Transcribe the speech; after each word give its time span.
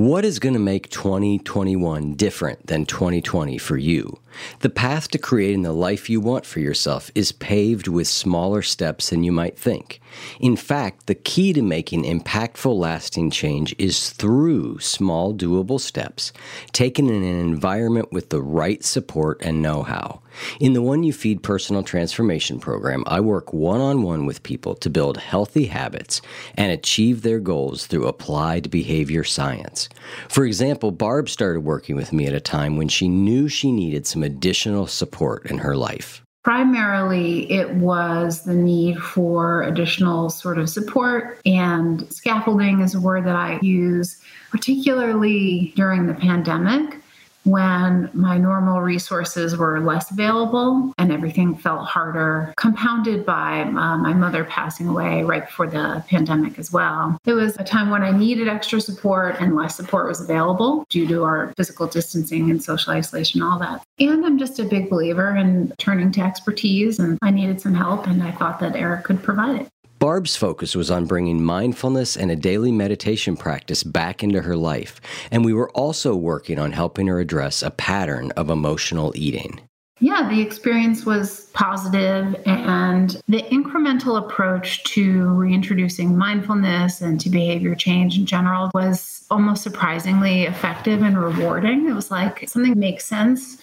What 0.00 0.24
is 0.24 0.38
going 0.38 0.54
to 0.54 0.58
make 0.58 0.88
2021 0.88 2.14
different 2.14 2.68
than 2.68 2.86
2020 2.86 3.58
for 3.58 3.76
you? 3.76 4.18
The 4.60 4.70
path 4.70 5.08
to 5.08 5.18
creating 5.18 5.60
the 5.60 5.74
life 5.74 6.08
you 6.08 6.22
want 6.22 6.46
for 6.46 6.58
yourself 6.60 7.10
is 7.14 7.32
paved 7.32 7.86
with 7.86 8.08
smaller 8.08 8.62
steps 8.62 9.10
than 9.10 9.24
you 9.24 9.30
might 9.30 9.58
think. 9.58 10.00
In 10.40 10.56
fact, 10.56 11.06
the 11.06 11.14
key 11.14 11.52
to 11.52 11.60
making 11.60 12.04
impactful, 12.04 12.74
lasting 12.74 13.30
change 13.30 13.74
is 13.78 14.08
through 14.08 14.78
small, 14.78 15.34
doable 15.34 15.78
steps, 15.78 16.32
taken 16.72 17.10
in 17.10 17.22
an 17.22 17.38
environment 17.38 18.10
with 18.10 18.30
the 18.30 18.40
right 18.40 18.82
support 18.82 19.36
and 19.42 19.60
know 19.60 19.82
how. 19.82 20.22
In 20.60 20.72
the 20.72 20.82
One 20.82 21.02
You 21.02 21.12
Feed 21.12 21.42
Personal 21.42 21.82
Transformation 21.82 22.58
Program, 22.58 23.04
I 23.06 23.20
work 23.20 23.52
one 23.52 23.80
on 23.80 24.02
one 24.02 24.26
with 24.26 24.42
people 24.42 24.74
to 24.76 24.90
build 24.90 25.16
healthy 25.16 25.66
habits 25.66 26.20
and 26.56 26.72
achieve 26.72 27.22
their 27.22 27.40
goals 27.40 27.86
through 27.86 28.06
applied 28.06 28.70
behavior 28.70 29.24
science. 29.24 29.88
For 30.28 30.44
example, 30.44 30.90
Barb 30.90 31.28
started 31.28 31.60
working 31.60 31.96
with 31.96 32.12
me 32.12 32.26
at 32.26 32.34
a 32.34 32.40
time 32.40 32.76
when 32.76 32.88
she 32.88 33.08
knew 33.08 33.48
she 33.48 33.72
needed 33.72 34.06
some 34.06 34.22
additional 34.22 34.86
support 34.86 35.50
in 35.50 35.58
her 35.58 35.76
life. 35.76 36.22
Primarily, 36.42 37.50
it 37.52 37.74
was 37.74 38.44
the 38.44 38.54
need 38.54 38.98
for 38.98 39.62
additional 39.62 40.30
sort 40.30 40.56
of 40.56 40.70
support, 40.70 41.38
and 41.44 42.10
scaffolding 42.10 42.80
is 42.80 42.94
a 42.94 43.00
word 43.00 43.26
that 43.26 43.36
I 43.36 43.58
use, 43.60 44.18
particularly 44.50 45.74
during 45.76 46.06
the 46.06 46.14
pandemic 46.14 46.99
when 47.44 48.10
my 48.12 48.36
normal 48.38 48.80
resources 48.80 49.56
were 49.56 49.80
less 49.80 50.10
available 50.10 50.92
and 50.98 51.12
everything 51.12 51.56
felt 51.56 51.86
harder, 51.86 52.52
compounded 52.56 53.24
by 53.24 53.62
uh, 53.62 53.96
my 53.96 54.12
mother 54.12 54.44
passing 54.44 54.88
away 54.88 55.22
right 55.22 55.46
before 55.46 55.66
the 55.66 56.04
pandemic 56.08 56.58
as 56.58 56.72
well. 56.72 57.18
It 57.24 57.32
was 57.32 57.56
a 57.56 57.64
time 57.64 57.90
when 57.90 58.02
I 58.02 58.10
needed 58.10 58.48
extra 58.48 58.80
support 58.80 59.36
and 59.40 59.56
less 59.56 59.76
support 59.76 60.08
was 60.08 60.20
available 60.20 60.84
due 60.90 61.06
to 61.08 61.24
our 61.24 61.52
physical 61.56 61.86
distancing 61.86 62.50
and 62.50 62.62
social 62.62 62.92
isolation, 62.92 63.42
all 63.42 63.58
that. 63.58 63.82
And 63.98 64.24
I'm 64.24 64.38
just 64.38 64.58
a 64.58 64.64
big 64.64 64.90
believer 64.90 65.34
in 65.36 65.72
turning 65.78 66.12
to 66.12 66.20
expertise, 66.20 66.98
and 66.98 67.18
I 67.22 67.30
needed 67.30 67.60
some 67.60 67.74
help, 67.74 68.06
and 68.06 68.22
I 68.22 68.32
thought 68.32 68.60
that 68.60 68.76
Eric 68.76 69.04
could 69.04 69.22
provide 69.22 69.62
it. 69.62 69.68
Barb's 70.00 70.34
focus 70.34 70.74
was 70.74 70.90
on 70.90 71.04
bringing 71.04 71.44
mindfulness 71.44 72.16
and 72.16 72.30
a 72.30 72.36
daily 72.36 72.72
meditation 72.72 73.36
practice 73.36 73.82
back 73.82 74.24
into 74.24 74.40
her 74.40 74.56
life, 74.56 74.98
and 75.30 75.44
we 75.44 75.52
were 75.52 75.68
also 75.72 76.16
working 76.16 76.58
on 76.58 76.72
helping 76.72 77.06
her 77.06 77.20
address 77.20 77.62
a 77.62 77.70
pattern 77.70 78.30
of 78.30 78.48
emotional 78.48 79.12
eating. 79.14 79.60
Yeah, 79.98 80.26
the 80.30 80.40
experience 80.40 81.04
was 81.04 81.50
positive, 81.52 82.34
and 82.46 83.20
the 83.28 83.42
incremental 83.52 84.16
approach 84.16 84.82
to 84.84 85.28
reintroducing 85.34 86.16
mindfulness 86.16 87.02
and 87.02 87.20
to 87.20 87.28
behavior 87.28 87.74
change 87.74 88.16
in 88.16 88.24
general 88.24 88.70
was 88.72 89.26
almost 89.30 89.62
surprisingly 89.62 90.44
effective 90.44 91.02
and 91.02 91.22
rewarding. 91.22 91.86
It 91.86 91.92
was 91.92 92.10
like 92.10 92.48
something 92.48 92.78
makes 92.78 93.04
sense 93.04 93.58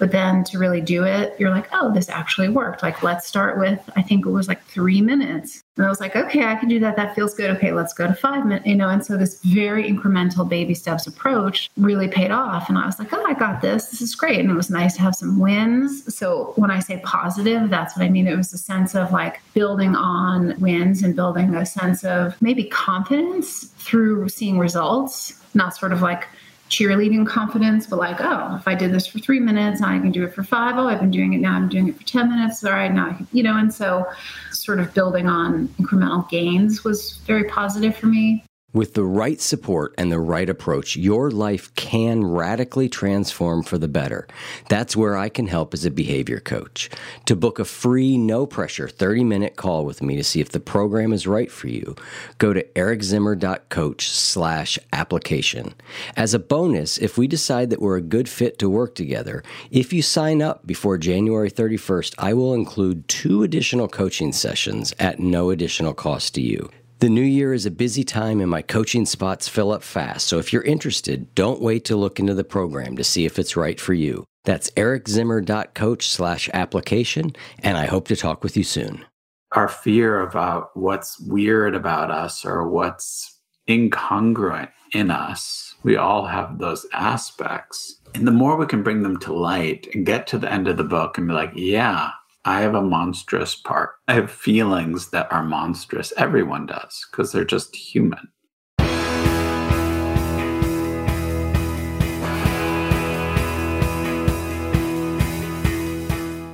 but 0.00 0.10
then 0.10 0.42
to 0.44 0.58
really 0.58 0.80
do 0.80 1.04
it, 1.04 1.38
you're 1.38 1.50
like, 1.50 1.68
oh, 1.72 1.92
this 1.92 2.08
actually 2.08 2.48
worked. 2.48 2.82
Like, 2.82 3.02
let's 3.02 3.26
start 3.26 3.58
with, 3.58 3.78
I 3.94 4.02
think 4.02 4.24
it 4.24 4.30
was 4.30 4.48
like 4.48 4.64
three 4.64 5.02
minutes. 5.02 5.62
And 5.76 5.84
I 5.84 5.90
was 5.90 6.00
like, 6.00 6.16
okay, 6.16 6.44
I 6.44 6.56
can 6.56 6.70
do 6.70 6.80
that. 6.80 6.96
That 6.96 7.14
feels 7.14 7.34
good. 7.34 7.50
Okay, 7.50 7.70
let's 7.72 7.92
go 7.92 8.06
to 8.06 8.14
five 8.14 8.46
minutes, 8.46 8.66
you 8.66 8.74
know. 8.74 8.88
And 8.88 9.04
so 9.04 9.18
this 9.18 9.42
very 9.42 9.84
incremental 9.84 10.48
baby 10.48 10.72
steps 10.74 11.06
approach 11.06 11.70
really 11.76 12.08
paid 12.08 12.30
off. 12.30 12.70
And 12.70 12.78
I 12.78 12.86
was 12.86 12.98
like, 12.98 13.12
oh, 13.12 13.22
I 13.26 13.34
got 13.34 13.60
this. 13.60 13.90
This 13.90 14.00
is 14.00 14.14
great. 14.14 14.40
And 14.40 14.50
it 14.50 14.54
was 14.54 14.70
nice 14.70 14.94
to 14.96 15.02
have 15.02 15.14
some 15.14 15.38
wins. 15.38 16.16
So 16.16 16.54
when 16.56 16.70
I 16.70 16.80
say 16.80 17.00
positive, 17.04 17.68
that's 17.68 17.94
what 17.94 18.02
I 18.02 18.08
mean. 18.08 18.26
It 18.26 18.36
was 18.36 18.54
a 18.54 18.58
sense 18.58 18.94
of 18.94 19.12
like 19.12 19.42
building 19.52 19.94
on 19.94 20.58
wins 20.60 21.02
and 21.02 21.14
building 21.14 21.54
a 21.54 21.66
sense 21.66 22.04
of 22.04 22.40
maybe 22.40 22.64
confidence 22.64 23.64
through 23.76 24.30
seeing 24.30 24.58
results, 24.58 25.34
not 25.52 25.76
sort 25.76 25.92
of 25.92 26.00
like, 26.00 26.26
cheerleading 26.70 27.26
confidence, 27.26 27.86
but 27.86 27.98
like, 27.98 28.20
oh, 28.20 28.56
if 28.56 28.66
I 28.66 28.74
did 28.74 28.92
this 28.92 29.06
for 29.06 29.18
three 29.18 29.40
minutes, 29.40 29.80
now 29.80 29.88
I 29.88 29.98
can 29.98 30.12
do 30.12 30.24
it 30.24 30.32
for 30.32 30.44
five. 30.44 30.78
Oh, 30.78 30.88
I've 30.88 31.00
been 31.00 31.10
doing 31.10 31.34
it 31.34 31.38
now. 31.38 31.54
I'm 31.54 31.68
doing 31.68 31.88
it 31.88 31.96
for 31.96 32.04
10 32.04 32.30
minutes. 32.30 32.64
All 32.64 32.72
right, 32.72 32.92
now 32.92 33.18
you 33.32 33.42
know, 33.42 33.56
and 33.56 33.74
so 33.74 34.06
sort 34.52 34.78
of 34.78 34.94
building 34.94 35.26
on 35.26 35.68
incremental 35.80 36.28
gains 36.30 36.84
was 36.84 37.18
very 37.26 37.44
positive 37.44 37.96
for 37.96 38.06
me. 38.06 38.44
With 38.72 38.94
the 38.94 39.04
right 39.04 39.40
support 39.40 39.94
and 39.98 40.12
the 40.12 40.20
right 40.20 40.48
approach, 40.48 40.94
your 40.94 41.32
life 41.32 41.74
can 41.74 42.24
radically 42.24 42.88
transform 42.88 43.64
for 43.64 43.78
the 43.78 43.88
better. 43.88 44.28
That's 44.68 44.96
where 44.96 45.16
I 45.16 45.28
can 45.28 45.48
help 45.48 45.74
as 45.74 45.84
a 45.84 45.90
behavior 45.90 46.38
coach. 46.38 46.88
To 47.26 47.34
book 47.34 47.58
a 47.58 47.64
free, 47.64 48.16
no 48.16 48.46
pressure 48.46 48.88
30 48.88 49.24
minute 49.24 49.56
call 49.56 49.84
with 49.84 50.02
me 50.02 50.14
to 50.14 50.22
see 50.22 50.40
if 50.40 50.50
the 50.50 50.60
program 50.60 51.12
is 51.12 51.26
right 51.26 51.50
for 51.50 51.66
you, 51.66 51.96
go 52.38 52.52
to 52.52 52.62
ericzimmer.coach 52.74 54.08
slash 54.08 54.78
application. 54.92 55.74
As 56.16 56.32
a 56.32 56.38
bonus, 56.38 56.96
if 56.96 57.18
we 57.18 57.26
decide 57.26 57.70
that 57.70 57.82
we're 57.82 57.96
a 57.96 58.02
good 58.02 58.28
fit 58.28 58.56
to 58.60 58.70
work 58.70 58.94
together, 58.94 59.42
if 59.72 59.92
you 59.92 60.00
sign 60.00 60.40
up 60.40 60.64
before 60.64 60.96
January 60.96 61.50
31st, 61.50 62.14
I 62.18 62.34
will 62.34 62.54
include 62.54 63.08
two 63.08 63.42
additional 63.42 63.88
coaching 63.88 64.32
sessions 64.32 64.94
at 65.00 65.18
no 65.18 65.50
additional 65.50 65.92
cost 65.92 66.36
to 66.36 66.40
you. 66.40 66.70
The 67.00 67.08
new 67.08 67.22
year 67.22 67.54
is 67.54 67.64
a 67.64 67.70
busy 67.70 68.04
time 68.04 68.42
and 68.42 68.50
my 68.50 68.60
coaching 68.60 69.06
spots 69.06 69.48
fill 69.48 69.72
up 69.72 69.82
fast. 69.82 70.26
So 70.26 70.38
if 70.38 70.52
you're 70.52 70.60
interested, 70.60 71.34
don't 71.34 71.62
wait 71.62 71.86
to 71.86 71.96
look 71.96 72.20
into 72.20 72.34
the 72.34 72.44
program 72.44 72.94
to 72.98 73.04
see 73.04 73.24
if 73.24 73.38
it's 73.38 73.56
right 73.56 73.80
for 73.80 73.94
you. 73.94 74.26
That's 74.44 74.70
ericzimmer.coach 74.72 76.06
slash 76.06 76.50
application, 76.52 77.32
and 77.62 77.78
I 77.78 77.86
hope 77.86 78.06
to 78.08 78.16
talk 78.16 78.44
with 78.44 78.54
you 78.54 78.64
soon. 78.64 79.06
Our 79.52 79.68
fear 79.68 80.20
about 80.20 80.62
uh, 80.62 80.66
what's 80.74 81.18
weird 81.20 81.74
about 81.74 82.10
us 82.10 82.44
or 82.44 82.68
what's 82.68 83.40
incongruent 83.66 84.68
in 84.92 85.10
us, 85.10 85.76
we 85.82 85.96
all 85.96 86.26
have 86.26 86.58
those 86.58 86.84
aspects. 86.92 87.98
And 88.14 88.26
the 88.26 88.32
more 88.32 88.56
we 88.56 88.66
can 88.66 88.82
bring 88.82 89.02
them 89.02 89.18
to 89.20 89.32
light 89.32 89.88
and 89.94 90.04
get 90.04 90.26
to 90.28 90.38
the 90.38 90.52
end 90.52 90.68
of 90.68 90.76
the 90.76 90.84
book 90.84 91.16
and 91.16 91.28
be 91.28 91.32
like, 91.32 91.52
yeah, 91.54 92.10
I 92.46 92.62
have 92.62 92.74
a 92.74 92.80
monstrous 92.80 93.54
part. 93.54 93.90
I 94.08 94.14
have 94.14 94.30
feelings 94.30 95.10
that 95.10 95.30
are 95.30 95.42
monstrous. 95.42 96.10
Everyone 96.16 96.64
does 96.64 97.06
because 97.10 97.32
they're 97.32 97.44
just 97.44 97.76
human. 97.76 98.28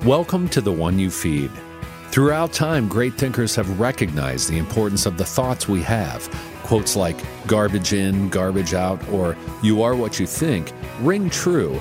Welcome 0.05 0.49
to 0.49 0.61
the 0.61 0.73
One 0.73 0.99
You 0.99 1.09
Feed. 1.09 1.53
Throughout 2.11 2.53
time, 2.53 2.89
great 2.89 3.15
thinkers 3.15 3.55
have 3.55 3.79
recognized 3.79 4.51
the 4.51 4.59
importance 4.59 5.07
of 5.07 5.17
the 5.17 5.25
thoughts 5.25 5.69
we 5.69 5.83
have. 5.83 6.29
Quotes 6.65 6.97
like 6.97 7.17
garbage 7.47 7.93
in, 7.93 8.29
garbage 8.29 8.75
out, 8.75 9.01
or 9.11 9.37
you 9.63 9.85
are 9.85 9.95
what 9.95 10.19
you 10.19 10.27
think 10.27 10.73
ring 11.01 11.31
true 11.31 11.81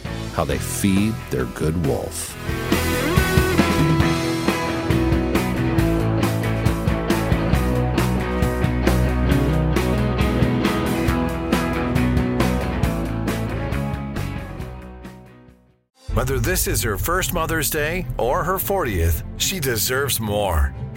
how 0.33 0.45
they 0.45 0.57
feed 0.57 1.13
their 1.29 1.45
good 1.45 1.85
wolf. 1.85 2.35
Whether 16.13 16.39
this 16.39 16.67
is 16.67 16.83
her 16.83 16.97
first 16.97 17.33
Mother's 17.33 17.69
Day 17.69 18.05
or 18.17 18.43
her 18.43 18.57
40th, 18.57 19.23
she 19.37 19.59
deserves 19.59 20.19
more. 20.19 20.73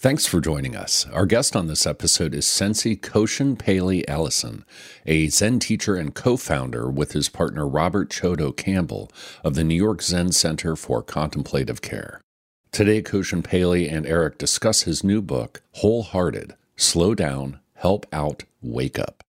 Thanks 0.00 0.24
for 0.24 0.40
joining 0.40 0.74
us. 0.74 1.06
Our 1.12 1.26
guest 1.26 1.54
on 1.54 1.66
this 1.66 1.86
episode 1.86 2.32
is 2.32 2.46
Sensei 2.46 2.96
Koshin 2.96 3.58
Paley 3.58 4.08
Ellison, 4.08 4.64
a 5.04 5.28
Zen 5.28 5.58
teacher 5.58 5.94
and 5.94 6.14
co 6.14 6.38
founder 6.38 6.90
with 6.90 7.12
his 7.12 7.28
partner 7.28 7.68
Robert 7.68 8.08
Chodo 8.08 8.56
Campbell 8.56 9.10
of 9.44 9.56
the 9.56 9.62
New 9.62 9.74
York 9.74 10.00
Zen 10.00 10.32
Center 10.32 10.74
for 10.74 11.02
Contemplative 11.02 11.82
Care. 11.82 12.22
Today, 12.72 13.02
Koshin 13.02 13.44
Paley 13.44 13.90
and 13.90 14.06
Eric 14.06 14.38
discuss 14.38 14.84
his 14.84 15.04
new 15.04 15.20
book, 15.20 15.60
Wholehearted 15.72 16.54
Slow 16.76 17.14
Down, 17.14 17.60
Help 17.74 18.06
Out, 18.10 18.44
Wake 18.62 18.98
Up. 18.98 19.22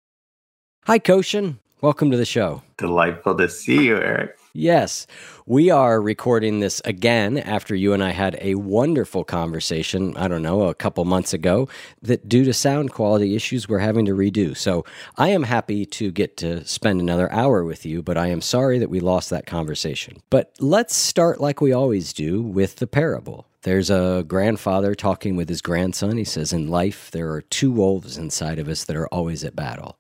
Hi, 0.85 1.01
Koshin. 1.01 1.57
Welcome 1.81 2.13
to 2.13 2.17
the 2.17 2.25
show. 2.25 2.63
Delightful 2.77 3.37
to 3.39 3.49
see 3.49 3.87
you, 3.87 3.97
Eric. 3.97 4.37
Yes, 4.53 5.07
we 5.47 5.71
are 5.71 6.03
recording 6.03 6.59
this 6.59 6.83
again 6.85 7.39
after 7.39 7.73
you 7.73 7.93
and 7.93 8.03
I 8.03 8.11
had 8.11 8.37
a 8.41 8.57
wonderful 8.57 9.23
conversation, 9.23 10.17
I 10.17 10.27
don't 10.27 10.43
know, 10.43 10.63
a 10.63 10.75
couple 10.75 11.05
months 11.05 11.33
ago, 11.33 11.69
that 12.03 12.29
due 12.29 12.45
to 12.45 12.53
sound 12.53 12.91
quality 12.91 13.37
issues, 13.37 13.69
we're 13.69 13.79
having 13.79 14.07
to 14.07 14.13
redo. 14.13 14.57
So 14.57 14.85
I 15.17 15.29
am 15.29 15.45
happy 15.45 15.87
to 15.87 16.11
get 16.11 16.37
to 16.39 16.65
spend 16.65 17.01
another 17.01 17.31
hour 17.31 17.63
with 17.63 17.87
you, 17.87 18.03
but 18.03 18.19
I 18.19 18.27
am 18.27 18.41
sorry 18.41 18.81
that 18.81 18.91
we 18.91 18.99
lost 18.99 19.31
that 19.31 19.47
conversation. 19.47 20.21
But 20.31 20.53
let's 20.59 20.97
start 20.97 21.41
like 21.41 21.61
we 21.61 21.73
always 21.73 22.13
do 22.13 22.43
with 22.43 22.77
the 22.77 22.89
parable. 22.89 23.47
There's 23.63 23.91
a 23.91 24.25
grandfather 24.27 24.97
talking 24.97 25.37
with 25.37 25.49
his 25.49 25.63
grandson. 25.63 26.17
He 26.17 26.25
says, 26.25 26.53
In 26.53 26.67
life, 26.67 27.13
there 27.13 27.31
are 27.31 27.43
two 27.43 27.71
wolves 27.71 28.19
inside 28.19 28.59
of 28.59 28.67
us 28.67 28.83
that 28.85 28.97
are 28.97 29.09
always 29.09 29.45
at 29.45 29.55
battle. 29.55 30.00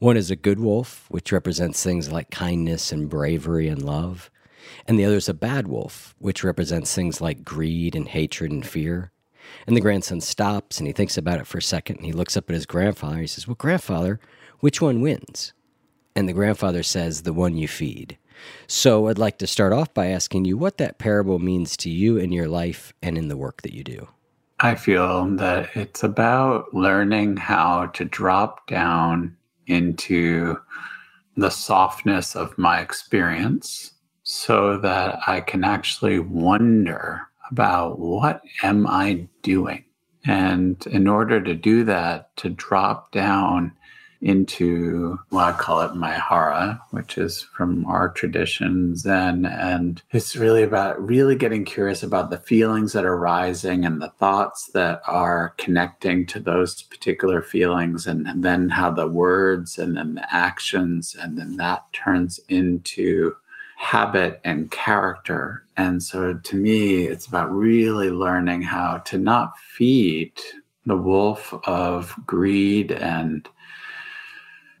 One 0.00 0.16
is 0.16 0.30
a 0.30 0.36
good 0.36 0.58
wolf, 0.58 1.04
which 1.10 1.30
represents 1.30 1.84
things 1.84 2.10
like 2.10 2.30
kindness 2.30 2.90
and 2.90 3.06
bravery 3.06 3.68
and 3.68 3.82
love. 3.82 4.30
And 4.88 4.98
the 4.98 5.04
other 5.04 5.16
is 5.16 5.28
a 5.28 5.34
bad 5.34 5.68
wolf, 5.68 6.14
which 6.18 6.42
represents 6.42 6.94
things 6.94 7.20
like 7.20 7.44
greed 7.44 7.94
and 7.94 8.08
hatred 8.08 8.50
and 8.50 8.66
fear. 8.66 9.12
And 9.66 9.76
the 9.76 9.82
grandson 9.82 10.22
stops 10.22 10.78
and 10.78 10.86
he 10.86 10.94
thinks 10.94 11.18
about 11.18 11.38
it 11.38 11.46
for 11.46 11.58
a 11.58 11.62
second 11.62 11.96
and 11.96 12.06
he 12.06 12.12
looks 12.12 12.34
up 12.34 12.48
at 12.48 12.54
his 12.54 12.64
grandfather. 12.64 13.18
He 13.18 13.26
says, 13.26 13.46
Well, 13.46 13.56
grandfather, 13.56 14.20
which 14.60 14.80
one 14.80 15.02
wins? 15.02 15.52
And 16.16 16.26
the 16.26 16.32
grandfather 16.32 16.82
says, 16.82 17.22
The 17.22 17.34
one 17.34 17.58
you 17.58 17.68
feed. 17.68 18.16
So 18.66 19.08
I'd 19.08 19.18
like 19.18 19.36
to 19.38 19.46
start 19.46 19.74
off 19.74 19.92
by 19.92 20.06
asking 20.06 20.46
you 20.46 20.56
what 20.56 20.78
that 20.78 20.96
parable 20.96 21.38
means 21.38 21.76
to 21.76 21.90
you 21.90 22.16
in 22.16 22.32
your 22.32 22.48
life 22.48 22.94
and 23.02 23.18
in 23.18 23.28
the 23.28 23.36
work 23.36 23.60
that 23.62 23.74
you 23.74 23.84
do. 23.84 24.08
I 24.60 24.76
feel 24.76 25.26
that 25.36 25.76
it's 25.76 26.02
about 26.02 26.72
learning 26.72 27.36
how 27.36 27.88
to 27.88 28.06
drop 28.06 28.66
down 28.66 29.36
into 29.70 30.58
the 31.36 31.50
softness 31.50 32.36
of 32.36 32.58
my 32.58 32.80
experience 32.80 33.92
so 34.22 34.76
that 34.78 35.18
I 35.26 35.40
can 35.40 35.64
actually 35.64 36.18
wonder 36.18 37.22
about 37.50 37.98
what 37.98 38.42
am 38.62 38.86
I 38.86 39.28
doing? 39.42 39.84
And 40.26 40.86
in 40.86 41.08
order 41.08 41.40
to 41.40 41.54
do 41.54 41.84
that, 41.84 42.36
to 42.36 42.50
drop 42.50 43.12
down 43.12 43.72
into 44.22 45.18
what 45.30 45.44
I 45.44 45.52
call 45.52 45.80
it 45.80 45.92
Maihara, 45.92 46.78
which 46.90 47.16
is 47.16 47.40
from 47.40 47.86
our 47.86 48.10
tradition, 48.10 48.94
Zen. 48.96 49.46
And 49.46 50.02
it's 50.10 50.36
really 50.36 50.62
about 50.62 51.00
really 51.02 51.36
getting 51.36 51.64
curious 51.64 52.02
about 52.02 52.30
the 52.30 52.38
feelings 52.38 52.92
that 52.92 53.06
are 53.06 53.16
rising 53.16 53.84
and 53.84 54.00
the 54.00 54.10
thoughts 54.18 54.70
that 54.74 55.00
are 55.06 55.54
connecting 55.56 56.26
to 56.26 56.40
those 56.40 56.82
particular 56.82 57.40
feelings, 57.40 58.06
and, 58.06 58.26
and 58.26 58.42
then 58.44 58.68
how 58.68 58.90
the 58.90 59.08
words 59.08 59.78
and 59.78 59.96
then 59.96 60.14
the 60.14 60.34
actions, 60.34 61.16
and 61.18 61.38
then 61.38 61.56
that 61.56 61.90
turns 61.92 62.38
into 62.48 63.34
habit 63.78 64.40
and 64.44 64.70
character. 64.70 65.64
And 65.78 66.02
so 66.02 66.34
to 66.34 66.56
me, 66.56 67.06
it's 67.06 67.26
about 67.26 67.50
really 67.50 68.10
learning 68.10 68.60
how 68.60 68.98
to 69.06 69.16
not 69.16 69.58
feed 69.58 70.32
the 70.84 70.96
wolf 70.96 71.54
of 71.64 72.14
greed 72.26 72.92
and 72.92 73.48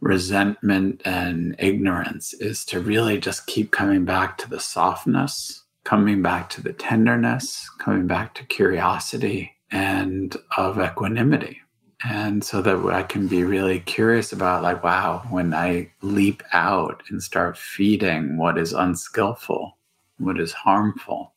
resentment 0.00 1.02
and 1.04 1.54
ignorance 1.58 2.32
is 2.34 2.64
to 2.66 2.80
really 2.80 3.18
just 3.18 3.46
keep 3.46 3.70
coming 3.70 4.04
back 4.04 4.38
to 4.38 4.48
the 4.48 4.60
softness, 4.60 5.64
coming 5.84 6.22
back 6.22 6.48
to 6.50 6.62
the 6.62 6.72
tenderness, 6.72 7.68
coming 7.78 8.06
back 8.06 8.34
to 8.34 8.44
curiosity 8.44 9.52
and 9.70 10.36
of 10.56 10.80
equanimity. 10.80 11.60
And 12.02 12.42
so 12.42 12.62
that 12.62 12.78
I 12.86 13.02
can 13.02 13.28
be 13.28 13.44
really 13.44 13.80
curious 13.80 14.32
about, 14.32 14.62
like, 14.62 14.82
wow, 14.82 15.22
when 15.28 15.52
I 15.52 15.92
leap 16.00 16.42
out 16.52 17.02
and 17.10 17.22
start 17.22 17.58
feeding 17.58 18.38
what 18.38 18.56
is 18.56 18.72
unskillful, 18.72 19.76
what 20.16 20.40
is 20.40 20.52
harmful, 20.52 21.34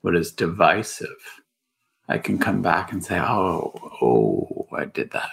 what 0.00 0.16
is 0.16 0.32
divisive, 0.32 1.40
I 2.08 2.18
can 2.18 2.38
come 2.38 2.62
back 2.62 2.90
and 2.90 3.04
say, 3.04 3.20
oh, 3.20 3.72
oh, 4.02 4.66
I 4.76 4.86
did 4.86 5.12
that 5.12 5.30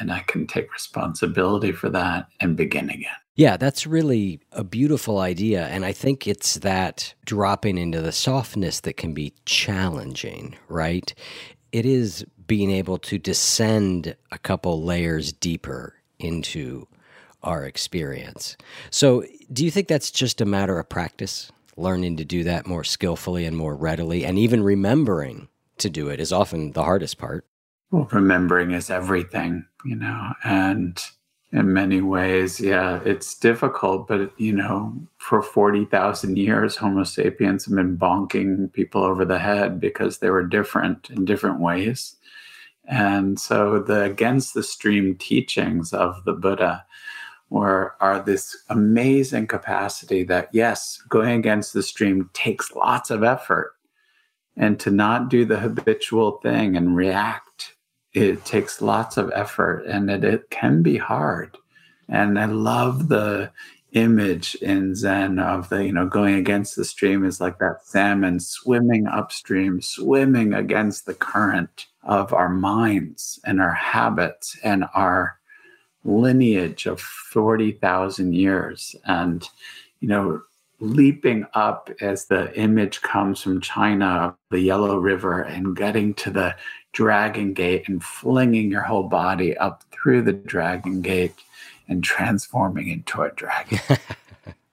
and 0.00 0.12
I 0.12 0.20
can 0.20 0.46
take 0.46 0.72
responsibility 0.72 1.72
for 1.72 1.88
that 1.90 2.28
and 2.40 2.56
begin 2.56 2.90
again. 2.90 3.16
Yeah, 3.36 3.56
that's 3.56 3.86
really 3.86 4.40
a 4.50 4.64
beautiful 4.64 5.18
idea. 5.18 5.66
And 5.68 5.84
I 5.84 5.92
think 5.92 6.26
it's 6.26 6.54
that 6.56 7.14
dropping 7.24 7.78
into 7.78 8.02
the 8.02 8.10
softness 8.10 8.80
that 8.80 8.96
can 8.96 9.14
be 9.14 9.32
challenging, 9.44 10.56
right? 10.68 11.14
It 11.70 11.86
is 11.86 12.26
being 12.48 12.70
able 12.70 12.98
to 12.98 13.18
descend 13.18 14.16
a 14.32 14.38
couple 14.38 14.82
layers 14.82 15.32
deeper 15.32 15.94
into 16.18 16.88
our 17.44 17.64
experience. 17.64 18.56
So, 18.90 19.24
do 19.52 19.64
you 19.64 19.70
think 19.70 19.86
that's 19.86 20.10
just 20.10 20.40
a 20.40 20.44
matter 20.44 20.78
of 20.78 20.88
practice? 20.88 21.52
Learning 21.76 22.16
to 22.16 22.24
do 22.24 22.42
that 22.42 22.66
more 22.66 22.82
skillfully 22.82 23.44
and 23.44 23.56
more 23.56 23.76
readily, 23.76 24.24
and 24.24 24.36
even 24.36 24.64
remembering 24.64 25.48
to 25.78 25.88
do 25.88 26.08
it 26.08 26.18
is 26.18 26.32
often 26.32 26.72
the 26.72 26.82
hardest 26.82 27.18
part. 27.18 27.46
Well, 27.90 28.08
remembering 28.12 28.72
is 28.72 28.90
everything, 28.90 29.64
you 29.84 29.96
know, 29.96 30.34
and 30.44 31.00
in 31.52 31.72
many 31.72 32.02
ways, 32.02 32.60
yeah, 32.60 33.00
it's 33.04 33.34
difficult, 33.38 34.06
but 34.06 34.38
you 34.38 34.52
know, 34.52 34.94
for 35.16 35.40
40,000 35.40 36.36
years, 36.36 36.76
Homo 36.76 37.04
sapiens 37.04 37.64
have 37.64 37.74
been 37.74 37.96
bonking 37.96 38.70
people 38.72 39.02
over 39.02 39.24
the 39.24 39.38
head 39.38 39.80
because 39.80 40.18
they 40.18 40.28
were 40.28 40.46
different 40.46 41.08
in 41.08 41.24
different 41.24 41.60
ways. 41.60 42.16
And 42.86 43.40
so 43.40 43.80
the 43.80 44.02
against 44.02 44.52
the 44.52 44.62
stream 44.62 45.14
teachings 45.16 45.92
of 45.94 46.24
the 46.24 46.32
Buddha 46.32 46.84
were 47.50 47.94
are 48.00 48.22
this 48.22 48.56
amazing 48.68 49.46
capacity 49.46 50.24
that 50.24 50.48
yes, 50.52 51.02
going 51.08 51.38
against 51.38 51.72
the 51.72 51.82
stream 51.82 52.28
takes 52.34 52.72
lots 52.72 53.10
of 53.10 53.22
effort. 53.24 53.74
And 54.56 54.78
to 54.80 54.90
not 54.90 55.30
do 55.30 55.44
the 55.44 55.60
habitual 55.60 56.40
thing 56.42 56.76
and 56.76 56.96
react 56.96 57.47
it 58.14 58.44
takes 58.44 58.80
lots 58.80 59.16
of 59.16 59.30
effort 59.34 59.84
and 59.86 60.10
it, 60.10 60.24
it 60.24 60.50
can 60.50 60.82
be 60.82 60.96
hard. 60.96 61.56
And 62.08 62.38
I 62.38 62.46
love 62.46 63.08
the 63.08 63.50
image 63.92 64.54
in 64.56 64.94
Zen 64.94 65.38
of 65.38 65.68
the, 65.68 65.84
you 65.84 65.92
know, 65.92 66.06
going 66.06 66.34
against 66.34 66.76
the 66.76 66.84
stream 66.84 67.24
is 67.24 67.40
like 67.40 67.58
that 67.58 67.84
salmon 67.84 68.40
swimming 68.40 69.06
upstream, 69.06 69.80
swimming 69.80 70.54
against 70.54 71.06
the 71.06 71.14
current 71.14 71.86
of 72.02 72.32
our 72.32 72.48
minds 72.48 73.40
and 73.44 73.60
our 73.60 73.72
habits 73.72 74.56
and 74.62 74.84
our 74.94 75.38
lineage 76.04 76.86
of 76.86 77.00
40,000 77.00 78.34
years. 78.34 78.94
And, 79.04 79.46
you 80.00 80.08
know, 80.08 80.42
leaping 80.80 81.44
up 81.54 81.90
as 82.00 82.26
the 82.26 82.56
image 82.58 83.02
comes 83.02 83.42
from 83.42 83.60
China, 83.60 84.36
the 84.50 84.60
Yellow 84.60 84.98
River, 84.98 85.42
and 85.42 85.76
getting 85.76 86.14
to 86.14 86.30
the 86.30 86.54
Dragon 86.92 87.54
Gate 87.54 87.88
and 87.88 88.02
flinging 88.02 88.70
your 88.70 88.82
whole 88.82 89.08
body 89.08 89.56
up 89.56 89.84
through 89.92 90.22
the 90.22 90.32
Dragon 90.32 91.02
Gate 91.02 91.34
and 91.88 92.04
transforming 92.04 92.88
into 92.88 93.22
a 93.22 93.30
dragon. 93.30 93.80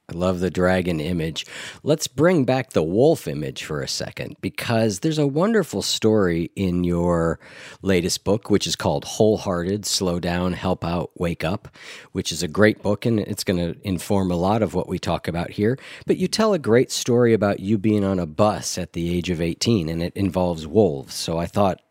I 0.07 0.13
love 0.13 0.39
the 0.39 0.51
dragon 0.51 0.99
image. 0.99 1.47
Let's 1.81 2.05
bring 2.05 2.45
back 2.45 2.71
the 2.71 2.83
wolf 2.83 3.27
image 3.27 3.63
for 3.63 3.81
a 3.81 3.87
second 3.87 4.35
because 4.39 4.99
there's 4.99 5.17
a 5.17 5.25
wonderful 5.25 5.81
story 5.81 6.51
in 6.55 6.83
your 6.83 7.39
latest 7.81 8.23
book, 8.23 8.51
which 8.51 8.67
is 8.67 8.75
called 8.75 9.03
Wholehearted 9.03 9.83
Slow 9.83 10.19
Down, 10.19 10.53
Help 10.53 10.85
Out, 10.85 11.09
Wake 11.15 11.43
Up, 11.43 11.75
which 12.11 12.31
is 12.31 12.43
a 12.43 12.47
great 12.47 12.83
book 12.83 13.07
and 13.07 13.19
it's 13.19 13.43
going 13.43 13.57
to 13.57 13.79
inform 13.81 14.29
a 14.29 14.35
lot 14.35 14.61
of 14.61 14.75
what 14.75 14.87
we 14.87 14.99
talk 14.99 15.27
about 15.27 15.49
here. 15.49 15.75
But 16.05 16.17
you 16.17 16.27
tell 16.27 16.53
a 16.53 16.59
great 16.59 16.91
story 16.91 17.33
about 17.33 17.59
you 17.59 17.79
being 17.79 18.03
on 18.03 18.19
a 18.19 18.27
bus 18.27 18.77
at 18.77 18.93
the 18.93 19.11
age 19.15 19.31
of 19.31 19.41
18 19.41 19.89
and 19.89 20.03
it 20.03 20.15
involves 20.15 20.67
wolves. 20.67 21.15
So 21.15 21.39
I 21.39 21.47
thought, 21.47 21.81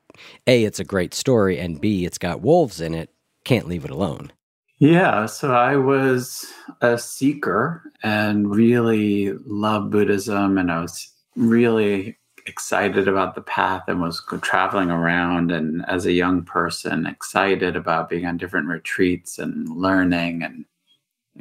A, 0.46 0.64
it's 0.64 0.80
a 0.80 0.84
great 0.84 1.14
story, 1.14 1.58
and 1.58 1.80
B, 1.80 2.04
it's 2.04 2.18
got 2.18 2.42
wolves 2.42 2.80
in 2.80 2.94
it. 2.94 3.10
Can't 3.44 3.68
leave 3.68 3.84
it 3.84 3.90
alone. 3.90 4.32
Yeah, 4.78 5.26
so 5.26 5.54
I 5.54 5.76
was 5.76 6.44
a 6.80 6.98
seeker 6.98 7.92
and 8.02 8.54
really 8.54 9.32
loved 9.46 9.90
Buddhism, 9.90 10.58
and 10.58 10.70
I 10.70 10.80
was 10.80 11.10
really 11.36 12.18
excited 12.46 13.08
about 13.08 13.34
the 13.34 13.40
path 13.40 13.84
and 13.88 14.00
was 14.00 14.22
traveling 14.42 14.90
around 14.90 15.50
and 15.50 15.84
as 15.88 16.04
a 16.04 16.12
young 16.12 16.42
person 16.44 17.06
excited 17.06 17.74
about 17.74 18.10
being 18.10 18.26
on 18.26 18.36
different 18.36 18.68
retreats 18.68 19.38
and 19.38 19.68
learning 19.68 20.42
and 20.42 20.64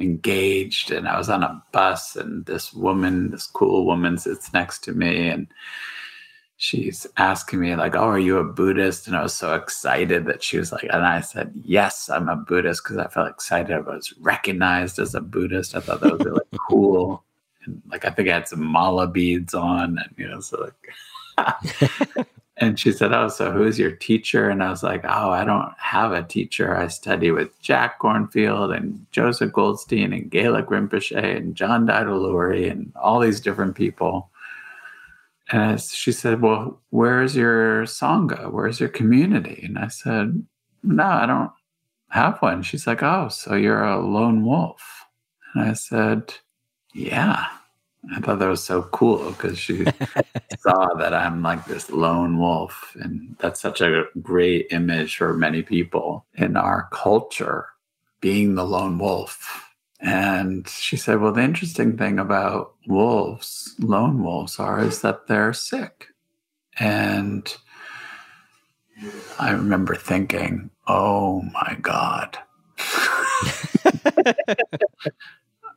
engaged 0.00 0.90
and 0.90 1.06
I 1.06 1.18
was 1.18 1.28
on 1.28 1.42
a 1.42 1.62
bus 1.72 2.16
and 2.16 2.46
this 2.46 2.72
woman, 2.72 3.30
this 3.30 3.46
cool 3.46 3.84
woman 3.84 4.16
sits 4.16 4.52
next 4.52 4.82
to 4.84 4.92
me 4.92 5.28
and 5.28 5.46
she's 6.56 7.06
asking 7.16 7.60
me 7.60 7.76
like, 7.76 7.94
"Oh, 7.94 8.08
are 8.08 8.18
you 8.18 8.38
a 8.38 8.44
Buddhist?" 8.44 9.06
And 9.06 9.16
I 9.16 9.22
was 9.22 9.34
so 9.34 9.54
excited 9.54 10.26
that 10.26 10.42
she 10.42 10.58
was 10.58 10.72
like, 10.72 10.84
and 10.84 11.04
I 11.04 11.20
said, 11.20 11.52
"Yes, 11.64 12.08
I'm 12.08 12.28
a 12.28 12.36
Buddhist" 12.36 12.82
because 12.84 12.98
I 12.98 13.08
felt 13.08 13.30
excited. 13.30 13.74
I 13.74 13.80
was 13.80 14.14
recognized 14.20 14.98
as 14.98 15.14
a 15.14 15.20
Buddhist. 15.20 15.74
I 15.74 15.80
thought 15.80 16.00
that 16.00 16.12
was 16.12 16.24
really 16.24 16.44
cool. 16.68 17.24
And 17.64 17.82
like 17.90 18.04
I 18.04 18.10
think 18.10 18.28
I 18.28 18.34
had 18.34 18.48
some 18.48 18.64
mala 18.64 19.06
beads 19.06 19.54
on, 19.54 19.98
and 19.98 20.14
you 20.16 20.28
know, 20.28 20.40
so 20.40 20.70
like 21.36 22.26
And 22.56 22.78
she 22.78 22.92
said, 22.92 23.12
Oh, 23.12 23.28
so 23.28 23.50
who's 23.50 23.78
your 23.78 23.90
teacher? 23.90 24.48
And 24.48 24.62
I 24.62 24.70
was 24.70 24.82
like, 24.82 25.04
Oh, 25.04 25.30
I 25.30 25.44
don't 25.44 25.72
have 25.78 26.12
a 26.12 26.22
teacher. 26.22 26.76
I 26.76 26.86
study 26.86 27.30
with 27.30 27.60
Jack 27.60 27.98
Kornfield 27.98 28.76
and 28.76 29.04
Joseph 29.10 29.52
Goldstein 29.52 30.12
and 30.12 30.30
Gelek 30.30 30.66
Rinpoche 30.66 31.36
and 31.36 31.56
John 31.56 31.86
Daido 31.86 32.70
and 32.70 32.92
all 32.96 33.18
these 33.18 33.40
different 33.40 33.74
people. 33.74 34.30
And 35.52 35.80
she 35.80 36.12
said, 36.12 36.40
Well, 36.40 36.80
where's 36.90 37.36
your 37.36 37.82
Sangha? 37.84 38.50
Where's 38.50 38.80
your 38.80 38.88
community? 38.88 39.62
And 39.64 39.78
I 39.78 39.88
said, 39.88 40.44
No, 40.82 41.04
I 41.04 41.26
don't 41.26 41.50
have 42.08 42.38
one. 42.40 42.62
She's 42.62 42.86
like, 42.86 43.02
Oh, 43.02 43.28
so 43.28 43.54
you're 43.54 43.84
a 43.84 44.00
lone 44.00 44.44
wolf. 44.44 45.04
And 45.54 45.68
I 45.68 45.74
said, 45.74 46.34
Yeah. 46.94 47.46
I 48.14 48.20
thought 48.20 48.38
that 48.38 48.48
was 48.48 48.62
so 48.62 48.82
cool 48.82 49.30
because 49.30 49.58
she 49.58 49.84
saw 50.58 50.94
that 50.94 51.14
I'm 51.14 51.42
like 51.42 51.64
this 51.64 51.90
lone 51.90 52.38
wolf. 52.38 52.94
And 53.00 53.34
that's 53.38 53.60
such 53.60 53.80
a 53.80 54.04
great 54.20 54.66
image 54.70 55.16
for 55.16 55.34
many 55.34 55.62
people 55.62 56.26
in 56.34 56.56
our 56.56 56.88
culture, 56.92 57.68
being 58.20 58.54
the 58.54 58.64
lone 58.64 58.98
wolf. 58.98 59.63
And 60.04 60.68
she 60.68 60.96
said, 60.98 61.20
Well, 61.20 61.32
the 61.32 61.42
interesting 61.42 61.96
thing 61.96 62.18
about 62.18 62.74
wolves, 62.86 63.74
lone 63.78 64.22
wolves, 64.22 64.58
are 64.58 64.80
is 64.80 65.00
that 65.00 65.26
they're 65.26 65.54
sick. 65.54 66.08
And 66.78 67.52
I 69.38 69.52
remember 69.52 69.94
thinking, 69.94 70.70
Oh 70.86 71.40
my 71.42 71.78
God. 71.80 72.36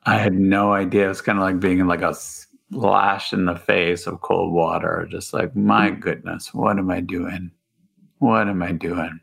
I 0.05 0.17
had 0.17 0.33
no 0.33 0.73
idea. 0.73 1.05
It 1.05 1.09
was 1.09 1.21
kind 1.21 1.37
of 1.37 1.43
like 1.43 1.59
being 1.61 1.79
in 1.79 1.87
like 1.87 2.01
a 2.01 2.13
splash 2.13 3.31
in 3.31 3.45
the 3.45 3.55
face 3.55 4.07
of 4.07 4.21
cold 4.21 4.53
water. 4.53 5.07
Just 5.09 5.33
like, 5.33 5.55
my 5.55 5.89
goodness, 5.89 6.53
what 6.53 6.77
am 6.77 6.89
I 6.89 6.99
doing? 7.01 7.51
What 8.19 8.47
am 8.47 8.61
I 8.61 8.71
doing? 8.73 9.19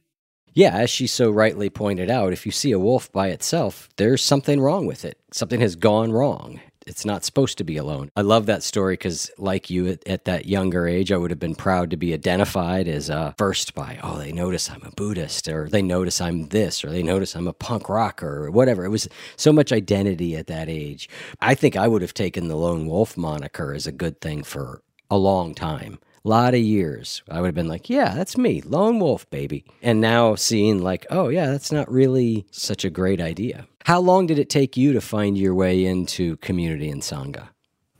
Yeah, 0.54 0.76
as 0.76 0.88
she 0.88 1.06
so 1.06 1.30
rightly 1.30 1.68
pointed 1.68 2.10
out, 2.10 2.32
if 2.32 2.46
you 2.46 2.52
see 2.52 2.70
a 2.72 2.78
wolf 2.78 3.10
by 3.10 3.28
itself, 3.28 3.88
there's 3.96 4.22
something 4.22 4.60
wrong 4.60 4.86
with 4.86 5.04
it. 5.04 5.18
Something 5.32 5.60
has 5.60 5.74
gone 5.74 6.12
wrong 6.12 6.60
it's 6.86 7.04
not 7.04 7.24
supposed 7.24 7.58
to 7.58 7.64
be 7.64 7.76
alone. 7.76 8.10
I 8.16 8.22
love 8.22 8.46
that 8.46 8.62
story 8.62 8.94
because, 8.94 9.30
like 9.38 9.70
you, 9.70 9.88
at, 9.88 10.06
at, 10.06 10.24
that 10.26 10.46
younger 10.46 10.86
age, 10.86 11.12
I 11.12 11.16
would 11.16 11.30
have 11.30 11.40
been 11.40 11.54
proud 11.54 11.90
to 11.90 11.96
be 11.96 12.12
identified 12.12 12.88
as 12.88 13.10
uh, 13.10 13.32
first 13.38 13.74
by, 13.74 13.98
oh, 14.02 14.18
they 14.18 14.32
notice 14.32 14.70
I'm 14.70 14.82
a 14.82 14.90
Buddhist, 14.90 15.48
or 15.48 15.68
they 15.68 15.82
notice 15.82 16.20
I'm 16.20 16.48
this, 16.48 16.84
or 16.84 16.90
they 16.90 17.02
notice 17.02 17.34
I'm 17.34 17.48
a 17.48 17.52
punk 17.52 17.88
rocker, 17.88 18.44
or 18.44 18.50
whatever. 18.50 18.84
It 18.84 18.90
was 18.90 19.08
so 19.36 19.52
much 19.52 19.72
identity 19.72 20.36
at 20.36 20.46
that 20.48 20.68
age. 20.68 21.08
I 21.40 21.54
think 21.54 21.76
I 21.76 21.88
would 21.88 22.02
have 22.02 22.14
taken 22.14 22.48
the 22.48 22.56
lone 22.56 22.86
wolf 22.86 23.16
moniker 23.16 23.72
as 23.72 23.86
a 23.86 23.92
good 23.92 24.20
thing 24.20 24.42
for 24.42 24.82
a 25.10 25.16
long 25.16 25.54
time 25.54 25.98
lot 26.24 26.54
of 26.54 26.60
years, 26.60 27.22
I 27.30 27.40
would 27.40 27.48
have 27.48 27.54
been 27.54 27.68
like, 27.68 27.88
yeah, 27.88 28.14
that's 28.14 28.36
me, 28.36 28.62
lone 28.62 28.98
wolf, 28.98 29.28
baby. 29.30 29.64
And 29.82 30.00
now 30.00 30.34
seeing 30.34 30.82
like, 30.82 31.06
oh, 31.10 31.28
yeah, 31.28 31.46
that's 31.46 31.70
not 31.70 31.90
really 31.90 32.46
such 32.50 32.84
a 32.84 32.90
great 32.90 33.20
idea. 33.20 33.66
How 33.84 34.00
long 34.00 34.26
did 34.26 34.38
it 34.38 34.48
take 34.48 34.76
you 34.76 34.92
to 34.94 35.00
find 35.00 35.36
your 35.36 35.54
way 35.54 35.84
into 35.84 36.36
community 36.38 36.88
and 36.88 37.02
Sangha? 37.02 37.48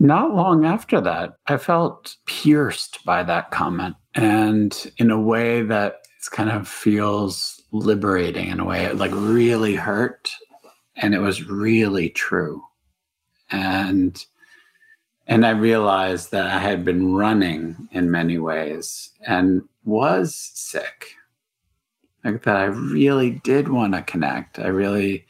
Not 0.00 0.34
long 0.34 0.64
after 0.64 1.00
that, 1.02 1.36
I 1.46 1.58
felt 1.58 2.16
pierced 2.26 3.04
by 3.04 3.22
that 3.24 3.50
comment. 3.50 3.94
And 4.14 4.92
in 4.96 5.10
a 5.10 5.20
way 5.20 5.62
that 5.62 5.96
kind 6.30 6.50
of 6.50 6.66
feels 6.66 7.62
liberating 7.72 8.48
in 8.48 8.60
a 8.60 8.64
way, 8.64 8.84
it 8.84 8.96
like 8.96 9.12
really 9.14 9.74
hurt. 9.74 10.30
And 10.96 11.14
it 11.14 11.20
was 11.20 11.48
really 11.48 12.08
true. 12.08 12.62
And 13.50 14.24
and 15.26 15.46
I 15.46 15.50
realized 15.50 16.30
that 16.32 16.46
I 16.46 16.58
had 16.58 16.84
been 16.84 17.14
running 17.14 17.88
in 17.92 18.10
many 18.10 18.38
ways 18.38 19.10
and 19.26 19.62
was 19.84 20.34
sick. 20.34 21.12
Like 22.24 22.42
that 22.42 22.56
I 22.56 22.64
really 22.64 23.30
did 23.44 23.68
want 23.68 23.94
to 23.94 24.02
connect. 24.02 24.58
I 24.58 24.68
really 24.68 25.26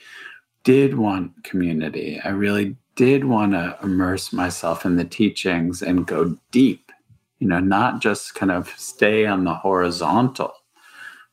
did 0.64 0.96
want 0.96 1.44
community. 1.44 2.20
I 2.24 2.30
really 2.30 2.76
did 2.96 3.24
want 3.24 3.52
to 3.52 3.76
immerse 3.82 4.32
myself 4.32 4.84
in 4.84 4.96
the 4.96 5.04
teachings 5.04 5.82
and 5.82 6.06
go 6.06 6.36
deep, 6.50 6.92
you 7.38 7.48
know, 7.48 7.60
not 7.60 8.00
just 8.00 8.34
kind 8.34 8.52
of 8.52 8.72
stay 8.76 9.26
on 9.26 9.44
the 9.44 9.54
horizontal, 9.54 10.52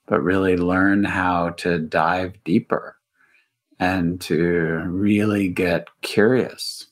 but 0.07 0.23
really 0.23 0.57
learn 0.57 1.03
how 1.03 1.51
to 1.51 1.79
dive 1.79 2.33
deeper 2.43 2.97
and 3.79 4.19
to 4.21 4.83
really 4.87 5.47
get 5.47 5.87
curious 6.01 6.87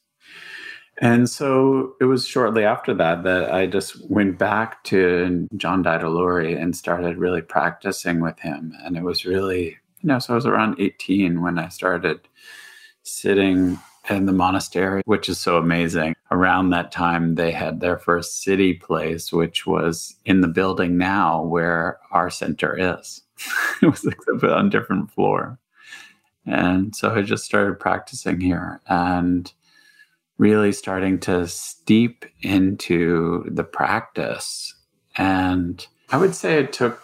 and 0.99 1.29
so 1.29 1.95
it 2.01 2.05
was 2.05 2.27
shortly 2.27 2.65
after 2.65 2.93
that 2.93 3.23
that 3.23 3.53
I 3.53 3.67
just 3.67 4.09
went 4.09 4.37
back 4.37 4.83
to 4.85 5.47
John 5.55 5.81
Daido 5.81 6.61
and 6.61 6.75
started 6.75 7.17
really 7.17 7.41
practicing 7.41 8.19
with 8.19 8.37
him. 8.39 8.73
And 8.83 8.97
it 8.97 9.03
was 9.03 9.25
really, 9.25 9.77
you 10.01 10.07
know, 10.07 10.19
so 10.19 10.33
I 10.33 10.35
was 10.35 10.45
around 10.45 10.75
18 10.77 11.41
when 11.41 11.57
I 11.57 11.69
started 11.69 12.19
sitting 13.03 13.79
in 14.09 14.25
the 14.25 14.33
monastery, 14.33 15.01
which 15.05 15.29
is 15.29 15.39
so 15.39 15.57
amazing. 15.57 16.15
Around 16.31 16.71
that 16.71 16.91
time, 16.91 17.35
they 17.35 17.51
had 17.51 17.79
their 17.79 17.97
first 17.97 18.43
city 18.43 18.73
place, 18.73 19.31
which 19.31 19.65
was 19.65 20.15
in 20.25 20.41
the 20.41 20.47
building 20.49 20.97
now 20.97 21.43
where 21.43 21.99
our 22.11 22.29
center 22.29 22.75
is. 22.77 23.21
it 23.81 23.85
was 23.85 24.05
on 24.43 24.67
a 24.67 24.69
different 24.69 25.11
floor. 25.11 25.57
And 26.45 26.93
so 26.93 27.13
I 27.13 27.21
just 27.21 27.45
started 27.45 27.79
practicing 27.79 28.41
here. 28.41 28.81
And 28.87 29.51
really 30.39 30.71
starting 30.71 31.19
to 31.19 31.47
steep 31.47 32.25
into 32.41 33.45
the 33.51 33.63
practice. 33.63 34.73
And 35.17 35.85
I 36.11 36.17
would 36.17 36.33
say 36.33 36.59
it 36.59 36.73
took 36.73 37.03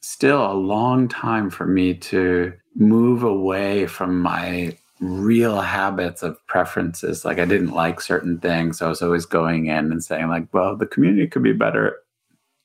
still 0.00 0.46
a 0.46 0.54
long 0.54 1.08
time 1.08 1.50
for 1.50 1.66
me 1.66 1.94
to 1.94 2.52
move 2.76 3.24
away 3.24 3.86
from 3.86 4.20
my 4.20 4.76
real 5.00 5.60
habits 5.60 6.22
of 6.22 6.38
preferences. 6.46 7.24
Like 7.24 7.38
I 7.38 7.46
didn't 7.46 7.72
like 7.72 8.00
certain 8.00 8.38
things. 8.38 8.80
I 8.80 8.88
was 8.88 9.02
always 9.02 9.26
going 9.26 9.66
in 9.66 9.90
and 9.90 10.04
saying, 10.04 10.28
like, 10.28 10.52
well, 10.52 10.76
the 10.76 10.86
community 10.86 11.26
could 11.26 11.42
be 11.42 11.52
better 11.54 11.96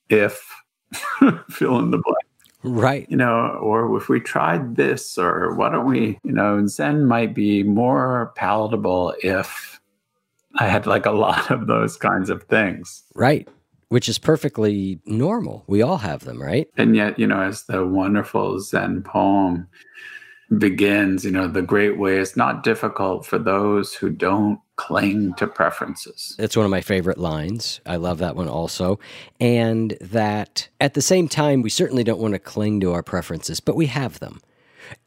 if 0.08 0.46
fill 1.50 1.78
in 1.78 1.90
the 1.90 1.98
blank. 1.98 2.16
Right. 2.64 3.10
You 3.10 3.16
know, 3.16 3.58
or 3.60 3.96
if 3.96 4.08
we 4.08 4.20
tried 4.20 4.76
this, 4.76 5.18
or 5.18 5.54
why 5.54 5.70
don't 5.70 5.86
we, 5.86 6.18
you 6.22 6.32
know, 6.32 6.64
Zen 6.66 7.06
might 7.06 7.34
be 7.34 7.64
more 7.64 8.32
palatable 8.36 9.14
if 9.22 9.80
I 10.58 10.68
had 10.68 10.86
like 10.86 11.06
a 11.06 11.12
lot 11.12 11.50
of 11.50 11.66
those 11.66 11.96
kinds 11.96 12.30
of 12.30 12.42
things. 12.44 13.02
Right. 13.14 13.48
Which 13.88 14.08
is 14.08 14.18
perfectly 14.18 15.00
normal. 15.04 15.64
We 15.66 15.82
all 15.82 15.98
have 15.98 16.24
them, 16.24 16.40
right? 16.40 16.68
And 16.76 16.96
yet, 16.96 17.18
you 17.18 17.26
know, 17.26 17.40
as 17.40 17.64
the 17.64 17.86
wonderful 17.86 18.58
Zen 18.60 19.02
poem 19.02 19.68
begins, 20.58 21.24
you 21.24 21.30
know, 21.30 21.48
the 21.48 21.62
great 21.62 21.98
way 21.98 22.16
is 22.16 22.36
not 22.36 22.62
difficult 22.62 23.24
for 23.24 23.38
those 23.38 23.94
who 23.94 24.10
don't 24.10 24.58
cling 24.76 25.34
to 25.34 25.46
preferences. 25.46 26.34
It's 26.38 26.56
one 26.56 26.64
of 26.64 26.70
my 26.70 26.80
favorite 26.80 27.18
lines. 27.18 27.80
I 27.86 27.96
love 27.96 28.18
that 28.18 28.36
one 28.36 28.48
also. 28.48 28.98
And 29.40 29.96
that 30.00 30.68
at 30.80 30.94
the 30.94 31.02
same 31.02 31.28
time, 31.28 31.62
we 31.62 31.70
certainly 31.70 32.04
don't 32.04 32.20
want 32.20 32.34
to 32.34 32.38
cling 32.38 32.80
to 32.80 32.92
our 32.92 33.02
preferences, 33.02 33.60
but 33.60 33.76
we 33.76 33.86
have 33.86 34.18
them. 34.18 34.40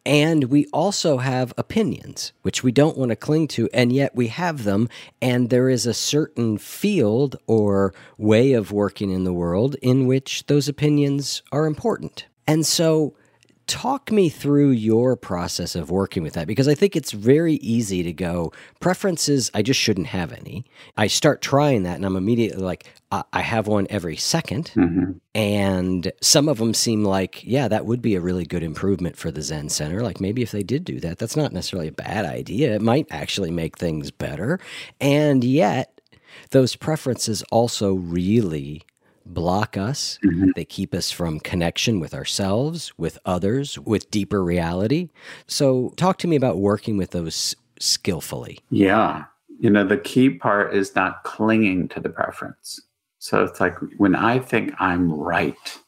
And 0.06 0.46
we 0.46 0.68
also 0.68 1.18
have 1.18 1.54
opinions, 1.58 2.34
which 2.42 2.64
we 2.64 2.72
don't 2.72 2.98
want 2.98 3.10
to 3.10 3.16
cling 3.16 3.48
to, 3.50 3.70
and 3.74 3.92
yet 3.92 4.16
we 4.16 4.28
have 4.28 4.64
them. 4.64 4.90
And 5.22 5.50
there 5.50 5.70
is 5.70 5.86
a 5.86 5.94
certain 5.94 6.58
field 6.58 7.36
or 7.48 7.94
way 8.18 8.54
of 8.54 8.72
working 8.72 9.12
in 9.12 9.24
the 9.24 9.34
world 9.34 9.76
in 9.82 10.08
which 10.08 10.46
those 10.48 10.68
opinions 10.68 11.42
are 11.52 11.66
important. 11.66 12.28
And 12.48 12.66
so 12.66 13.16
talk 13.68 14.12
me 14.12 14.30
through 14.30 14.70
your 14.70 15.16
process 15.16 15.76
of 15.76 15.90
working 15.90 16.24
with 16.24 16.34
that 16.34 16.48
because 16.48 16.68
I 16.68 16.76
think 16.76 16.96
it's 16.96 17.12
very 17.12 17.56
easy 17.56 18.04
to 18.04 18.14
go 18.14 18.52
preferences. 18.80 19.50
I 19.54 19.62
just 19.62 19.80
shouldn't 19.80 20.08
have 20.08 20.32
any. 20.32 20.66
I 20.98 21.08
start 21.08 21.42
trying 21.42 21.84
that 21.84 21.96
and 21.96 22.06
I'm 22.06 22.16
immediately 22.16 22.64
like, 22.64 22.86
I 23.12 23.42
have 23.42 23.68
one 23.68 23.88
every 23.90 24.18
2nd 24.18 24.74
mm-hmm. 24.74 25.12
And 25.34 26.12
some 26.22 26.50
of 26.50 26.58
them 26.58 26.74
seem 26.74 27.04
like, 27.04 27.44
yeah, 27.46 27.68
that 27.68 27.86
would 27.86 28.02
be 28.02 28.16
a 28.16 28.22
really 28.22 28.46
good 28.46 28.64
improvement 28.64 29.18
for 29.18 29.32
the 29.32 29.42
Zen 29.42 29.70
Center. 29.70 30.02
Like 30.02 30.20
maybe 30.20 30.42
if 30.42 30.52
they 30.52 30.64
did 30.64 30.84
do 30.84 31.00
that, 31.00 31.18
that's 31.18 31.36
not 31.36 31.54
necessarily 31.54 31.88
a 31.88 31.94
bad 31.94 32.26
idea. 32.26 32.76
It 32.76 32.82
might 32.82 33.08
actually 33.10 33.52
make 33.52 33.78
things 33.78 34.12
better. 34.12 34.60
And 35.00 35.44
yet, 35.44 36.02
those 36.52 36.76
preferences 36.76 37.42
also 37.52 37.94
really 37.94 38.82
block 39.26 39.78
us. 39.78 40.20
Mm-hmm. 40.24 40.52
They 40.56 40.66
keep 40.66 40.94
us 40.94 41.12
from 41.12 41.40
connection 41.40 42.00
with 42.00 42.14
ourselves, 42.14 42.94
with 42.98 43.18
others, 43.26 43.80
with 43.80 44.12
deeper 44.12 44.44
reality. 44.44 45.10
So, 45.48 45.94
talk 45.98 46.18
to 46.20 46.28
me 46.28 46.36
about 46.36 46.58
working 46.58 46.98
with 46.98 47.12
those 47.12 47.56
skillfully. 47.80 48.60
Yeah. 48.70 49.26
You 49.60 49.70
know, 49.70 49.86
the 49.86 49.98
key 49.98 50.30
part 50.30 50.76
is 50.76 50.96
not 50.96 51.24
clinging 51.24 51.88
to 51.90 52.00
the 52.00 52.10
preference. 52.10 52.82
So, 53.20 53.44
it's 53.44 53.60
like 53.60 53.76
when 53.98 54.16
I 54.16 54.40
think 54.40 54.74
I'm 54.80 55.12
right, 55.12 55.80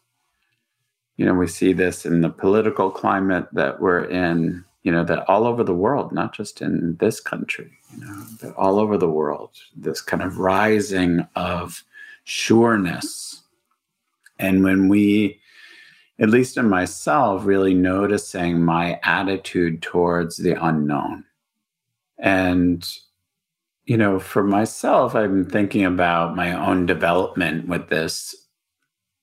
you 1.17 1.25
know, 1.25 1.34
we 1.34 1.48
see 1.48 1.74
this 1.74 2.06
in 2.06 2.22
the 2.22 2.29
political 2.29 2.89
climate 2.89 3.48
that 3.53 3.82
we're 3.82 4.06
in, 4.06 4.63
you 4.84 4.91
know, 4.91 5.03
that 5.03 5.27
all 5.27 5.46
over 5.46 5.63
the 5.63 5.74
world, 5.74 6.12
not 6.12 6.34
just 6.34 6.62
in 6.62 6.96
this 7.00 7.20
country, 7.20 7.72
you 7.94 8.06
know, 8.06 8.24
but 8.41 8.56
all 8.56 8.79
over 8.79 8.98
the 8.98 9.10
world, 9.10 9.51
this 9.75 10.00
kind 10.00 10.22
of 10.22 10.38
rising 10.38 11.27
of 11.36 11.84
sureness. 12.24 13.26
And 14.39 14.63
when 14.63 14.88
we, 14.88 15.39
at 16.20 16.29
least 16.29 16.58
in 16.58 16.70
myself, 16.70 17.46
really 17.46 17.74
noticing 17.74 18.63
my 18.63 19.00
attitude 19.03 19.82
towards 19.82 20.38
the 20.38 20.53
unknown. 20.63 21.24
And, 22.17 22.88
you 23.86 23.98
know, 23.98 24.20
for 24.20 24.44
myself, 24.44 25.15
I've 25.15 25.29
been 25.29 25.50
thinking 25.50 25.86
about 25.86 26.36
my 26.36 26.51
own 26.51 26.86
development 26.86 27.67
with 27.67 27.89
this 27.89 28.36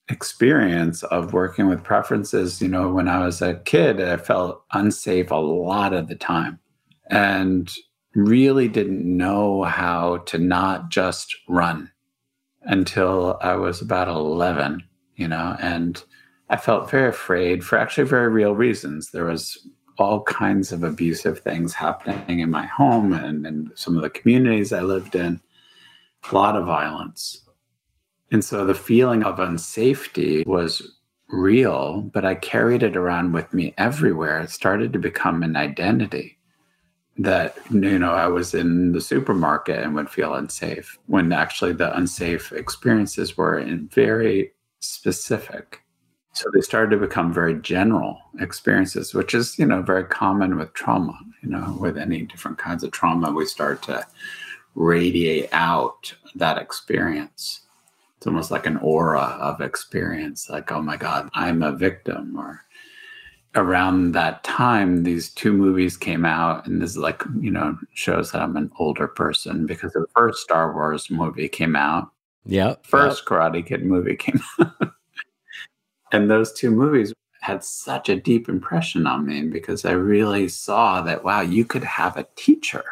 experience 0.08 1.02
of 1.04 1.32
working 1.32 1.68
with 1.68 1.82
preferences. 1.82 2.60
You 2.60 2.68
know, 2.68 2.92
when 2.92 3.08
I 3.08 3.24
was 3.24 3.42
a 3.42 3.54
kid, 3.54 4.00
I 4.00 4.16
felt 4.16 4.64
unsafe 4.72 5.30
a 5.30 5.36
lot 5.36 5.92
of 5.92 6.08
the 6.08 6.14
time 6.14 6.60
and 7.10 7.72
really 8.14 8.68
didn't 8.68 9.04
know 9.04 9.64
how 9.64 10.18
to 10.18 10.38
not 10.38 10.90
just 10.90 11.34
run 11.48 11.90
until 12.62 13.38
I 13.42 13.56
was 13.56 13.82
about 13.82 14.08
11, 14.08 14.82
you 15.16 15.28
know, 15.28 15.56
and 15.60 16.02
I 16.50 16.56
felt 16.56 16.90
very 16.90 17.08
afraid 17.08 17.64
for 17.64 17.78
actually 17.78 18.08
very 18.08 18.28
real 18.28 18.54
reasons. 18.54 19.10
There 19.10 19.24
was 19.24 19.66
all 19.98 20.22
kinds 20.22 20.72
of 20.72 20.82
abusive 20.82 21.40
things 21.40 21.72
happening 21.72 22.40
in 22.40 22.50
my 22.50 22.66
home 22.66 23.12
and 23.12 23.46
in 23.46 23.70
some 23.74 23.96
of 23.96 24.02
the 24.02 24.10
communities 24.10 24.72
I 24.72 24.80
lived 24.80 25.14
in, 25.14 25.40
a 26.30 26.34
lot 26.34 26.56
of 26.56 26.66
violence. 26.66 27.42
And 28.32 28.44
so 28.44 28.64
the 28.64 28.74
feeling 28.74 29.22
of 29.22 29.38
unsafety 29.38 30.44
was 30.46 30.98
real, 31.28 32.02
but 32.12 32.24
I 32.24 32.34
carried 32.34 32.82
it 32.82 32.96
around 32.96 33.32
with 33.32 33.52
me 33.54 33.74
everywhere. 33.78 34.40
It 34.40 34.50
started 34.50 34.92
to 34.92 34.98
become 34.98 35.42
an 35.42 35.56
identity 35.56 36.38
that, 37.16 37.56
you 37.70 37.98
know, 37.98 38.12
I 38.12 38.26
was 38.26 38.54
in 38.54 38.92
the 38.92 39.00
supermarket 39.00 39.78
and 39.78 39.94
would 39.94 40.10
feel 40.10 40.34
unsafe 40.34 40.98
when 41.06 41.32
actually 41.32 41.72
the 41.72 41.96
unsafe 41.96 42.52
experiences 42.52 43.36
were 43.36 43.58
in 43.58 43.88
very 43.88 44.53
specific. 44.86 45.80
So 46.32 46.50
they 46.52 46.60
started 46.60 46.90
to 46.90 47.06
become 47.06 47.32
very 47.32 47.54
general 47.60 48.18
experiences, 48.40 49.14
which 49.14 49.34
is, 49.34 49.58
you 49.58 49.66
know, 49.66 49.82
very 49.82 50.04
common 50.04 50.56
with 50.56 50.72
trauma. 50.72 51.18
You 51.42 51.50
know, 51.50 51.76
with 51.78 51.96
any 51.96 52.22
different 52.22 52.58
kinds 52.58 52.82
of 52.82 52.90
trauma, 52.90 53.30
we 53.30 53.46
start 53.46 53.82
to 53.82 54.04
radiate 54.74 55.48
out 55.52 56.12
that 56.34 56.58
experience 56.58 57.60
it's 58.24 58.26
almost 58.26 58.50
like 58.50 58.64
an 58.64 58.78
aura 58.78 59.36
of 59.38 59.60
experience 59.60 60.48
like 60.48 60.72
oh 60.72 60.80
my 60.80 60.96
god 60.96 61.28
i'm 61.34 61.62
a 61.62 61.70
victim 61.70 62.34
or 62.38 62.64
around 63.54 64.12
that 64.12 64.42
time 64.42 65.02
these 65.04 65.28
two 65.28 65.52
movies 65.52 65.96
came 65.96 66.24
out 66.24 66.66
and 66.66 66.80
this 66.80 66.96
like 66.96 67.22
you 67.38 67.50
know 67.50 67.76
shows 67.92 68.32
that 68.32 68.40
i'm 68.40 68.56
an 68.56 68.70
older 68.78 69.06
person 69.06 69.66
because 69.66 69.92
the 69.92 70.06
first 70.16 70.40
star 70.40 70.72
wars 70.72 71.10
movie 71.10 71.48
came 71.48 71.76
out 71.76 72.10
yeah 72.44 72.74
first 72.82 73.22
yep. 73.22 73.26
karate 73.26 73.66
kid 73.66 73.84
movie 73.84 74.16
came 74.24 74.40
out 74.60 74.92
and 76.12 76.30
those 76.30 76.52
two 76.52 76.70
movies 76.70 77.12
had 77.40 77.62
such 77.62 78.08
a 78.08 78.16
deep 78.16 78.48
impression 78.48 79.06
on 79.06 79.26
me 79.26 79.42
because 79.42 79.84
i 79.84 79.92
really 79.92 80.48
saw 80.48 81.00
that 81.02 81.24
wow 81.24 81.40
you 81.40 81.64
could 81.64 81.84
have 81.84 82.16
a 82.16 82.26
teacher 82.36 82.84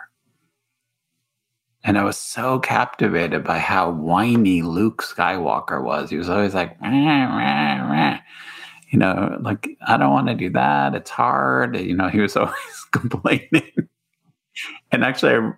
and 1.85 1.99
I 1.99 2.05
was 2.05 2.17
so 2.17 2.61
captivated 2.61 3.43
by 3.43 3.59
how 3.59 3.91
whiny 3.91 4.63
Luke 4.63 5.03
Skywalker 5.03 5.83
was. 5.83 6.11
He 6.11 6.17
was 6.17 6.29
always 6.29 6.55
like, 6.55 6.77
you 6.81 6.89
know, 8.99 9.39
like, 9.41 9.69
I 9.87 9.97
don't 9.97 10.13
want 10.13 10.29
to 10.29 10.35
do 10.35 10.51
that. 10.51 10.95
It's 10.95 11.11
hard. 11.11 11.77
You 11.77 11.97
know, 11.97 12.09
he 12.09 12.21
was 12.21 12.37
always 12.39 12.87
complaining. 12.93 13.73
and 14.93 15.03
actually, 15.03 15.35
I 15.35 15.53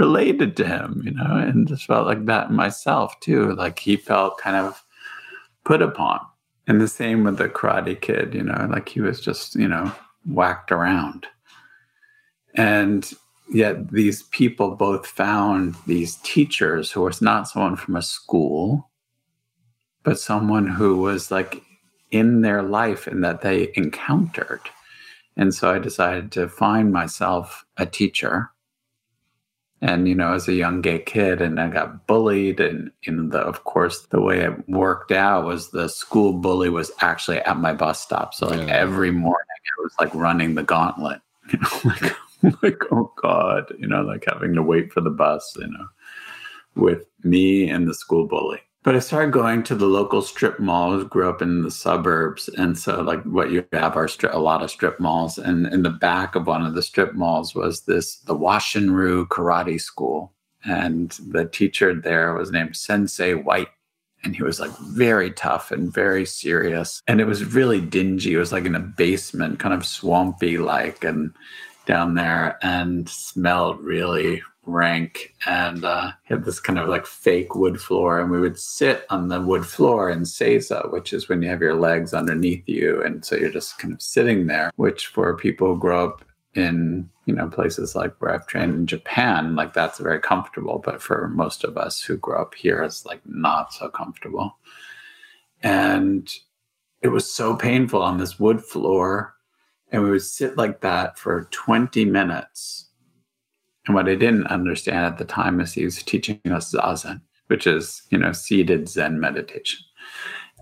related 0.00 0.56
to 0.56 0.66
him, 0.66 1.02
you 1.04 1.12
know, 1.12 1.36
and 1.36 1.68
just 1.68 1.84
felt 1.84 2.06
like 2.06 2.24
that 2.24 2.50
myself 2.50 3.20
too. 3.20 3.52
Like 3.54 3.78
he 3.78 3.96
felt 3.96 4.38
kind 4.38 4.56
of 4.56 4.82
put 5.64 5.82
upon. 5.82 6.20
And 6.66 6.80
the 6.80 6.88
same 6.88 7.22
with 7.22 7.36
the 7.36 7.50
karate 7.50 8.00
kid, 8.00 8.32
you 8.34 8.42
know, 8.42 8.66
like 8.70 8.88
he 8.88 9.02
was 9.02 9.20
just, 9.20 9.56
you 9.56 9.68
know, 9.68 9.92
whacked 10.24 10.72
around. 10.72 11.26
And 12.54 13.12
yet 13.52 13.90
these 13.90 14.22
people 14.22 14.74
both 14.74 15.06
found 15.06 15.74
these 15.86 16.16
teachers 16.22 16.90
who 16.90 17.02
was 17.02 17.20
not 17.20 17.48
someone 17.48 17.76
from 17.76 17.96
a 17.96 18.02
school, 18.02 18.88
but 20.02 20.18
someone 20.18 20.66
who 20.66 20.96
was 20.96 21.30
like 21.30 21.62
in 22.10 22.40
their 22.40 22.62
life 22.62 23.06
and 23.06 23.22
that 23.22 23.42
they 23.42 23.70
encountered. 23.74 24.62
And 25.36 25.54
so 25.54 25.70
I 25.70 25.78
decided 25.78 26.32
to 26.32 26.48
find 26.48 26.90
myself 26.90 27.66
a 27.76 27.84
teacher. 27.84 28.50
And, 29.82 30.06
you 30.06 30.14
know, 30.14 30.34
as 30.34 30.46
a 30.46 30.52
young 30.52 30.82
gay 30.82 30.98
kid, 30.98 31.40
and 31.40 31.58
I 31.58 31.68
got 31.68 32.06
bullied. 32.06 32.60
And, 32.60 32.90
you 33.02 33.12
know, 33.12 33.30
the, 33.30 33.38
of 33.38 33.64
course, 33.64 34.02
the 34.10 34.20
way 34.20 34.40
it 34.40 34.68
worked 34.68 35.10
out 35.10 35.46
was 35.46 35.70
the 35.70 35.88
school 35.88 36.34
bully 36.34 36.68
was 36.68 36.92
actually 37.00 37.38
at 37.38 37.58
my 37.58 37.72
bus 37.72 38.00
stop. 38.00 38.34
So, 38.34 38.48
like, 38.48 38.68
yeah. 38.68 38.74
every 38.74 39.10
morning 39.10 39.46
it 39.64 39.82
was 39.82 39.94
like 39.98 40.14
running 40.14 40.54
the 40.54 40.62
gauntlet, 40.62 41.20
you 41.52 41.58
know, 41.58 41.80
like, 41.84 42.16
like, 42.62 42.82
oh 42.92 43.12
God, 43.22 43.72
you 43.78 43.86
know, 43.86 44.02
like 44.02 44.24
having 44.26 44.54
to 44.54 44.62
wait 44.62 44.92
for 44.92 45.00
the 45.00 45.10
bus, 45.10 45.56
you 45.58 45.66
know, 45.66 45.86
with 46.74 47.06
me 47.22 47.68
and 47.68 47.88
the 47.88 47.94
school 47.94 48.26
bully. 48.26 48.60
But 48.82 48.96
I 48.96 49.00
started 49.00 49.32
going 49.32 49.62
to 49.64 49.74
the 49.74 49.86
local 49.86 50.22
strip 50.22 50.58
malls, 50.58 51.04
grew 51.04 51.28
up 51.28 51.42
in 51.42 51.62
the 51.62 51.70
suburbs. 51.70 52.48
And 52.48 52.78
so, 52.78 53.02
like, 53.02 53.22
what 53.24 53.50
you 53.50 53.66
have 53.74 53.94
are 53.96 54.06
stri- 54.06 54.32
a 54.32 54.38
lot 54.38 54.62
of 54.62 54.70
strip 54.70 54.98
malls. 54.98 55.36
And 55.36 55.66
in 55.66 55.82
the 55.82 55.90
back 55.90 56.34
of 56.34 56.46
one 56.46 56.64
of 56.64 56.74
the 56.74 56.82
strip 56.82 57.14
malls 57.14 57.54
was 57.54 57.82
this, 57.82 58.16
the 58.20 58.36
Washinryu 58.36 59.28
Karate 59.28 59.80
School. 59.80 60.32
And 60.64 61.10
the 61.28 61.44
teacher 61.44 61.94
there 61.94 62.34
was 62.34 62.50
named 62.50 62.76
Sensei 62.76 63.34
White 63.34 63.68
and 64.22 64.36
he 64.36 64.42
was 64.42 64.60
like 64.60 64.76
very 64.78 65.30
tough 65.30 65.70
and 65.70 65.92
very 65.92 66.26
serious 66.26 67.02
and 67.06 67.20
it 67.20 67.26
was 67.26 67.54
really 67.54 67.80
dingy 67.80 68.34
it 68.34 68.38
was 68.38 68.52
like 68.52 68.64
in 68.64 68.74
a 68.74 68.80
basement 68.80 69.58
kind 69.58 69.74
of 69.74 69.86
swampy 69.86 70.58
like 70.58 71.04
and 71.04 71.32
down 71.86 72.14
there 72.14 72.58
and 72.62 73.08
smelled 73.08 73.80
really 73.80 74.42
rank 74.70 75.34
and 75.46 75.84
uh, 75.84 76.12
had 76.24 76.44
this 76.44 76.60
kind 76.60 76.78
of 76.78 76.88
like 76.88 77.06
fake 77.06 77.54
wood 77.54 77.80
floor. 77.80 78.20
And 78.20 78.30
we 78.30 78.40
would 78.40 78.58
sit 78.58 79.06
on 79.10 79.28
the 79.28 79.40
wood 79.40 79.66
floor 79.66 80.10
in 80.10 80.20
seiza 80.20 80.90
which 80.92 81.12
is 81.12 81.28
when 81.28 81.42
you 81.42 81.48
have 81.48 81.60
your 81.60 81.74
legs 81.74 82.14
underneath 82.14 82.68
you. 82.68 83.02
And 83.02 83.24
so 83.24 83.36
you're 83.36 83.50
just 83.50 83.78
kind 83.78 83.92
of 83.92 84.02
sitting 84.02 84.46
there 84.46 84.70
which 84.76 85.06
for 85.08 85.36
people 85.36 85.74
who 85.74 85.80
grow 85.80 86.04
up 86.08 86.24
in 86.54 87.08
you 87.26 87.34
know 87.34 87.48
places 87.48 87.94
like 87.94 88.12
where 88.18 88.34
i've 88.34 88.44
trained 88.48 88.74
in 88.74 88.84
japan 88.84 89.54
like 89.54 89.72
that's 89.72 89.98
very 89.98 90.18
comfortable. 90.18 90.80
But 90.84 91.00
for 91.00 91.28
most 91.28 91.62
of 91.64 91.76
us 91.76 92.02
who 92.02 92.16
grow 92.16 92.42
up 92.42 92.54
here 92.54 92.82
it's 92.82 93.06
like 93.06 93.20
not 93.24 93.72
so 93.72 93.88
comfortable. 93.88 94.56
And 95.62 96.32
it 97.02 97.08
was 97.08 97.30
so 97.30 97.56
painful 97.56 98.02
on 98.02 98.18
this 98.18 98.38
wood 98.38 98.62
floor. 98.62 99.34
And 99.92 100.02
we 100.02 100.10
would 100.10 100.22
sit 100.22 100.56
like 100.56 100.80
that 100.82 101.18
for 101.18 101.48
20 101.50 102.04
minutes. 102.04 102.89
And 103.86 103.94
what 103.94 104.08
I 104.08 104.14
didn't 104.14 104.46
understand 104.48 105.06
at 105.06 105.18
the 105.18 105.24
time 105.24 105.60
is 105.60 105.72
he 105.72 105.84
was 105.84 106.02
teaching 106.02 106.40
us 106.46 106.72
Zazen, 106.72 107.20
which 107.46 107.66
is, 107.66 108.02
you 108.10 108.18
know, 108.18 108.32
seated 108.32 108.88
Zen 108.88 109.20
meditation. 109.20 109.80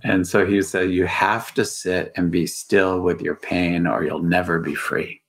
And 0.05 0.27
so 0.27 0.47
he 0.47 0.63
said, 0.63 0.91
You 0.91 1.07
have 1.07 1.53
to 1.55 1.65
sit 1.65 2.13
and 2.17 2.31
be 2.31 2.47
still 2.47 3.01
with 3.01 3.21
your 3.21 3.35
pain 3.35 3.87
or 3.87 4.05
you'll 4.05 4.23
never 4.23 4.59
be 4.59 4.75
free. 4.75 5.21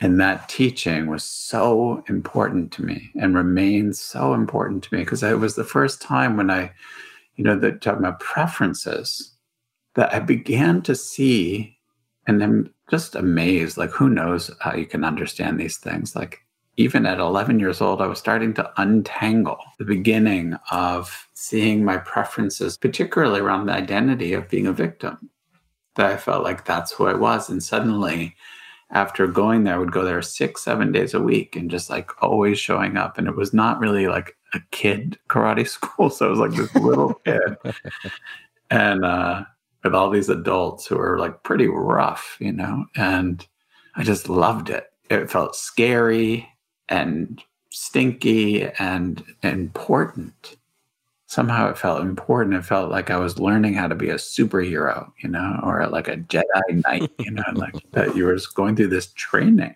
And 0.00 0.20
that 0.20 0.48
teaching 0.48 1.06
was 1.06 1.24
so 1.24 2.04
important 2.08 2.70
to 2.72 2.84
me 2.84 3.10
and 3.20 3.34
remains 3.34 4.00
so 4.00 4.32
important 4.32 4.84
to 4.84 4.94
me 4.94 5.00
because 5.00 5.22
it 5.22 5.38
was 5.40 5.56
the 5.56 5.64
first 5.64 6.00
time 6.00 6.36
when 6.36 6.50
I, 6.50 6.70
you 7.34 7.44
know, 7.44 7.58
the 7.58 7.72
talking 7.72 8.04
about 8.04 8.20
preferences 8.20 9.34
that 9.94 10.14
I 10.14 10.20
began 10.20 10.82
to 10.82 10.94
see 10.94 11.76
and 12.26 12.42
I'm 12.44 12.72
just 12.90 13.16
amazed. 13.16 13.76
Like, 13.76 13.90
who 13.90 14.08
knows 14.08 14.50
how 14.60 14.74
you 14.74 14.86
can 14.86 15.02
understand 15.02 15.58
these 15.58 15.78
things? 15.78 16.14
Like, 16.14 16.44
even 16.78 17.06
at 17.06 17.18
11 17.18 17.58
years 17.58 17.80
old, 17.80 18.00
I 18.00 18.06
was 18.06 18.20
starting 18.20 18.54
to 18.54 18.72
untangle 18.80 19.58
the 19.78 19.84
beginning 19.84 20.56
of 20.70 21.28
seeing 21.34 21.84
my 21.84 21.96
preferences, 21.96 22.78
particularly 22.78 23.40
around 23.40 23.66
the 23.66 23.72
identity 23.72 24.32
of 24.32 24.48
being 24.48 24.68
a 24.68 24.72
victim. 24.72 25.28
That 25.96 26.06
I 26.06 26.16
felt 26.16 26.44
like 26.44 26.64
that's 26.64 26.92
who 26.92 27.06
I 27.06 27.14
was. 27.14 27.50
And 27.50 27.60
suddenly, 27.60 28.36
after 28.90 29.26
going 29.26 29.64
there, 29.64 29.74
I 29.74 29.78
would 29.78 29.90
go 29.90 30.04
there 30.04 30.22
six, 30.22 30.62
seven 30.62 30.92
days 30.92 31.14
a 31.14 31.20
week 31.20 31.56
and 31.56 31.68
just 31.68 31.90
like 31.90 32.22
always 32.22 32.60
showing 32.60 32.96
up. 32.96 33.18
And 33.18 33.26
it 33.26 33.34
was 33.34 33.52
not 33.52 33.80
really 33.80 34.06
like 34.06 34.36
a 34.54 34.60
kid 34.70 35.18
karate 35.28 35.68
school. 35.76 36.10
So 36.10 36.26
it 36.26 36.30
was 36.30 36.38
like 36.38 36.52
this 36.52 36.72
little 36.76 37.14
kid 37.24 37.56
and 38.70 39.04
uh, 39.04 39.42
with 39.82 39.96
all 39.96 40.10
these 40.10 40.28
adults 40.28 40.86
who 40.86 40.96
are 40.96 41.18
like 41.18 41.42
pretty 41.42 41.66
rough, 41.66 42.36
you 42.38 42.52
know, 42.52 42.86
and 42.94 43.44
I 43.96 44.04
just 44.04 44.28
loved 44.28 44.70
it. 44.70 44.84
It 45.10 45.28
felt 45.28 45.56
scary 45.56 46.48
and 46.88 47.42
stinky 47.70 48.64
and 48.78 49.24
important. 49.42 50.56
Somehow 51.26 51.68
it 51.68 51.76
felt 51.76 52.00
important. 52.00 52.56
It 52.56 52.64
felt 52.64 52.90
like 52.90 53.10
I 53.10 53.18
was 53.18 53.38
learning 53.38 53.74
how 53.74 53.86
to 53.86 53.94
be 53.94 54.08
a 54.08 54.14
superhero, 54.14 55.12
you 55.22 55.28
know, 55.28 55.60
or 55.62 55.86
like 55.88 56.08
a 56.08 56.16
Jedi 56.16 56.82
Knight, 56.84 57.10
you 57.18 57.30
know, 57.30 57.44
like 57.54 57.74
that 57.92 58.16
you 58.16 58.24
were 58.24 58.34
just 58.34 58.54
going 58.54 58.76
through 58.76 58.88
this 58.88 59.12
training. 59.12 59.74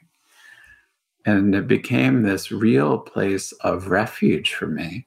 And 1.24 1.54
it 1.54 1.68
became 1.68 2.22
this 2.22 2.50
real 2.50 2.98
place 2.98 3.52
of 3.60 3.88
refuge 3.88 4.54
for 4.54 4.66
me. 4.66 5.06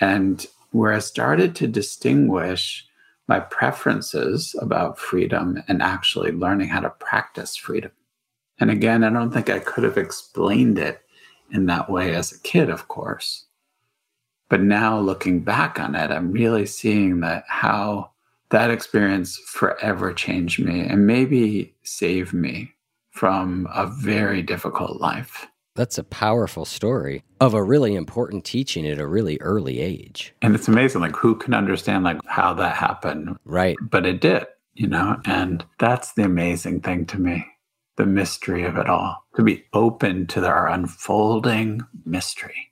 And 0.00 0.44
where 0.72 0.92
I 0.92 0.98
started 0.98 1.54
to 1.56 1.68
distinguish 1.68 2.86
my 3.28 3.38
preferences 3.40 4.54
about 4.60 4.98
freedom 4.98 5.62
and 5.68 5.80
actually 5.80 6.32
learning 6.32 6.68
how 6.68 6.80
to 6.80 6.90
practice 6.90 7.56
freedom. 7.56 7.92
And 8.58 8.70
again, 8.70 9.04
I 9.04 9.10
don't 9.10 9.30
think 9.32 9.48
I 9.48 9.60
could 9.60 9.84
have 9.84 9.96
explained 9.96 10.78
it 10.78 11.02
in 11.52 11.66
that 11.66 11.90
way 11.90 12.14
as 12.14 12.32
a 12.32 12.40
kid, 12.40 12.70
of 12.70 12.88
course. 12.88 13.44
But 14.48 14.62
now 14.62 14.98
looking 14.98 15.40
back 15.40 15.78
on 15.78 15.94
it, 15.94 16.10
I'm 16.10 16.32
really 16.32 16.66
seeing 16.66 17.20
that 17.20 17.44
how 17.46 18.10
that 18.50 18.70
experience 18.70 19.38
forever 19.38 20.12
changed 20.12 20.62
me 20.62 20.80
and 20.80 21.06
maybe 21.06 21.74
saved 21.84 22.34
me 22.34 22.72
from 23.10 23.66
a 23.74 23.86
very 23.86 24.42
difficult 24.42 25.00
life. 25.00 25.46
That's 25.74 25.96
a 25.96 26.04
powerful 26.04 26.66
story 26.66 27.24
of 27.40 27.54
a 27.54 27.62
really 27.62 27.94
important 27.94 28.44
teaching 28.44 28.86
at 28.86 28.98
a 28.98 29.06
really 29.06 29.38
early 29.40 29.80
age. 29.80 30.34
And 30.42 30.54
it's 30.54 30.68
amazing, 30.68 31.00
like 31.00 31.16
who 31.16 31.34
can 31.34 31.54
understand 31.54 32.04
like 32.04 32.20
how 32.26 32.52
that 32.54 32.76
happened? 32.76 33.38
Right. 33.46 33.76
But 33.80 34.04
it 34.04 34.20
did, 34.20 34.44
you 34.74 34.86
know, 34.86 35.18
and 35.24 35.64
that's 35.78 36.12
the 36.12 36.24
amazing 36.24 36.82
thing 36.82 37.06
to 37.06 37.18
me, 37.18 37.46
the 37.96 38.06
mystery 38.06 38.64
of 38.64 38.76
it 38.76 38.88
all, 38.88 39.26
to 39.36 39.42
be 39.42 39.64
open 39.72 40.26
to 40.28 40.44
our 40.46 40.68
unfolding 40.68 41.82
mystery. 42.04 42.71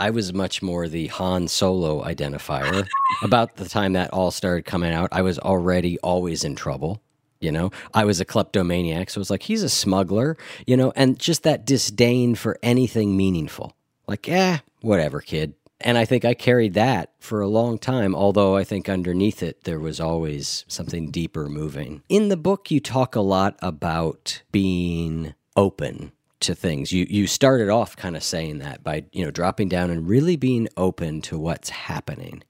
I 0.00 0.08
was 0.08 0.32
much 0.32 0.62
more 0.62 0.88
the 0.88 1.08
Han 1.08 1.46
Solo 1.46 2.02
identifier. 2.02 2.88
About 3.22 3.56
the 3.56 3.68
time 3.68 3.92
that 3.92 4.10
all 4.14 4.30
started 4.30 4.64
coming 4.64 4.94
out, 4.94 5.10
I 5.12 5.20
was 5.20 5.38
already 5.38 5.98
always 5.98 6.42
in 6.42 6.56
trouble. 6.56 7.02
You 7.38 7.52
know, 7.52 7.70
I 7.92 8.04
was 8.06 8.18
a 8.18 8.24
kleptomaniac, 8.24 9.10
so 9.10 9.18
it 9.18 9.20
was 9.20 9.30
like 9.30 9.42
he's 9.42 9.62
a 9.62 9.68
smuggler. 9.68 10.38
You 10.66 10.78
know, 10.78 10.92
and 10.96 11.18
just 11.18 11.42
that 11.42 11.66
disdain 11.66 12.34
for 12.34 12.58
anything 12.62 13.14
meaningful. 13.14 13.76
Like, 14.06 14.26
eh, 14.26 14.58
whatever, 14.80 15.20
kid. 15.20 15.52
And 15.82 15.98
I 15.98 16.06
think 16.06 16.24
I 16.24 16.34
carried 16.34 16.74
that 16.74 17.12
for 17.18 17.42
a 17.42 17.48
long 17.48 17.78
time, 17.78 18.14
although 18.14 18.56
I 18.56 18.64
think 18.64 18.88
underneath 18.88 19.42
it 19.42 19.64
there 19.64 19.80
was 19.80 20.00
always 20.00 20.64
something 20.66 21.10
deeper 21.10 21.48
moving. 21.48 22.02
In 22.08 22.28
the 22.28 22.36
book, 22.36 22.70
you 22.70 22.80
talk 22.80 23.14
a 23.14 23.20
lot 23.20 23.58
about 23.62 24.42
being 24.50 25.34
open 25.56 26.12
to 26.40 26.54
things. 26.54 26.92
You 26.92 27.06
you 27.08 27.26
started 27.26 27.68
off 27.68 27.96
kind 27.96 28.16
of 28.16 28.22
saying 28.22 28.58
that 28.58 28.82
by, 28.82 29.04
you 29.12 29.24
know, 29.24 29.30
dropping 29.30 29.68
down 29.68 29.90
and 29.90 30.08
really 30.08 30.36
being 30.36 30.68
open 30.76 31.20
to 31.22 31.38
what's 31.38 31.70
happening. 31.70 32.42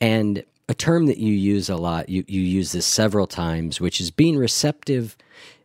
And 0.00 0.44
a 0.68 0.74
term 0.74 1.06
that 1.06 1.18
you 1.18 1.32
use 1.32 1.68
a 1.68 1.76
lot, 1.76 2.08
you, 2.08 2.24
you 2.26 2.40
use 2.40 2.72
this 2.72 2.86
several 2.86 3.26
times, 3.26 3.80
which 3.80 4.00
is 4.00 4.10
being 4.10 4.36
receptive 4.36 5.16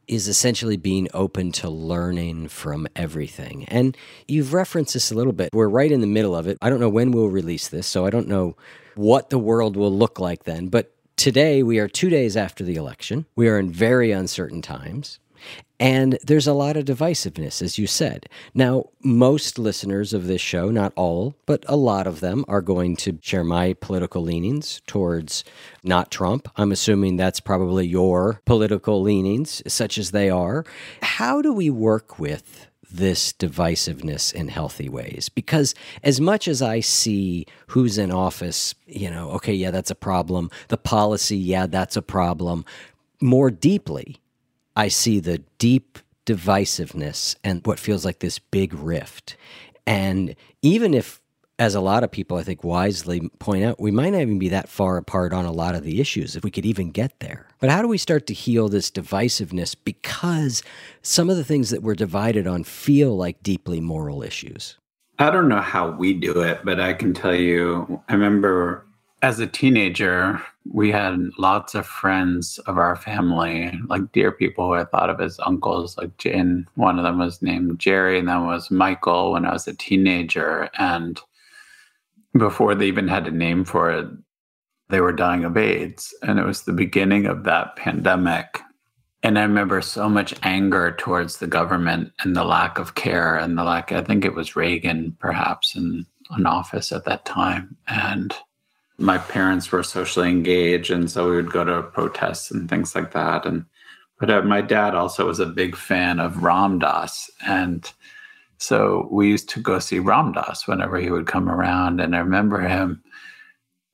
is 0.07 0.27
essentially 0.27 0.77
being 0.77 1.07
open 1.13 1.51
to 1.53 1.69
learning 1.69 2.49
from 2.49 2.87
everything. 2.95 3.65
And 3.65 3.95
you've 4.27 4.53
referenced 4.53 4.93
this 4.93 5.11
a 5.11 5.15
little 5.15 5.33
bit. 5.33 5.49
We're 5.53 5.69
right 5.69 5.91
in 5.91 6.01
the 6.01 6.07
middle 6.07 6.35
of 6.35 6.47
it. 6.47 6.57
I 6.61 6.69
don't 6.69 6.79
know 6.79 6.89
when 6.89 7.11
we'll 7.11 7.29
release 7.29 7.69
this, 7.69 7.87
so 7.87 8.05
I 8.05 8.09
don't 8.09 8.27
know 8.27 8.57
what 8.95 9.29
the 9.29 9.39
world 9.39 9.77
will 9.77 9.95
look 9.95 10.19
like 10.19 10.43
then. 10.43 10.67
But 10.67 10.93
today, 11.15 11.63
we 11.63 11.79
are 11.79 11.87
two 11.87 12.09
days 12.09 12.35
after 12.35 12.63
the 12.63 12.75
election. 12.75 13.25
We 13.35 13.47
are 13.47 13.57
in 13.57 13.71
very 13.71 14.11
uncertain 14.11 14.61
times. 14.61 15.19
And 15.81 16.19
there's 16.23 16.45
a 16.45 16.53
lot 16.53 16.77
of 16.77 16.85
divisiveness, 16.85 17.59
as 17.59 17.79
you 17.79 17.87
said. 17.87 18.29
Now, 18.53 18.85
most 19.03 19.57
listeners 19.57 20.13
of 20.13 20.27
this 20.27 20.39
show, 20.39 20.69
not 20.69 20.93
all, 20.95 21.33
but 21.47 21.65
a 21.67 21.75
lot 21.75 22.05
of 22.05 22.19
them, 22.19 22.45
are 22.47 22.61
going 22.61 22.95
to 22.97 23.17
share 23.19 23.43
my 23.43 23.73
political 23.73 24.21
leanings 24.21 24.83
towards 24.85 25.43
not 25.83 26.11
Trump. 26.11 26.47
I'm 26.55 26.71
assuming 26.71 27.17
that's 27.17 27.39
probably 27.39 27.87
your 27.87 28.41
political 28.45 29.01
leanings, 29.01 29.63
such 29.65 29.97
as 29.97 30.11
they 30.11 30.29
are. 30.29 30.65
How 31.01 31.41
do 31.41 31.51
we 31.51 31.71
work 31.71 32.19
with 32.19 32.67
this 32.91 33.33
divisiveness 33.33 34.31
in 34.31 34.49
healthy 34.49 34.89
ways 34.89 35.29
because 35.29 35.73
as 36.03 36.19
much 36.19 36.47
as 36.47 36.61
I 36.61 36.81
see 36.81 37.47
who's 37.67 37.97
in 37.97 38.11
office, 38.11 38.75
you 38.85 39.09
know, 39.09 39.31
okay, 39.31 39.53
yeah, 39.53 39.71
that's 39.71 39.89
a 39.89 39.95
problem. 39.95 40.51
The 40.67 40.77
policy, 40.77 41.37
yeah, 41.37 41.65
that's 41.65 41.95
a 41.95 42.01
problem 42.03 42.65
more 43.21 43.51
deeply, 43.51 44.17
I 44.75 44.87
see 44.87 45.19
the 45.19 45.39
deep 45.57 45.99
divisiveness 46.25 47.35
and 47.43 47.65
what 47.65 47.79
feels 47.79 48.05
like 48.05 48.19
this 48.19 48.39
big 48.39 48.73
rift. 48.73 49.35
And 49.85 50.35
even 50.61 50.93
if 50.93 51.21
as 51.61 51.75
a 51.75 51.81
lot 51.81 52.03
of 52.03 52.09
people, 52.09 52.37
I 52.37 52.43
think, 52.43 52.63
wisely 52.63 53.29
point 53.37 53.63
out, 53.63 53.79
we 53.79 53.91
might 53.91 54.09
not 54.13 54.21
even 54.21 54.39
be 54.39 54.49
that 54.49 54.67
far 54.67 54.97
apart 54.97 55.31
on 55.31 55.45
a 55.45 55.51
lot 55.51 55.75
of 55.75 55.83
the 55.83 56.01
issues 56.01 56.35
if 56.35 56.43
we 56.43 56.49
could 56.49 56.65
even 56.65 56.89
get 56.89 57.19
there. 57.19 57.47
But 57.59 57.69
how 57.69 57.83
do 57.83 57.87
we 57.87 57.99
start 57.99 58.25
to 58.27 58.33
heal 58.33 58.67
this 58.67 58.89
divisiveness 58.89 59.75
because 59.83 60.63
some 61.03 61.29
of 61.29 61.37
the 61.37 61.43
things 61.43 61.69
that 61.69 61.83
we're 61.83 61.93
divided 61.93 62.47
on 62.47 62.63
feel 62.63 63.15
like 63.15 63.43
deeply 63.43 63.79
moral 63.79 64.23
issues? 64.23 64.77
I 65.19 65.29
don't 65.29 65.49
know 65.49 65.61
how 65.61 65.91
we 65.91 66.13
do 66.13 66.41
it, 66.41 66.61
but 66.63 66.79
I 66.79 66.93
can 66.93 67.13
tell 67.13 67.35
you, 67.35 68.01
I 68.09 68.13
remember 68.13 68.87
as 69.21 69.39
a 69.39 69.47
teenager, 69.47 70.41
we 70.71 70.91
had 70.91 71.29
lots 71.37 71.75
of 71.75 71.85
friends 71.85 72.57
of 72.59 72.77
our 72.77 72.95
family, 72.95 73.71
like 73.87 74.11
dear 74.11 74.31
people 74.31 74.67
who 74.67 74.73
I 74.73 74.85
thought 74.85 75.09
of 75.09 75.21
as 75.21 75.39
uncles. 75.45 75.97
Like 75.97 76.17
Jane, 76.17 76.67
one 76.75 76.97
of 76.97 77.03
them 77.03 77.19
was 77.19 77.41
named 77.41 77.79
Jerry, 77.79 78.17
and 78.17 78.27
then 78.27 78.47
was 78.47 78.71
Michael 78.71 79.33
when 79.33 79.45
I 79.45 79.53
was 79.53 79.67
a 79.67 79.75
teenager. 79.75 80.69
And 80.77 81.19
before 82.37 82.73
they 82.73 82.87
even 82.87 83.07
had 83.07 83.27
a 83.27 83.31
name 83.31 83.63
for 83.63 83.91
it, 83.91 84.07
they 84.89 85.01
were 85.01 85.13
dying 85.13 85.45
of 85.45 85.55
AIDS. 85.55 86.13
And 86.23 86.39
it 86.39 86.45
was 86.45 86.63
the 86.63 86.73
beginning 86.73 87.27
of 87.27 87.43
that 87.43 87.75
pandemic. 87.75 88.59
And 89.23 89.37
I 89.37 89.43
remember 89.43 89.81
so 89.81 90.09
much 90.09 90.33
anger 90.41 90.95
towards 90.97 91.37
the 91.37 91.47
government 91.47 92.11
and 92.21 92.35
the 92.35 92.43
lack 92.43 92.79
of 92.79 92.95
care 92.95 93.35
and 93.35 93.55
the 93.55 93.63
lack, 93.63 93.91
I 93.91 94.01
think 94.01 94.25
it 94.25 94.33
was 94.33 94.55
Reagan 94.55 95.15
perhaps 95.19 95.75
in 95.75 96.07
an 96.31 96.47
office 96.47 96.91
at 96.91 97.05
that 97.05 97.23
time. 97.25 97.77
And 97.87 98.33
my 99.01 99.17
parents 99.17 99.71
were 99.71 99.83
socially 99.83 100.29
engaged. 100.29 100.91
And 100.91 101.09
so 101.09 101.29
we 101.29 101.35
would 101.35 101.51
go 101.51 101.63
to 101.63 101.83
protests 101.83 102.51
and 102.51 102.69
things 102.69 102.95
like 102.95 103.11
that. 103.11 103.45
And, 103.45 103.65
but 104.19 104.29
uh, 104.29 104.41
my 104.43 104.61
dad 104.61 104.95
also 104.95 105.27
was 105.27 105.39
a 105.39 105.45
big 105.45 105.75
fan 105.75 106.19
of 106.19 106.43
Ram 106.43 106.79
Dass. 106.79 107.29
And 107.45 107.91
so 108.57 109.07
we 109.11 109.27
used 109.27 109.49
to 109.49 109.59
go 109.59 109.79
see 109.79 109.99
Ram 109.99 110.33
Dass 110.33 110.67
whenever 110.67 110.97
he 110.97 111.09
would 111.09 111.27
come 111.27 111.49
around. 111.49 111.99
And 111.99 112.15
I 112.15 112.19
remember 112.19 112.61
him, 112.61 113.03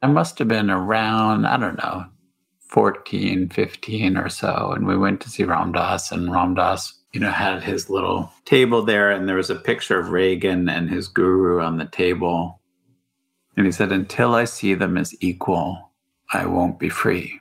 I 0.02 0.08
must 0.08 0.38
have 0.40 0.48
been 0.48 0.70
around, 0.70 1.46
I 1.46 1.58
don't 1.58 1.78
know, 1.78 2.06
14, 2.68 3.50
15 3.50 4.18
or 4.18 4.30
so. 4.30 4.74
And 4.76 4.86
we 4.86 4.98
went 4.98 5.22
to 5.22 5.30
see 5.30 5.44
Ram 5.44 5.72
Dass, 5.72 6.12
and 6.12 6.32
Ram 6.32 6.54
Dass, 6.54 6.94
you 7.14 7.20
know, 7.20 7.32
had 7.32 7.64
his 7.64 7.90
little 7.90 8.32
table 8.46 8.84
there, 8.84 9.10
and 9.10 9.28
there 9.28 9.38
was 9.38 9.50
a 9.50 9.56
picture 9.56 10.00
of 10.00 10.10
Reagan 10.10 10.70
and 10.70 10.90
his 10.90 11.08
guru 11.08 11.62
on 11.62 11.78
the 11.78 11.86
table. 11.86 12.62
And 13.58 13.66
he 13.66 13.72
said, 13.72 13.92
Until 13.92 14.36
I 14.36 14.46
see 14.46 14.76
them 14.76 14.98
as 14.98 15.14
equal, 15.20 15.92
I 16.32 16.46
won't 16.46 16.80
be 16.80 16.90
free. 16.90 17.40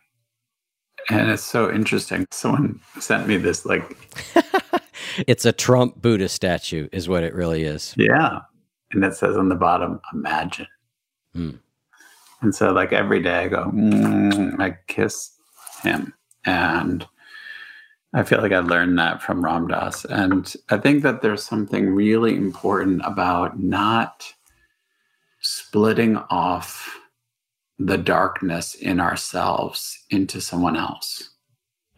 And 1.08 1.30
it's 1.30 1.44
so 1.44 1.70
interesting. 1.70 2.26
Someone 2.32 2.80
sent 2.98 3.28
me 3.28 3.36
this 3.36 3.64
like 3.64 3.96
it's 5.26 5.44
a 5.44 5.52
Trump 5.52 6.00
Buddha 6.02 6.28
statue, 6.28 6.88
is 6.90 7.08
what 7.08 7.22
it 7.22 7.34
really 7.34 7.62
is. 7.62 7.94
Yeah. 7.96 8.40
And 8.92 9.04
it 9.04 9.14
says 9.14 9.36
on 9.36 9.48
the 9.48 9.54
bottom, 9.54 10.00
imagine. 10.12 10.66
Mm. 11.36 11.60
And 12.40 12.54
so, 12.54 12.72
like 12.72 12.92
every 12.92 13.22
day, 13.22 13.44
I 13.44 13.48
go, 13.48 13.64
mm, 13.66 14.60
I 14.60 14.76
kiss 14.88 15.36
him. 15.82 16.12
And 16.44 17.06
I 18.14 18.22
feel 18.22 18.40
like 18.40 18.52
I 18.52 18.60
learned 18.60 18.98
that 18.98 19.22
from 19.22 19.44
Ram 19.44 19.68
Dass. 19.68 20.04
And 20.06 20.52
I 20.70 20.78
think 20.78 21.02
that 21.02 21.22
there's 21.22 21.42
something 21.42 21.90
really 21.90 22.36
important 22.36 23.02
about 23.04 23.58
not 23.58 24.32
splitting 25.46 26.16
off 26.28 26.98
the 27.78 27.96
darkness 27.98 28.74
in 28.74 28.98
ourselves 29.00 29.96
into 30.10 30.40
someone 30.40 30.76
else. 30.76 31.30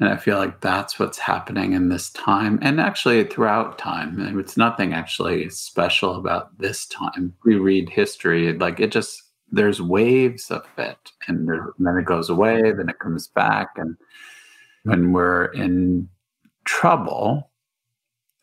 And 0.00 0.08
I 0.08 0.16
feel 0.16 0.36
like 0.36 0.60
that's 0.60 0.98
what's 0.98 1.18
happening 1.18 1.72
in 1.72 1.88
this 1.88 2.10
time 2.10 2.58
and 2.62 2.80
actually 2.80 3.24
throughout 3.24 3.78
time. 3.78 4.38
It's 4.38 4.56
nothing 4.56 4.92
actually 4.92 5.48
special 5.50 6.16
about 6.16 6.56
this 6.58 6.86
time. 6.86 7.34
We 7.44 7.56
read 7.56 7.88
history, 7.88 8.52
like 8.52 8.80
it 8.80 8.92
just, 8.92 9.22
there's 9.50 9.80
waves 9.80 10.50
of 10.50 10.66
it. 10.76 10.98
And 11.26 11.48
then 11.78 11.96
it 11.96 12.04
goes 12.04 12.28
away, 12.28 12.70
then 12.70 12.88
it 12.88 12.98
comes 12.98 13.28
back. 13.28 13.70
And 13.76 13.94
mm-hmm. 13.94 14.90
when 14.90 15.12
we're 15.12 15.46
in 15.46 16.08
trouble, 16.64 17.47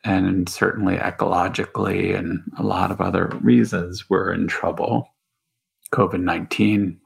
and 0.06 0.48
certainly 0.48 0.98
ecologically 0.98 2.18
and 2.18 2.42
a 2.58 2.64
lot 2.64 2.92
of 2.92 3.02
other 3.02 3.28
reasons, 3.42 4.10
we're 4.10 4.32
in 4.32 4.48
trouble. 4.48 5.10
COVID 5.92 6.22
19 6.22 7.00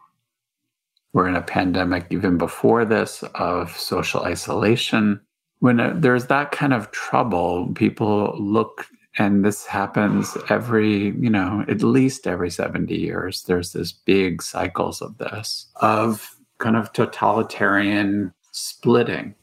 we're 1.14 1.28
in 1.28 1.36
a 1.36 1.42
pandemic 1.42 2.06
even 2.10 2.38
before 2.38 2.86
this 2.86 3.24
of 3.36 3.76
social 3.76 4.22
isolation. 4.24 5.20
When 5.60 6.00
there's 6.00 6.28
that 6.28 6.52
kind 6.52 6.74
of 6.74 6.92
trouble, 6.92 7.72
people 7.74 8.36
look, 8.40 8.88
and 9.18 9.44
this 9.44 9.66
happens 9.66 10.38
every, 10.50 11.08
you 11.20 11.30
know, 11.30 11.66
at 11.68 11.82
least 11.82 12.28
every 12.28 12.50
70 12.50 12.96
years. 12.96 13.44
There's 13.44 13.74
this 13.74 13.92
big 13.92 14.42
cycles 14.42 15.02
of 15.02 15.18
this, 15.18 15.68
of 15.78 16.36
kind 16.60 16.76
of 16.76 16.94
totalitarian 16.94 18.34
splitting, 18.52 19.36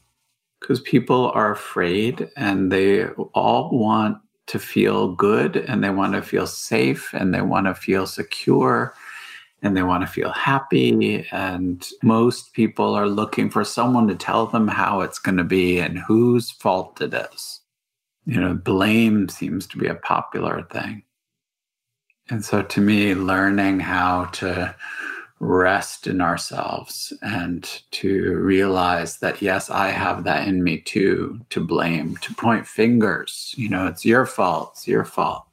because 0.67 0.81
people 0.81 1.31
are 1.31 1.53
afraid 1.53 2.29
and 2.37 2.73
they 2.73 3.07
all 3.35 3.71
want 3.71 4.19
to 4.49 4.59
feel 4.59 5.13
good 5.13 5.57
and 5.57 5.83
they 5.85 5.91
want 5.91 6.13
to 6.13 6.23
feel 6.23 6.47
safe 6.47 7.15
and 7.15 7.33
they 7.33 7.41
want 7.41 7.67
to 7.67 7.75
feel 7.75 8.05
secure 8.05 8.93
and 9.63 9.77
they 9.77 9.85
want 9.85 10.03
to 10.03 10.09
feel 10.09 10.33
happy. 10.33 11.25
And 11.31 11.87
most 12.03 12.53
people 12.53 12.95
are 12.95 13.09
looking 13.09 13.49
for 13.49 13.63
someone 13.63 14.09
to 14.09 14.17
tell 14.17 14.47
them 14.47 14.67
how 14.67 15.03
it's 15.03 15.21
going 15.21 15.37
to 15.37 15.45
be 15.45 15.79
and 15.79 16.01
whose 16.01 16.51
fault 16.51 17.01
it 17.01 17.15
is. 17.15 17.61
You 18.25 18.41
know, 18.41 18.55
blame 18.55 19.29
seems 19.29 19.69
to 19.69 19.79
be 19.79 19.87
a 19.87 19.95
popular 19.95 20.67
thing. 20.73 21.05
And 22.29 22.45
so 22.45 22.63
to 22.63 22.81
me, 22.81 23.15
learning 23.15 23.79
how 23.79 24.25
to 24.33 24.75
rest 25.39 26.07
in 26.07 26.21
ourselves 26.21 27.13
and 27.23 27.83
to 27.91 28.37
realize 28.37 29.19
that, 29.19 29.43
yes, 29.43 29.69
I 29.69 29.89
have 29.89 30.25
that 30.25 30.49
in 30.49 30.65
me 30.65 30.79
too, 30.79 31.41
to 31.51 31.61
blame, 31.61 32.17
to 32.19 32.35
point 32.35 32.67
fingers. 32.67 33.55
You 33.57 33.69
know, 33.69 33.87
it's 33.87 34.05
your 34.05 34.27
fault, 34.27 34.73
it's 34.75 34.89
your 34.89 35.05
fault 35.05 35.47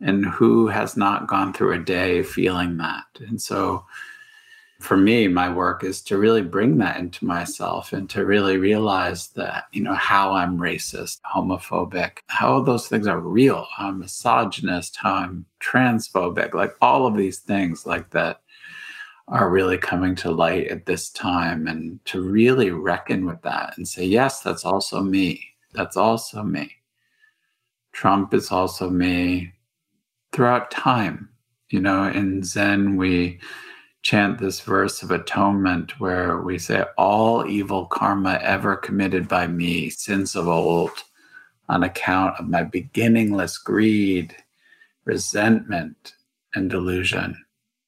and 0.00 0.26
who 0.26 0.68
has 0.68 0.96
not 0.96 1.26
gone 1.26 1.52
through 1.52 1.72
a 1.72 1.78
day 1.78 2.22
feeling 2.22 2.76
that 2.76 3.04
and 3.26 3.40
so 3.40 3.84
for 4.78 4.96
me 4.96 5.26
my 5.26 5.48
work 5.48 5.82
is 5.82 6.02
to 6.02 6.18
really 6.18 6.42
bring 6.42 6.76
that 6.76 6.98
into 6.98 7.24
myself 7.24 7.94
and 7.94 8.10
to 8.10 8.26
really 8.26 8.58
realize 8.58 9.28
that 9.28 9.64
you 9.72 9.82
know 9.82 9.94
how 9.94 10.32
i'm 10.32 10.58
racist 10.58 11.20
homophobic 11.22 12.18
how 12.26 12.60
those 12.60 12.88
things 12.88 13.06
are 13.06 13.20
real 13.20 13.66
i'm 13.78 13.98
misogynist 13.98 14.96
how 14.96 15.14
i'm 15.14 15.46
transphobic 15.60 16.52
like 16.52 16.74
all 16.82 17.06
of 17.06 17.16
these 17.16 17.38
things 17.38 17.86
like 17.86 18.10
that 18.10 18.40
are 19.28 19.50
really 19.50 19.78
coming 19.78 20.14
to 20.14 20.30
light 20.30 20.68
at 20.68 20.86
this 20.86 21.10
time 21.10 21.66
and 21.66 22.04
to 22.04 22.20
really 22.20 22.70
reckon 22.70 23.26
with 23.26 23.42
that 23.42 23.76
and 23.76 23.86
say 23.86 24.04
yes 24.04 24.40
that's 24.40 24.64
also 24.64 25.02
me. 25.02 25.42
That's 25.74 25.96
also 25.96 26.42
me. 26.42 26.72
Trump 27.92 28.32
is 28.34 28.50
also 28.50 28.88
me. 28.88 29.52
Throughout 30.32 30.70
time. 30.70 31.30
You 31.70 31.80
know, 31.80 32.04
in 32.04 32.44
Zen, 32.44 32.96
we 32.96 33.40
chant 34.02 34.38
this 34.38 34.60
verse 34.60 35.02
of 35.02 35.10
atonement 35.10 35.98
where 35.98 36.40
we 36.40 36.58
say, 36.58 36.84
All 36.96 37.46
evil 37.46 37.86
karma 37.86 38.38
ever 38.42 38.76
committed 38.76 39.26
by 39.26 39.46
me, 39.48 39.90
sins 39.90 40.36
of 40.36 40.46
old, 40.46 40.92
on 41.68 41.82
account 41.82 42.38
of 42.38 42.48
my 42.48 42.62
beginningless 42.62 43.58
greed, 43.58 44.36
resentment, 45.04 46.14
and 46.54 46.70
delusion, 46.70 47.36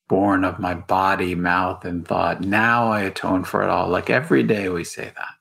born 0.08 0.44
of 0.44 0.58
my 0.58 0.74
body, 0.74 1.34
mouth, 1.34 1.84
and 1.84 2.06
thought. 2.06 2.40
Now 2.40 2.90
I 2.90 3.02
atone 3.02 3.44
for 3.44 3.62
it 3.62 3.70
all. 3.70 3.88
Like 3.88 4.10
every 4.10 4.42
day 4.42 4.68
we 4.68 4.84
say 4.84 5.12
that. 5.14 5.34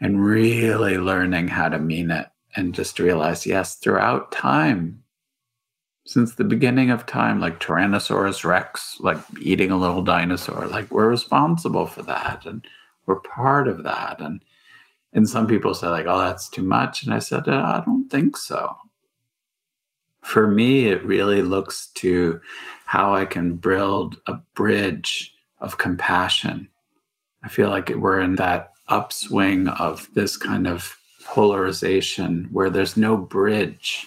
And 0.00 0.24
really 0.24 0.98
learning 0.98 1.48
how 1.48 1.68
to 1.68 1.78
mean 1.78 2.10
it 2.10 2.26
and 2.56 2.74
just 2.74 2.98
realize, 2.98 3.46
yes, 3.46 3.76
throughout 3.76 4.32
time, 4.32 5.02
since 6.04 6.34
the 6.34 6.44
beginning 6.44 6.90
of 6.90 7.06
time, 7.06 7.40
like 7.40 7.60
Tyrannosaurus 7.60 8.44
Rex, 8.44 8.96
like 9.00 9.18
eating 9.40 9.70
a 9.70 9.76
little 9.76 10.02
dinosaur, 10.02 10.66
like 10.66 10.90
we're 10.90 11.08
responsible 11.08 11.86
for 11.86 12.02
that 12.02 12.44
and 12.44 12.66
we're 13.06 13.20
part 13.20 13.68
of 13.68 13.84
that. 13.84 14.20
And 14.20 14.44
and 15.12 15.28
some 15.28 15.46
people 15.46 15.74
say 15.74 15.88
like, 15.88 16.06
oh, 16.08 16.18
that's 16.18 16.48
too 16.48 16.62
much. 16.62 17.04
And 17.04 17.12
I 17.12 17.18
said, 17.18 17.46
uh, 17.46 17.52
I 17.52 17.82
don't 17.84 18.08
think 18.08 18.36
so. 18.36 18.74
For 20.22 20.46
me, 20.46 20.88
it 20.88 21.04
really 21.04 21.42
looks 21.42 21.88
to 21.96 22.40
how 22.92 23.14
I 23.14 23.24
can 23.24 23.56
build 23.56 24.20
a 24.26 24.34
bridge 24.54 25.32
of 25.60 25.78
compassion. 25.78 26.68
I 27.42 27.48
feel 27.48 27.70
like 27.70 27.88
we're 27.88 28.20
in 28.20 28.34
that 28.36 28.72
upswing 28.88 29.68
of 29.68 30.06
this 30.12 30.36
kind 30.36 30.66
of 30.66 30.94
polarization 31.24 32.50
where 32.52 32.68
there's 32.68 32.94
no 32.98 33.16
bridge 33.16 34.06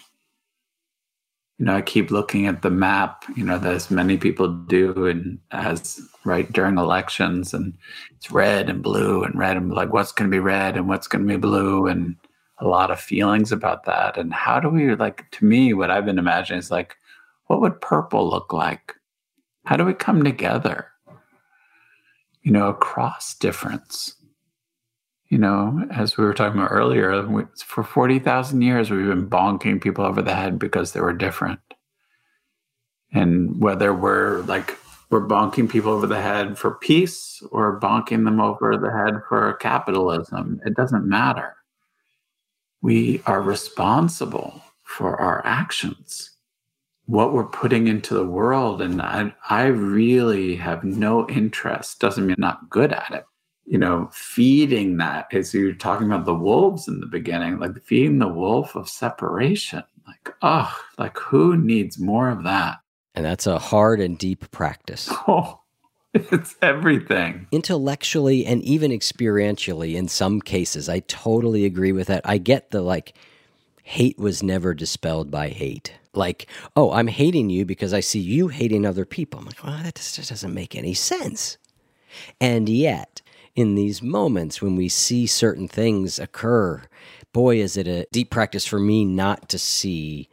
you 1.58 1.66
know, 1.66 1.76
I 1.76 1.82
keep 1.82 2.12
looking 2.12 2.48
at 2.48 2.62
the 2.62 2.70
map, 2.70 3.24
you 3.36 3.46
know, 3.46 3.58
that 3.58 3.74
as 3.74 3.90
many 3.90 4.18
people 4.18 4.50
do, 4.50 5.08
and 5.08 5.40
as 5.52 6.02
right 6.26 6.52
during 6.52 6.78
elections, 6.78 7.54
and 7.54 7.74
it's 8.18 8.30
red 8.30 8.70
and 8.70 8.84
blue 8.84 9.24
and 9.24 9.40
red 9.40 9.56
and 9.56 9.72
like 9.72 9.94
what's 9.94 10.12
going 10.12 10.30
to 10.30 10.36
be 10.36 10.40
red 10.40 10.76
and 10.76 10.90
what's 10.90 11.08
going 11.08 11.26
to 11.26 11.34
be 11.34 11.40
blue, 11.40 11.88
and 11.88 12.18
a 12.58 12.68
lot 12.68 12.92
of 12.92 13.00
feelings 13.00 13.54
about 13.54 13.86
that. 13.86 14.18
And 14.18 14.34
how 14.34 14.60
do 14.60 14.68
we 14.70 14.96
like? 14.96 15.32
To 15.32 15.46
me, 15.46 15.74
what 15.74 15.90
I've 15.90 16.06
been 16.06 16.20
imagining 16.20 16.60
is 16.60 16.72
like, 16.72 16.98
what 17.48 17.62
would 17.62 17.82
purple 17.82 18.30
look 18.30 18.54
like? 18.54 18.94
How 19.66 19.78
do 19.78 19.86
we 19.86 19.94
come 19.94 20.24
together? 20.24 20.88
You 22.42 22.52
know, 22.52 22.68
across 22.68 23.36
difference. 23.36 24.16
You 25.28 25.40
know, 25.40 25.86
as 25.92 26.18
we 26.18 26.24
were 26.24 26.36
talking 26.36 26.60
about 26.60 26.72
earlier, 26.72 27.28
for 27.66 27.84
40,000 27.84 28.62
years, 28.62 28.92
we've 28.92 29.08
been 29.08 29.30
bonking 29.30 29.82
people 29.82 30.06
over 30.06 30.22
the 30.22 30.36
head 30.36 30.60
because 30.60 30.94
they 30.94 31.02
were 31.02 31.14
different. 31.14 31.60
And 33.12 33.60
whether 33.60 33.94
we're 33.94 34.42
like, 34.42 34.78
we're 35.10 35.28
bonking 35.28 35.70
people 35.70 35.92
over 35.92 36.06
the 36.06 36.22
head 36.22 36.58
for 36.58 36.76
peace 36.76 37.42
or 37.52 37.80
bonking 37.80 38.26
them 38.26 38.40
over 38.40 38.78
the 38.78 38.92
head 38.92 39.22
for 39.28 39.54
capitalism, 39.54 40.60
it 40.66 40.76
doesn't 40.76 41.08
matter. 41.08 41.56
We 42.82 43.22
are 43.26 43.42
responsible 43.42 44.62
for 44.84 45.20
our 45.20 45.44
actions, 45.46 46.35
what 47.08 47.34
we're 47.34 47.46
putting 47.46 47.88
into 47.88 48.14
the 48.14 48.26
world. 48.26 48.82
And 48.82 49.02
I, 49.02 49.34
I 49.50 49.66
really 49.66 50.56
have 50.56 50.84
no 50.84 51.28
interest, 51.30 52.00
doesn't 52.00 52.26
mean 52.26 52.36
I'm 52.38 52.42
not 52.42 52.70
good 52.70 52.92
at 52.92 53.12
it, 53.12 53.26
you 53.66 53.78
know, 53.78 54.10
feeding 54.12 54.98
that 54.98 55.28
as 55.34 55.54
you're 55.54 55.74
talking 55.74 56.08
about 56.08 56.26
the 56.26 56.34
wolves 56.34 56.88
in 56.88 57.00
the 57.00 57.08
beginning, 57.08 57.60
like 57.60 57.84
feeding 57.84 58.20
the 58.20 58.28
wolf 58.28 58.76
of 58.76 58.90
separation. 58.90 59.84
Like, 60.08 60.36
oh, 60.42 60.76
like 60.98 61.18
who 61.18 61.58
needs 61.58 62.00
more 62.00 62.30
of 62.30 62.44
that? 62.44 62.78
And 63.16 63.26
that's 63.26 63.48
a 63.48 63.60
hard 63.60 64.00
and 64.02 64.18
deep 64.18 64.50
practice. 64.52 65.12
Oh, 65.28 65.62
it's 66.14 66.56
everything. 66.62 67.46
Intellectually 67.52 68.46
and 68.46 68.64
even 68.64 68.92
experientially, 68.92 69.96
in 69.96 70.08
some 70.08 70.40
cases, 70.40 70.88
I 70.88 71.00
totally 71.02 71.66
agree 71.66 71.92
with 71.92 72.08
that. 72.08 72.22
I 72.24 72.38
get 72.38 72.72
the 72.72 72.82
like, 72.82 73.16
hate 73.84 74.18
was 74.18 74.42
never 74.42 74.74
dispelled 74.74 75.30
by 75.30 75.50
hate. 75.50 75.94
Like, 76.16 76.48
oh, 76.76 76.92
I'm 76.92 77.08
hating 77.08 77.50
you 77.50 77.66
because 77.66 77.94
I 77.94 78.00
see 78.00 78.20
you 78.20 78.48
hating 78.48 78.86
other 78.86 79.06
people. 79.06 79.40
I'm 79.40 79.46
like, 79.46 79.64
well, 79.64 79.80
that 79.84 79.96
just 79.96 80.30
doesn't 80.30 80.54
make 80.54 80.76
any 80.76 80.94
sense. 80.94 81.58
And 82.40 82.70
yet, 82.70 83.22
in 83.56 83.76
these 83.76 84.02
moments 84.02 84.62
when 84.62 84.76
we 84.76 84.90
see 84.90 85.28
certain 85.28 85.68
things 85.68 86.20
occur, 86.20 86.84
boy, 87.34 87.60
is 87.60 87.78
it 87.78 87.88
a 87.88 88.08
deep 88.12 88.30
practice 88.30 88.66
for 88.66 88.80
me 88.80 89.06
not 89.06 89.50
to 89.50 89.60
see 89.60 90.30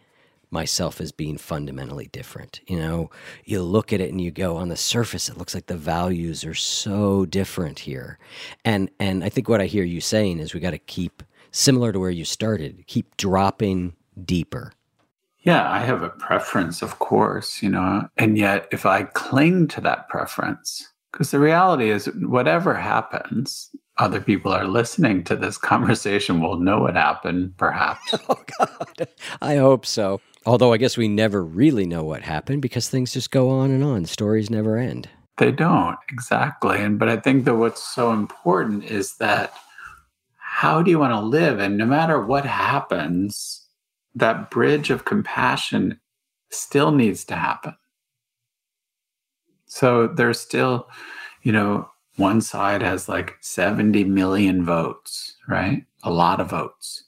myself 0.53 1.01
as 1.01 1.11
being 1.11 1.38
fundamentally 1.38 2.09
different. 2.12 2.61
You 2.66 2.79
know, 2.79 3.11
you 3.45 3.62
look 3.62 3.92
at 3.92 4.01
it 4.01 4.11
and 4.11 4.21
you 4.21 4.31
go 4.31 4.57
on 4.57 4.68
the 4.68 4.77
surface 4.77 5.29
it 5.29 5.38
looks 5.38 5.55
like 5.55 5.66
the 5.66 5.77
values 5.77 6.45
are 6.45 6.55
so 6.55 7.25
different 7.25 7.81
here. 7.81 8.18
And 8.64 8.90
and 9.01 9.25
I 9.25 9.31
think 9.31 9.49
what 9.49 9.62
I 9.62 9.66
hear 9.66 9.83
you 9.83 10.01
saying 10.01 10.38
is 10.38 10.53
we 10.53 10.61
got 10.61 10.73
to 10.73 10.79
keep 10.79 11.23
similar 11.51 11.90
to 11.92 11.99
where 11.99 12.11
you 12.11 12.25
started, 12.25 12.87
keep 12.87 13.16
dropping 13.16 13.95
deeper. 14.23 14.73
Yeah, 15.43 15.71
I 15.71 15.81
have 15.81 16.03
a 16.03 16.09
preference, 16.09 16.83
of 16.83 16.99
course, 16.99 17.63
you 17.63 17.69
know, 17.69 18.09
and 18.17 18.39
yet 18.39 18.69
if 18.71 18.87
I 18.87 19.05
cling 19.05 19.69
to 19.69 19.81
that 19.81 20.09
preference, 20.09 20.89
because 21.13 21.31
the 21.31 21.41
reality 21.41 21.91
is, 21.91 22.07
whatever 22.21 22.75
happens, 22.75 23.71
other 23.99 24.21
people 24.21 24.53
are 24.53 24.67
listening 24.67 25.25
to 25.25 25.37
this 25.37 25.59
conversation 25.73 26.41
will 26.41 26.59
know 26.59 26.81
what 26.81 26.95
happened, 26.95 27.57
perhaps. 27.57 28.15
oh, 28.29 28.43
God. 28.59 29.09
I 29.41 29.57
hope 29.57 29.85
so. 29.85 30.21
Although 30.47 30.73
I 30.73 30.77
guess 30.77 30.97
we 30.97 31.09
never 31.09 31.45
really 31.45 31.87
know 31.87 32.03
what 32.03 32.23
happened 32.23 32.63
because 32.63 32.89
things 32.89 33.13
just 33.13 33.31
go 33.31 33.49
on 33.51 33.71
and 33.71 33.85
on. 33.85 34.07
Stories 34.07 34.51
never 34.51 34.77
end. 34.77 35.09
They 35.39 35.53
don't, 35.53 35.97
exactly. 36.11 36.79
And 36.79 36.99
but 36.99 37.09
I 37.09 37.17
think 37.17 37.45
that 37.45 37.55
what's 37.55 37.83
so 37.83 38.13
important 38.13 38.85
is 38.85 39.17
that 39.17 39.55
how 40.37 40.83
do 40.83 40.91
you 40.91 40.99
want 40.99 41.13
to 41.13 41.21
live? 41.21 41.59
And 41.61 41.79
no 41.79 41.87
matter 41.87 42.21
what 42.21 42.45
happens, 42.45 43.62
that 44.14 44.51
bridge 44.51 44.90
of 44.90 45.05
compassion 45.05 46.01
still 46.51 46.92
needs 46.92 47.25
to 47.25 47.35
happen. 47.35 47.75
So 49.66 50.07
there's 50.07 50.38
still, 50.38 50.88
you 51.42 51.53
know, 51.53 51.88
one 52.16 52.40
side 52.42 52.83
has 52.83 53.09
like 53.09 53.37
70 53.40 54.05
million 54.05 54.64
votes, 54.64 55.37
right? 55.48 55.85
A 56.03 56.11
lot 56.11 56.40
of 56.40 56.51
votes. 56.51 57.05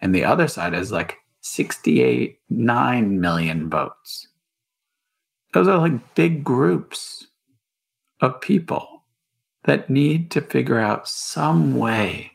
And 0.00 0.14
the 0.14 0.24
other 0.24 0.48
side 0.48 0.72
has 0.72 0.90
like 0.90 1.18
68, 1.42 2.38
9 2.50 3.20
million 3.20 3.70
votes. 3.70 4.26
Those 5.52 5.68
are 5.68 5.78
like 5.78 6.14
big 6.14 6.42
groups 6.42 7.26
of 8.20 8.40
people 8.40 9.04
that 9.64 9.90
need 9.90 10.30
to 10.32 10.40
figure 10.40 10.78
out 10.78 11.08
some 11.08 11.76
way 11.76 12.32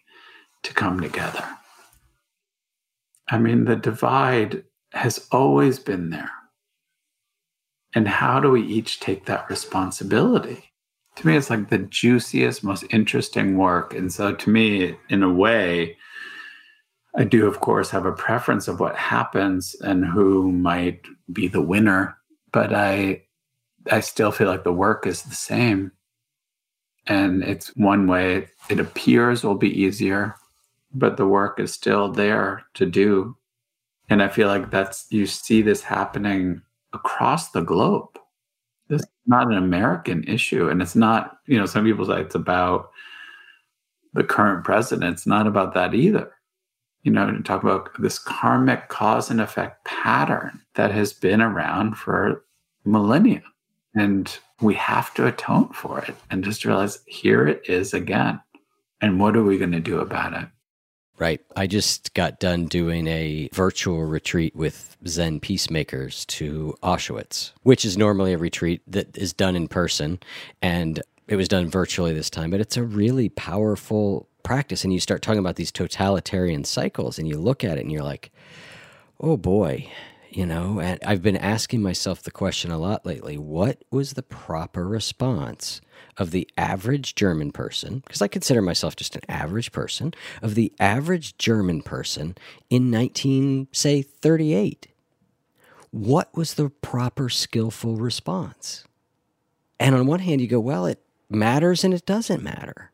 to 0.63 0.73
come 0.73 0.99
together. 0.99 1.43
I 3.27 3.37
mean, 3.37 3.65
the 3.65 3.75
divide 3.75 4.63
has 4.93 5.27
always 5.31 5.79
been 5.79 6.09
there. 6.09 6.31
And 7.93 8.07
how 8.07 8.39
do 8.39 8.51
we 8.51 8.61
each 8.61 8.99
take 8.99 9.25
that 9.25 9.49
responsibility? 9.49 10.71
To 11.15 11.27
me, 11.27 11.37
it's 11.37 11.49
like 11.49 11.69
the 11.69 11.77
juiciest, 11.77 12.63
most 12.63 12.83
interesting 12.89 13.57
work. 13.57 13.93
And 13.93 14.11
so, 14.11 14.33
to 14.35 14.49
me, 14.49 14.97
in 15.09 15.23
a 15.23 15.31
way, 15.31 15.97
I 17.15 17.23
do, 17.23 17.47
of 17.47 17.61
course, 17.61 17.89
have 17.91 18.05
a 18.05 18.11
preference 18.11 18.67
of 18.67 18.81
what 18.81 18.97
happens 18.97 19.75
and 19.81 20.05
who 20.05 20.51
might 20.51 21.05
be 21.31 21.47
the 21.47 21.61
winner, 21.61 22.17
but 22.51 22.73
I, 22.73 23.23
I 23.89 24.01
still 24.01 24.31
feel 24.31 24.47
like 24.47 24.65
the 24.65 24.73
work 24.73 25.07
is 25.07 25.23
the 25.23 25.35
same. 25.35 25.93
And 27.07 27.43
it's 27.43 27.67
one 27.77 28.07
way 28.07 28.49
it 28.67 28.79
appears 28.79 29.43
will 29.43 29.55
be 29.55 29.81
easier, 29.81 30.35
but 30.95 31.17
the 31.17 31.27
work 31.27 31.59
is 31.59 31.73
still 31.73 32.11
there 32.11 32.63
to 32.73 32.85
do. 32.85 33.35
And 34.09 34.23
I 34.23 34.29
feel 34.29 34.47
like 34.47 34.71
that's, 34.71 35.05
you 35.09 35.27
see 35.27 35.61
this 35.61 35.83
happening 35.83 36.61
across 36.93 37.51
the 37.51 37.61
globe. 37.61 38.17
This 38.87 39.01
is 39.01 39.07
not 39.25 39.47
an 39.47 39.57
American 39.57 40.23
issue. 40.23 40.69
And 40.69 40.81
it's 40.81 40.95
not, 40.95 41.37
you 41.47 41.59
know, 41.59 41.65
some 41.65 41.83
people 41.83 42.05
say 42.05 42.21
it's 42.21 42.35
about 42.35 42.91
the 44.13 44.23
current 44.23 44.63
president. 44.63 45.13
It's 45.13 45.27
not 45.27 45.47
about 45.47 45.73
that 45.73 45.93
either. 45.93 46.31
You 47.03 47.11
know, 47.11 47.39
talk 47.43 47.61
about 47.61 47.89
this 48.01 48.17
karmic 48.17 48.87
cause 48.87 49.29
and 49.29 49.41
effect 49.41 49.85
pattern 49.85 50.61
that 50.75 50.91
has 50.91 51.13
been 51.13 51.41
around 51.41 51.95
for 51.95 52.45
millennia. 52.85 53.43
And 53.95 54.35
we 54.61 54.73
have 54.75 55.13
to 55.15 55.27
atone 55.27 55.69
for 55.73 55.99
it 55.99 56.15
and 56.29 56.43
just 56.43 56.65
realize 56.65 56.99
here 57.05 57.47
it 57.47 57.63
is 57.67 57.93
again. 57.93 58.39
And 59.01 59.19
what 59.19 59.35
are 59.35 59.43
we 59.43 59.57
going 59.57 59.71
to 59.73 59.79
do 59.79 59.99
about 59.99 60.33
it? 60.33 60.47
Right. 61.17 61.39
I 61.55 61.65
just 61.65 62.13
got 62.13 62.41
done 62.41 62.65
doing 62.65 63.07
a 63.07 63.49
virtual 63.53 64.03
retreat 64.03 64.53
with 64.53 64.97
Zen 65.07 65.39
peacemakers 65.39 66.25
to 66.25 66.75
Auschwitz, 66.83 67.53
which 67.63 67.85
is 67.85 67.97
normally 67.97 68.33
a 68.33 68.37
retreat 68.37 68.81
that 68.87 69.17
is 69.17 69.31
done 69.31 69.55
in 69.55 69.69
person. 69.69 70.19
And 70.61 71.01
it 71.27 71.37
was 71.37 71.47
done 71.47 71.69
virtually 71.69 72.13
this 72.13 72.29
time, 72.29 72.51
but 72.51 72.59
it's 72.59 72.75
a 72.75 72.83
really 72.83 73.29
powerful 73.29 74.27
practice. 74.43 74.83
And 74.83 74.93
you 74.93 74.99
start 74.99 75.21
talking 75.21 75.39
about 75.39 75.55
these 75.55 75.71
totalitarian 75.71 76.65
cycles 76.65 77.17
and 77.17 77.27
you 77.27 77.37
look 77.37 77.63
at 77.63 77.77
it 77.77 77.81
and 77.81 77.91
you're 77.91 78.03
like, 78.03 78.31
oh 79.19 79.37
boy, 79.37 79.89
you 80.29 80.45
know, 80.45 80.79
and 80.79 80.99
I've 81.05 81.21
been 81.21 81.37
asking 81.37 81.81
myself 81.81 82.23
the 82.23 82.31
question 82.31 82.71
a 82.71 82.77
lot 82.77 83.05
lately 83.05 83.37
what 83.37 83.83
was 83.89 84.13
the 84.13 84.23
proper 84.23 84.85
response 84.87 85.79
of 86.17 86.31
the 86.31 86.49
average 86.57 87.15
German 87.15 87.51
person, 87.51 88.01
because 88.05 88.21
I 88.21 88.27
consider 88.27 88.61
myself 88.61 88.95
just 88.95 89.15
an 89.15 89.23
average 89.29 89.71
person, 89.71 90.13
of 90.41 90.55
the 90.55 90.73
average 90.79 91.37
German 91.37 91.81
person 91.81 92.35
in 92.69 92.89
19, 92.89 93.67
say, 93.71 94.01
38? 94.01 94.87
What 95.91 96.35
was 96.35 96.55
the 96.55 96.69
proper 96.69 97.29
skillful 97.29 97.95
response? 97.95 98.83
And 99.79 99.95
on 99.95 100.07
one 100.07 100.19
hand, 100.19 100.41
you 100.41 100.47
go, 100.47 100.59
well, 100.59 100.85
it 100.85 101.01
matters 101.29 101.83
and 101.83 101.93
it 101.93 102.05
doesn't 102.05 102.43
matter. 102.43 102.91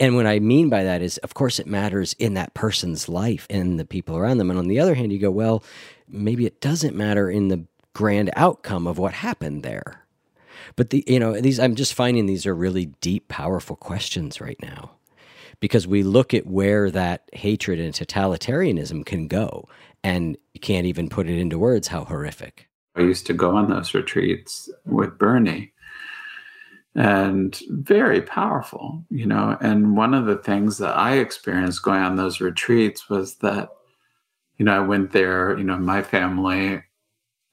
And 0.00 0.14
what 0.14 0.26
I 0.26 0.38
mean 0.38 0.68
by 0.68 0.84
that 0.84 1.02
is, 1.02 1.18
of 1.18 1.34
course, 1.34 1.58
it 1.58 1.66
matters 1.66 2.14
in 2.14 2.34
that 2.34 2.54
person's 2.54 3.08
life 3.08 3.46
and 3.50 3.78
the 3.78 3.84
people 3.84 4.16
around 4.16 4.38
them. 4.38 4.50
And 4.50 4.58
on 4.58 4.68
the 4.68 4.78
other 4.78 4.94
hand, 4.94 5.12
you 5.12 5.18
go, 5.18 5.30
well, 5.30 5.64
maybe 6.08 6.46
it 6.46 6.60
doesn't 6.60 6.94
matter 6.94 7.28
in 7.30 7.48
the 7.48 7.64
grand 7.94 8.30
outcome 8.36 8.86
of 8.86 8.98
what 8.98 9.12
happened 9.12 9.62
there. 9.62 10.04
But 10.76 10.90
the 10.90 11.04
you 11.06 11.18
know 11.18 11.40
these 11.40 11.58
I'm 11.58 11.74
just 11.74 11.94
finding 11.94 12.26
these 12.26 12.46
are 12.46 12.54
really 12.54 12.86
deep, 13.00 13.28
powerful 13.28 13.76
questions 13.76 14.40
right 14.40 14.58
now, 14.62 14.92
because 15.60 15.86
we 15.86 16.02
look 16.02 16.34
at 16.34 16.46
where 16.46 16.90
that 16.90 17.28
hatred 17.32 17.80
and 17.80 17.94
totalitarianism 17.94 19.04
can 19.06 19.28
go, 19.28 19.68
and 20.02 20.36
you 20.54 20.60
can't 20.60 20.86
even 20.86 21.08
put 21.08 21.28
it 21.28 21.38
into 21.38 21.58
words 21.58 21.88
how 21.88 22.04
horrific. 22.04 22.68
I 22.96 23.02
used 23.02 23.26
to 23.26 23.32
go 23.32 23.56
on 23.56 23.70
those 23.70 23.94
retreats 23.94 24.68
with 24.84 25.18
Bernie, 25.18 25.72
and 26.94 27.58
very 27.68 28.20
powerful, 28.20 29.04
you 29.08 29.26
know. 29.26 29.56
And 29.60 29.96
one 29.96 30.14
of 30.14 30.26
the 30.26 30.38
things 30.38 30.78
that 30.78 30.96
I 30.96 31.18
experienced 31.18 31.82
going 31.82 32.02
on 32.02 32.16
those 32.16 32.40
retreats 32.40 33.08
was 33.08 33.36
that, 33.36 33.68
you 34.56 34.64
know, 34.64 34.76
I 34.76 34.80
went 34.80 35.12
there, 35.12 35.56
you 35.56 35.64
know, 35.64 35.78
my 35.78 36.02
family 36.02 36.82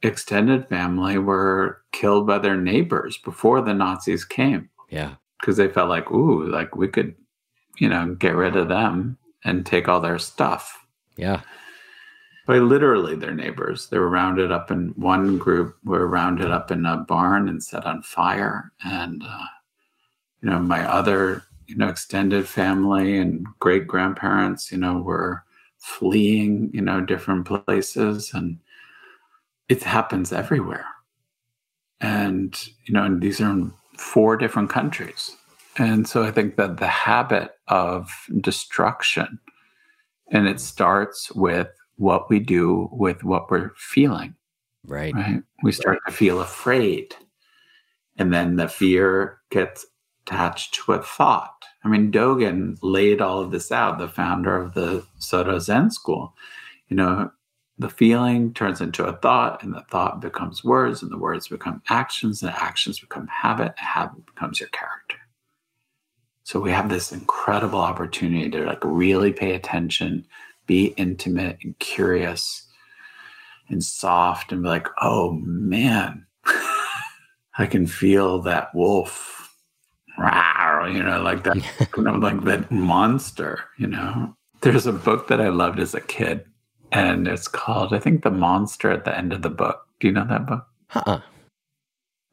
extended 0.03 0.67
family 0.67 1.17
were 1.17 1.81
killed 1.91 2.27
by 2.27 2.37
their 2.37 2.57
neighbors 2.57 3.17
before 3.17 3.61
the 3.61 3.73
Nazis 3.73 4.25
came 4.25 4.69
Yeah. 4.89 5.15
because 5.39 5.57
they 5.57 5.67
felt 5.67 5.89
like, 5.89 6.11
ooh, 6.11 6.45
like 6.47 6.75
we 6.75 6.87
could, 6.87 7.15
you 7.77 7.89
know, 7.89 8.15
get 8.15 8.35
rid 8.35 8.55
of 8.55 8.67
them 8.67 9.17
and 9.43 9.65
take 9.65 9.87
all 9.87 9.99
their 10.01 10.19
stuff. 10.19 10.85
Yeah. 11.17 11.41
By 12.45 12.59
literally 12.59 13.15
their 13.15 13.33
neighbors. 13.33 13.89
They 13.89 13.97
were 13.97 14.09
rounded 14.09 14.51
up 14.51 14.69
in 14.69 14.89
one 14.95 15.37
group 15.39 15.77
were 15.83 16.07
rounded 16.07 16.51
up 16.51 16.69
in 16.69 16.85
a 16.85 16.97
barn 16.97 17.49
and 17.49 17.63
set 17.63 17.85
on 17.85 18.03
fire. 18.03 18.71
And 18.83 19.23
uh, 19.23 19.45
you 20.41 20.49
know, 20.51 20.59
my 20.59 20.87
other, 20.87 21.43
you 21.65 21.75
know, 21.75 21.87
extended 21.87 22.47
family 22.47 23.17
and 23.17 23.47
great 23.59 23.87
grandparents, 23.87 24.71
you 24.71 24.77
know, 24.77 24.97
were 24.99 25.43
fleeing, 25.79 26.69
you 26.71 26.81
know, 26.81 27.01
different 27.01 27.45
places 27.45 28.31
and 28.33 28.59
it 29.69 29.83
happens 29.83 30.31
everywhere. 30.31 30.85
And, 32.01 32.55
you 32.85 32.93
know, 32.93 33.03
and 33.03 33.21
these 33.21 33.41
are 33.41 33.49
in 33.49 33.73
four 33.97 34.37
different 34.37 34.69
countries. 34.69 35.35
And 35.77 36.07
so 36.07 36.23
I 36.23 36.31
think 36.31 36.55
that 36.55 36.77
the 36.77 36.87
habit 36.87 37.51
of 37.67 38.09
destruction, 38.39 39.39
and 40.31 40.47
it 40.47 40.59
starts 40.59 41.31
with 41.31 41.67
what 41.97 42.29
we 42.29 42.39
do 42.39 42.89
with 42.91 43.23
what 43.23 43.49
we're 43.49 43.71
feeling. 43.75 44.35
Right. 44.85 45.13
Right. 45.13 45.41
We 45.63 45.71
start 45.71 45.99
to 46.05 46.13
feel 46.13 46.41
afraid. 46.41 47.15
And 48.17 48.33
then 48.33 48.55
the 48.55 48.67
fear 48.67 49.39
gets 49.49 49.85
attached 50.25 50.75
to 50.75 50.93
a 50.93 51.01
thought. 51.01 51.65
I 51.83 51.87
mean, 51.87 52.11
Dogen 52.11 52.77
laid 52.81 53.21
all 53.21 53.41
of 53.41 53.51
this 53.51 53.71
out, 53.71 53.99
the 53.99 54.07
founder 54.07 54.55
of 54.55 54.73
the 54.73 55.05
Soto 55.19 55.59
Zen 55.59 55.91
school. 55.91 56.33
You 56.87 56.97
know, 56.97 57.31
the 57.77 57.89
feeling 57.89 58.53
turns 58.53 58.79
into 58.79 59.03
a 59.05 59.13
thought, 59.17 59.61
and 59.61 59.73
the 59.73 59.83
thought 59.89 60.21
becomes 60.21 60.63
words, 60.63 61.01
and 61.01 61.11
the 61.11 61.17
words 61.17 61.47
become 61.49 61.81
actions, 61.89 62.41
and 62.41 62.51
actions 62.51 62.99
become 62.99 63.27
habit, 63.27 63.73
and 63.77 63.87
habit 63.87 64.25
becomes 64.25 64.59
your 64.59 64.69
character. 64.69 65.17
So 66.43 66.59
we 66.59 66.71
have 66.71 66.89
this 66.89 67.11
incredible 67.11 67.79
opportunity 67.79 68.49
to 68.51 68.65
like 68.65 68.83
really 68.83 69.33
pay 69.33 69.55
attention, 69.55 70.25
be 70.67 70.93
intimate 70.95 71.57
and 71.63 71.77
curious 71.79 72.67
and 73.67 73.83
soft, 73.83 74.51
and 74.51 74.61
be 74.61 74.69
like, 74.69 74.87
oh 75.01 75.33
man, 75.43 76.27
I 77.57 77.65
can 77.65 77.87
feel 77.87 78.41
that 78.43 78.73
wolf. 78.75 79.33
Rawr, 80.19 80.93
You 80.93 81.03
know, 81.03 81.21
like 81.21 81.43
that, 81.43 81.57
you 81.97 82.03
know, 82.03 82.13
like 82.13 82.41
that 82.43 82.71
monster, 82.71 83.65
you 83.77 83.87
know. 83.87 84.35
There's 84.61 84.85
a 84.85 84.93
book 84.93 85.27
that 85.27 85.41
I 85.41 85.49
loved 85.49 85.79
as 85.79 85.93
a 85.93 85.99
kid, 85.99 86.45
and 86.95 87.27
it's 87.27 87.49
called, 87.49 87.93
I 87.93 87.99
think, 87.99 88.23
The 88.23 88.31
Monster 88.31 88.89
at 88.89 89.03
the 89.03 89.15
End 89.15 89.33
of 89.33 89.41
the 89.41 89.49
Book. 89.49 89.85
Do 89.99 90.07
you 90.07 90.13
know 90.13 90.25
that 90.29 90.45
book? 90.45 90.65
Uh-uh. 90.93 91.19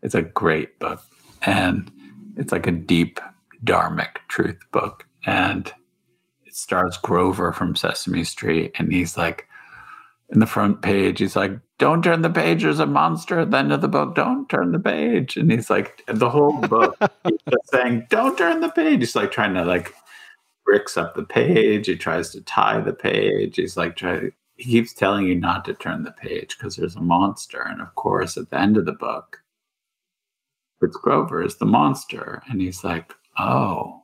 It's 0.05 0.15
a 0.15 0.23
great 0.23 0.79
book. 0.79 1.03
And 1.43 1.91
it's 2.37 2.53
like 2.53 2.69
a 2.69 2.73
deep 2.73 3.19
dharmic 3.65 4.19
truth 4.29 4.61
book. 4.71 5.05
And 5.27 5.73
it 6.47 6.55
stars 6.55 6.97
Grover 6.97 7.53
from 7.53 7.75
Sesame 7.75 8.23
Street. 8.23 8.71
And 8.79 8.93
he's 8.93 9.17
like, 9.17 9.49
in 10.29 10.39
the 10.39 10.47
front 10.47 10.81
page, 10.81 11.19
he's 11.19 11.35
like, 11.35 11.51
Don't 11.79 12.05
turn 12.05 12.23
the 12.23 12.31
page, 12.31 12.63
there's 12.63 12.79
a 12.79 12.87
monster 12.87 13.41
at 13.41 13.51
the 13.51 13.59
end 13.59 13.73
of 13.73 13.81
the 13.81 13.89
book. 13.89 14.15
Don't 14.15 14.49
turn 14.49 14.71
the 14.71 14.79
page. 14.79 15.37
And 15.37 15.51
he's 15.51 15.71
like, 15.71 16.05
the 16.07 16.31
whole 16.31 16.61
book, 16.61 16.97
he's 17.25 17.39
just 17.51 17.71
saying, 17.73 18.07
Don't 18.11 18.39
turn 18.39 18.61
the 18.61 18.71
page. 18.71 19.01
He's 19.01 19.17
like 19.17 19.33
trying 19.33 19.55
to 19.55 19.65
like 19.65 19.93
bricks 20.65 20.97
up 20.97 21.17
the 21.17 21.25
page. 21.25 21.89
He 21.89 21.97
tries 21.97 22.31
to 22.31 22.41
tie 22.43 22.81
the 22.81 22.93
page. 22.93 23.57
He's 23.57 23.77
like, 23.77 23.97
try, 23.97 24.31
he 24.57 24.65
keeps 24.65 24.93
telling 24.93 25.27
you 25.27 25.35
not 25.35 25.65
to 25.65 25.75
turn 25.75 26.03
the 26.03 26.13
page 26.13 26.57
because 26.57 26.77
there's 26.77 26.97
a 26.97 27.01
monster. 27.01 27.63
And 27.63 27.81
of 27.81 27.95
course, 27.95 28.37
at 28.37 28.51
the 28.51 28.61
end 28.61 28.77
of 28.77 28.87
the 28.87 28.93
book, 28.93 29.39
Fritz 30.79 30.97
Grover 30.97 31.43
is 31.43 31.57
the 31.57 31.67
monster. 31.67 32.43
And 32.49 32.61
he's 32.61 32.85
like, 32.85 33.15
oh. 33.39 34.01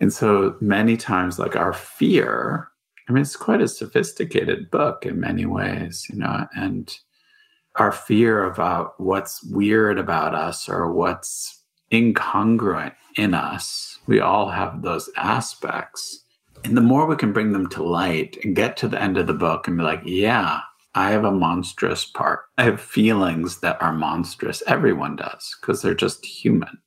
And 0.00 0.12
so 0.12 0.56
many 0.60 0.96
times, 0.96 1.38
like 1.38 1.56
our 1.56 1.72
fear, 1.72 2.68
I 3.08 3.12
mean, 3.12 3.22
it's 3.22 3.36
quite 3.36 3.60
a 3.60 3.68
sophisticated 3.68 4.70
book 4.70 5.06
in 5.06 5.20
many 5.20 5.46
ways, 5.46 6.06
you 6.10 6.18
know, 6.18 6.46
and 6.56 6.94
our 7.76 7.92
fear 7.92 8.44
about 8.44 8.98
what's 8.98 9.42
weird 9.44 9.98
about 9.98 10.34
us 10.34 10.68
or 10.68 10.92
what's 10.92 11.62
incongruent 11.92 12.94
in 13.16 13.34
us, 13.34 13.98
we 14.06 14.20
all 14.20 14.50
have 14.50 14.82
those 14.82 15.08
aspects. 15.16 16.24
And 16.64 16.76
the 16.76 16.82
more 16.82 17.06
we 17.06 17.16
can 17.16 17.32
bring 17.32 17.52
them 17.52 17.68
to 17.70 17.82
light 17.82 18.38
and 18.42 18.56
get 18.56 18.76
to 18.78 18.88
the 18.88 19.00
end 19.00 19.18
of 19.18 19.26
the 19.26 19.34
book 19.34 19.68
and 19.68 19.76
be 19.76 19.84
like, 19.84 20.02
yeah, 20.04 20.60
I 20.94 21.10
have 21.10 21.24
a 21.24 21.30
monstrous 21.30 22.04
part. 22.04 22.46
I 22.56 22.64
have 22.64 22.80
feelings 22.80 23.60
that 23.60 23.80
are 23.82 23.92
monstrous. 23.92 24.62
Everyone 24.66 25.16
does 25.16 25.54
because 25.60 25.82
they're 25.82 25.94
just 25.94 26.24
human. 26.24 26.78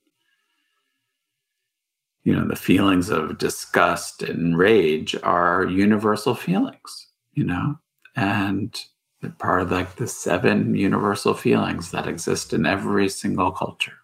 You 2.24 2.36
know, 2.36 2.48
the 2.48 2.56
feelings 2.56 3.10
of 3.10 3.38
disgust 3.38 4.24
and 4.24 4.58
rage 4.58 5.16
are 5.24 5.66
universal 5.66 6.36
feelings, 6.36 7.08
you 7.34 7.44
know, 7.44 7.80
and 8.16 8.76
they're 9.22 9.32
part 9.32 9.62
of 9.62 9.72
like 9.72 9.96
the 9.96 10.08
seven 10.08 10.76
universal 10.76 11.34
feelings 11.34 11.92
that 11.92 12.08
exist 12.08 12.52
in 12.52 12.66
every 12.66 13.10
single 13.10 13.52
culture. 13.52 13.98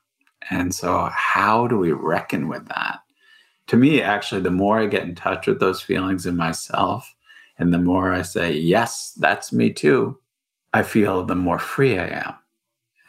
And 0.49 0.73
so, 0.73 1.09
how 1.11 1.67
do 1.67 1.77
we 1.77 1.91
reckon 1.91 2.47
with 2.47 2.67
that? 2.67 2.99
To 3.67 3.77
me, 3.77 4.01
actually, 4.01 4.41
the 4.41 4.51
more 4.51 4.79
I 4.79 4.85
get 4.85 5.03
in 5.03 5.15
touch 5.15 5.47
with 5.47 5.59
those 5.59 5.81
feelings 5.81 6.25
in 6.25 6.35
myself, 6.35 7.15
and 7.57 7.73
the 7.73 7.79
more 7.79 8.13
I 8.13 8.21
say, 8.21 8.53
yes, 8.53 9.13
that's 9.17 9.51
me 9.51 9.71
too, 9.71 10.19
I 10.73 10.83
feel 10.83 11.23
the 11.23 11.35
more 11.35 11.59
free 11.59 11.97
I 11.97 12.07
am. 12.07 12.35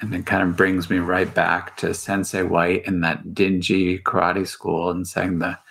And 0.00 0.14
it 0.14 0.26
kind 0.26 0.42
of 0.42 0.56
brings 0.56 0.88
me 0.88 0.98
right 0.98 1.32
back 1.32 1.76
to 1.78 1.94
Sensei 1.94 2.42
White 2.42 2.86
in 2.86 3.00
that 3.00 3.34
dingy 3.34 3.98
karate 3.98 4.46
school 4.46 4.90
and 4.90 5.06
saying 5.06 5.38
that 5.40 5.62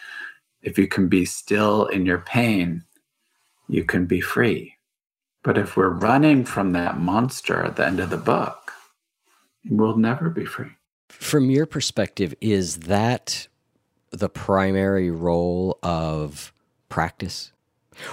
if 0.61 0.77
you 0.77 0.87
can 0.87 1.07
be 1.07 1.25
still 1.25 1.85
in 1.85 2.05
your 2.05 2.17
pain, 2.17 2.83
you 3.69 3.83
can 3.83 4.07
be 4.07 4.19
free. 4.19 4.75
But 5.43 5.57
if 5.59 5.77
we're 5.77 5.89
running 5.89 6.43
from 6.43 6.71
that 6.73 6.99
monster 6.99 7.63
at 7.63 7.75
the 7.75 7.85
end 7.85 7.99
of 7.99 8.09
the 8.09 8.17
book, 8.17 8.71
we'll 9.69 9.97
never 9.97 10.29
be 10.29 10.45
free. 10.45 10.71
From 11.09 11.51
your 11.51 11.67
perspective, 11.67 12.33
is 12.41 12.77
that 12.79 13.47
the 14.19 14.29
primary 14.29 15.11
role 15.11 15.77
of 15.83 16.53
practice? 16.89 17.51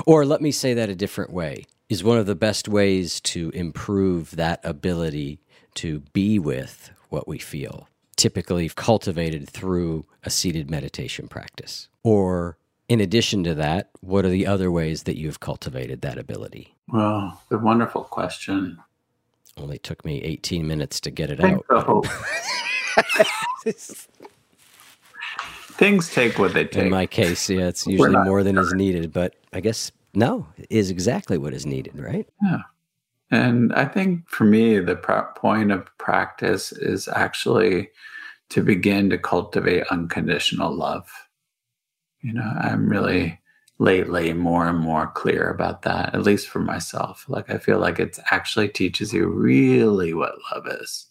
Or 0.06 0.24
let 0.24 0.40
me 0.40 0.50
say 0.52 0.74
that 0.74 0.88
a 0.88 0.94
different 0.94 1.32
way 1.32 1.64
is 1.88 2.04
one 2.04 2.18
of 2.18 2.26
the 2.26 2.34
best 2.34 2.68
ways 2.68 3.20
to 3.20 3.50
improve 3.50 4.36
that 4.36 4.60
ability 4.64 5.40
to 5.74 6.00
be 6.12 6.38
with 6.38 6.90
what 7.08 7.28
we 7.28 7.38
feel, 7.38 7.88
typically 8.16 8.68
cultivated 8.68 9.48
through 9.48 10.06
a 10.22 10.30
seated 10.30 10.70
meditation 10.70 11.28
practice. 11.28 11.88
Or 12.02 12.56
in 12.88 13.00
addition 13.00 13.44
to 13.44 13.54
that, 13.56 13.90
what 14.00 14.24
are 14.24 14.30
the 14.30 14.46
other 14.46 14.70
ways 14.70 15.04
that 15.04 15.18
you've 15.18 15.40
cultivated 15.40 16.00
that 16.02 16.18
ability? 16.18 16.74
Well, 16.88 17.42
the 17.48 17.58
wonderful 17.58 18.04
question. 18.04 18.78
Only 19.56 19.78
took 19.78 20.04
me 20.04 20.22
18 20.22 20.66
minutes 20.66 21.00
to 21.00 21.10
get 21.10 21.30
it 21.30 21.40
I 21.40 21.42
think 21.42 21.64
out. 21.70 21.86
so. 21.86 22.02
Things 25.82 26.14
take 26.14 26.38
what 26.38 26.54
they 26.54 26.64
take. 26.64 26.84
In 26.84 26.90
my 26.90 27.06
case, 27.06 27.50
yeah, 27.50 27.66
it's 27.66 27.88
usually 27.88 28.16
more 28.16 28.44
than 28.44 28.56
is 28.56 28.72
needed, 28.72 29.12
but 29.12 29.34
I 29.52 29.58
guess 29.58 29.90
no, 30.14 30.46
is 30.70 30.90
exactly 30.90 31.38
what 31.38 31.52
is 31.52 31.66
needed, 31.66 31.98
right? 31.98 32.28
Yeah. 32.40 32.62
And 33.32 33.72
I 33.74 33.86
think 33.86 34.28
for 34.28 34.44
me, 34.44 34.78
the 34.78 34.94
point 34.94 35.72
of 35.72 35.86
practice 35.98 36.70
is 36.70 37.08
actually 37.08 37.90
to 38.50 38.62
begin 38.62 39.10
to 39.10 39.18
cultivate 39.18 39.82
unconditional 39.90 40.72
love. 40.72 41.10
You 42.20 42.34
know, 42.34 42.52
I'm 42.60 42.88
really 42.88 43.40
lately 43.78 44.32
more 44.34 44.68
and 44.68 44.78
more 44.78 45.08
clear 45.08 45.50
about 45.50 45.82
that, 45.82 46.14
at 46.14 46.22
least 46.22 46.48
for 46.48 46.60
myself. 46.60 47.24
Like, 47.26 47.50
I 47.50 47.58
feel 47.58 47.80
like 47.80 47.98
it 47.98 48.20
actually 48.30 48.68
teaches 48.68 49.12
you 49.12 49.26
really 49.26 50.14
what 50.14 50.36
love 50.54 50.68
is, 50.68 51.06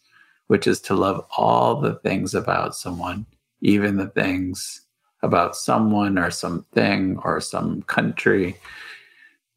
which 0.48 0.66
is 0.66 0.80
to 0.84 0.96
love 0.96 1.26
all 1.36 1.82
the 1.82 1.96
things 1.96 2.34
about 2.34 2.74
someone, 2.74 3.26
even 3.62 3.98
the 3.98 4.08
things 4.10 4.82
about 5.24 5.56
someone 5.56 6.18
or 6.18 6.32
something 6.32 7.18
or 7.24 7.40
some 7.40 7.84
country 7.84 8.58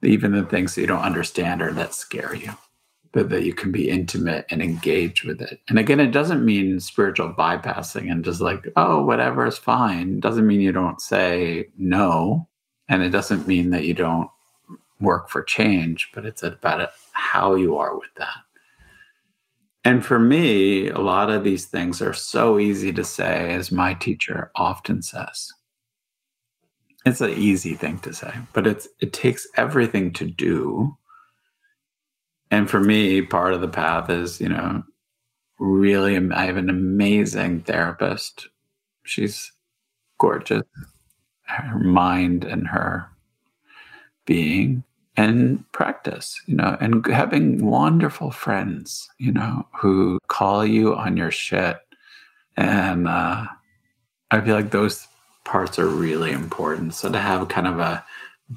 even 0.05 0.33
the 0.33 0.45
things 0.45 0.75
that 0.75 0.83
you 0.83 0.87
don't 0.87 1.03
understand 1.03 1.63
or 1.63 1.73
that 1.73 1.95
scare 1.95 2.35
you, 2.35 2.53
but 3.13 3.31
that 3.31 3.45
you 3.45 3.55
can 3.55 3.73
be 3.73 3.91
intimate 3.91 4.47
and 4.51 4.63
engage 4.63 5.25
with 5.25 5.41
it. 5.41 5.61
And 5.69 5.79
again, 5.79 6.01
it 6.01 6.11
doesn't 6.11 6.45
mean 6.45 6.81
spiritual 6.81 7.33
bypassing 7.33 8.11
and 8.11 8.25
just 8.25 8.41
like, 8.41 8.67
oh, 8.77 9.05
whatever 9.05 9.47
is 9.47 9.59
fine. 9.59 10.15
It 10.15 10.21
doesn't 10.21 10.47
mean 10.47 10.61
you 10.61 10.73
don't 10.73 11.01
say 11.01 11.69
no. 11.79 12.49
And 12.89 13.03
it 13.03 13.11
doesn't 13.11 13.49
mean 13.49 13.71
that 13.71 13.85
you 13.85 13.95
don't 13.95 14.29
work 15.01 15.29
for 15.31 15.43
change, 15.43 16.11
but 16.15 16.27
it's 16.27 16.43
about 16.43 16.91
how 17.13 17.55
you 17.55 17.77
are 17.79 17.97
with 17.97 18.15
that. 18.17 18.37
And 19.85 20.05
for 20.05 20.19
me, 20.19 20.89
a 20.89 20.99
lot 20.99 21.31
of 21.31 21.45
these 21.45 21.67
things 21.67 22.03
are 22.03 22.15
so 22.15 22.59
easy 22.59 22.93
to 22.93 23.05
say, 23.05 23.53
as 23.55 23.73
my 23.73 23.95
teacher 23.95 24.51
often 24.57 25.03
says 25.03 25.53
it's 27.07 27.21
an 27.21 27.31
easy 27.31 27.75
thing 27.75 27.99
to 28.01 28.13
say 28.15 28.33
but 28.55 28.67
it's 28.67 28.89
it 29.01 29.13
takes 29.13 29.47
everything 29.57 30.13
to 30.13 30.27
do 30.27 30.91
And 32.51 32.71
for 32.71 32.81
me, 32.81 33.23
part 33.23 33.55
of 33.55 33.61
the 33.63 33.69
path 33.69 34.11
is, 34.11 34.41
you 34.41 34.49
know, 34.49 34.85
really, 35.59 36.17
I 36.33 36.47
have 36.47 36.57
an 36.57 36.71
amazing 36.71 37.63
therapist. 37.63 38.49
She's 39.05 39.53
gorgeous. 40.21 40.63
Her 41.47 41.79
mind 41.79 42.45
and 42.45 42.69
her 42.69 43.11
being 44.27 44.85
and 45.17 45.71
practice, 45.73 46.41
you 46.47 46.57
know, 46.57 46.77
and 46.81 47.07
having 47.07 47.65
wonderful 47.65 48.31
friends, 48.31 49.09
you 49.19 49.33
know, 49.33 49.67
who 49.73 50.19
call 50.27 50.67
you 50.67 50.95
on 50.95 51.17
your 51.17 51.31
shit. 51.31 51.79
And 52.57 53.07
uh, 53.07 53.47
I 54.31 54.41
feel 54.41 54.55
like 54.55 54.71
those 54.71 55.07
parts 55.45 55.79
are 55.79 55.87
really 55.87 56.33
important. 56.33 56.95
So 56.95 57.11
to 57.13 57.19
have 57.19 57.49
kind 57.49 57.67
of 57.67 57.79
a 57.79 58.05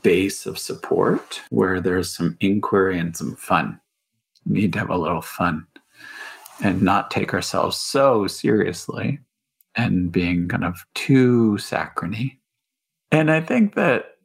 base 0.01 0.45
of 0.45 0.57
support 0.57 1.41
where 1.49 1.79
there's 1.79 2.15
some 2.15 2.37
inquiry 2.39 2.97
and 2.97 3.15
some 3.15 3.35
fun, 3.35 3.79
we 4.45 4.61
need 4.61 4.73
to 4.73 4.79
have 4.79 4.89
a 4.89 4.97
little 4.97 5.21
fun 5.21 5.67
and 6.63 6.81
not 6.81 7.11
take 7.11 7.33
ourselves 7.33 7.77
so 7.77 8.25
seriously 8.25 9.19
and 9.75 10.11
being 10.11 10.47
kind 10.47 10.63
of 10.63 10.85
too 10.95 11.57
saccharine. 11.59 12.37
And 13.11 13.29
I 13.29 13.41
think 13.41 13.75
that 13.75 14.16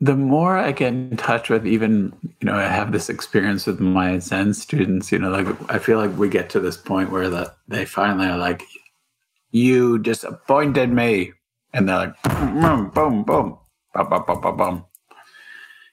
the 0.00 0.16
more 0.16 0.56
I 0.56 0.72
get 0.72 0.94
in 0.94 1.16
touch 1.16 1.50
with 1.50 1.66
even, 1.66 2.14
you 2.22 2.46
know, 2.46 2.54
I 2.54 2.62
have 2.62 2.90
this 2.90 3.10
experience 3.10 3.66
with 3.66 3.80
my 3.80 4.18
Zen 4.18 4.54
students, 4.54 5.12
you 5.12 5.18
know, 5.18 5.30
like 5.30 5.46
I 5.70 5.78
feel 5.78 5.98
like 5.98 6.16
we 6.16 6.30
get 6.30 6.48
to 6.50 6.60
this 6.60 6.78
point 6.78 7.10
where 7.10 7.28
that 7.28 7.56
they 7.68 7.84
finally 7.84 8.26
are 8.26 8.38
like, 8.38 8.62
you 9.50 9.98
disappointed 9.98 10.90
me. 10.90 11.32
And 11.72 11.88
they're 11.88 11.96
like, 11.96 12.22
boom, 12.22 12.90
boom, 12.90 12.90
boom, 12.90 13.24
boom, 13.24 13.58
boom, 14.08 14.24
boom, 14.26 14.40
boom, 14.40 14.56
boom. 14.56 14.84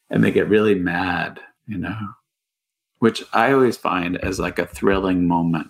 And 0.10 0.24
they 0.24 0.32
get 0.32 0.48
really 0.48 0.76
mad, 0.76 1.42
you 1.68 1.78
know, 1.78 1.98
which 3.00 3.24
I 3.34 3.52
always 3.52 3.76
find 3.76 4.18
as 4.18 4.40
like 4.40 4.58
a 4.58 4.66
thrilling 4.66 5.28
moment 5.28 5.70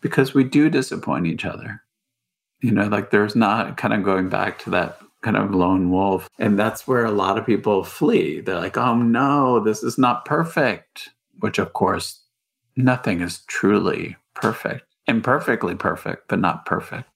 because 0.00 0.34
we 0.34 0.42
do 0.42 0.68
disappoint 0.68 1.26
each 1.26 1.44
other. 1.44 1.82
You 2.60 2.72
know, 2.72 2.88
like 2.88 3.10
there's 3.10 3.36
not 3.36 3.76
kind 3.76 3.94
of 3.94 4.02
going 4.02 4.28
back 4.28 4.58
to 4.60 4.70
that 4.70 5.00
kind 5.22 5.36
of 5.36 5.54
lone 5.54 5.90
wolf. 5.90 6.28
And 6.38 6.58
that's 6.58 6.86
where 6.86 7.04
a 7.04 7.10
lot 7.10 7.38
of 7.38 7.46
people 7.46 7.84
flee. 7.84 8.40
They're 8.40 8.56
like, 8.56 8.76
oh 8.76 8.96
no, 8.96 9.60
this 9.60 9.82
is 9.82 9.96
not 9.98 10.24
perfect, 10.24 11.10
which 11.40 11.58
of 11.58 11.72
course, 11.72 12.20
nothing 12.76 13.20
is 13.20 13.40
truly 13.46 14.16
perfect. 14.34 14.84
Imperfectly 15.06 15.74
perfect, 15.74 16.28
but 16.28 16.38
not 16.38 16.66
perfect. 16.66 17.08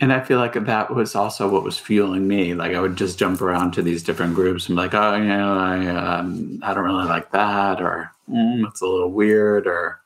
And 0.00 0.12
I 0.12 0.20
feel 0.20 0.38
like 0.38 0.54
that 0.54 0.94
was 0.94 1.16
also 1.16 1.48
what 1.48 1.64
was 1.64 1.78
fueling 1.78 2.28
me. 2.28 2.54
Like 2.54 2.74
I 2.74 2.80
would 2.80 2.96
just 2.96 3.18
jump 3.18 3.40
around 3.40 3.72
to 3.72 3.82
these 3.82 4.02
different 4.02 4.34
groups 4.34 4.68
and 4.68 4.76
be 4.76 4.82
like, 4.82 4.94
oh, 4.94 5.16
you 5.16 5.24
know, 5.24 5.58
I, 5.58 5.86
um, 5.88 6.60
I 6.62 6.72
don't 6.72 6.84
really 6.84 7.06
like 7.06 7.32
that, 7.32 7.80
or 7.80 8.12
mm, 8.30 8.66
it's 8.68 8.80
a 8.80 8.86
little 8.86 9.10
weird, 9.10 9.66
or 9.66 10.00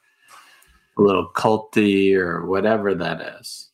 a 0.97 1.03
little 1.03 1.29
culty, 1.29 2.17
or 2.17 2.47
whatever 2.47 2.95
that 2.95 3.39
is. 3.41 3.69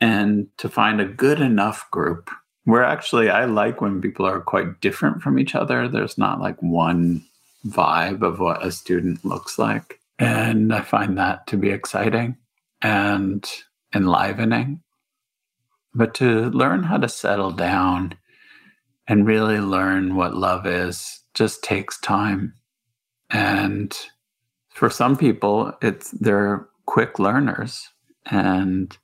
And 0.00 0.48
to 0.58 0.68
find 0.68 1.00
a 1.00 1.04
good 1.04 1.40
enough 1.40 1.88
group 1.92 2.28
where 2.64 2.84
actually 2.84 3.28
I 3.28 3.44
like 3.46 3.80
when 3.80 4.00
people 4.00 4.26
are 4.26 4.40
quite 4.40 4.80
different 4.80 5.22
from 5.22 5.38
each 5.38 5.54
other. 5.54 5.88
There's 5.88 6.18
not 6.18 6.40
like 6.40 6.60
one 6.62 7.24
vibe 7.66 8.22
of 8.22 8.38
what 8.38 8.64
a 8.64 8.72
student 8.72 9.24
looks 9.24 9.58
like. 9.58 10.00
And 10.18 10.72
I 10.72 10.82
find 10.82 11.18
that 11.18 11.46
to 11.48 11.56
be 11.56 11.70
exciting 11.70 12.36
and 12.80 13.48
enlivening. 13.94 14.82
But 15.94 16.14
to 16.14 16.50
learn 16.50 16.84
how 16.84 16.96
to 16.98 17.08
settle 17.08 17.50
down 17.50 18.14
and 19.06 19.26
really 19.26 19.58
learn 19.58 20.14
what 20.14 20.36
love 20.36 20.66
is 20.66 21.20
just 21.34 21.62
takes 21.62 21.98
time. 22.00 22.54
And 23.30 23.96
for 24.70 24.88
some 24.88 25.16
people, 25.16 25.72
it's 25.82 26.10
they're 26.12 26.68
quick 26.86 27.18
learners. 27.18 27.88
And 28.26 28.96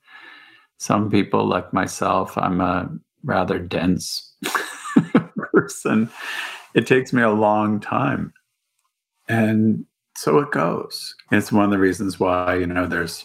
some 0.78 1.10
people 1.10 1.46
like 1.46 1.72
myself, 1.72 2.38
I'm 2.38 2.60
a 2.60 2.90
rather 3.24 3.58
dense 3.58 4.34
person, 5.52 6.10
it 6.74 6.86
takes 6.86 7.12
me 7.12 7.22
a 7.22 7.30
long 7.30 7.80
time. 7.80 8.32
And 9.28 9.84
so 10.16 10.38
it 10.38 10.50
goes. 10.50 11.14
It's 11.30 11.52
one 11.52 11.64
of 11.64 11.70
the 11.70 11.78
reasons 11.78 12.18
why, 12.18 12.56
you 12.56 12.66
know, 12.66 12.86
there's 12.86 13.24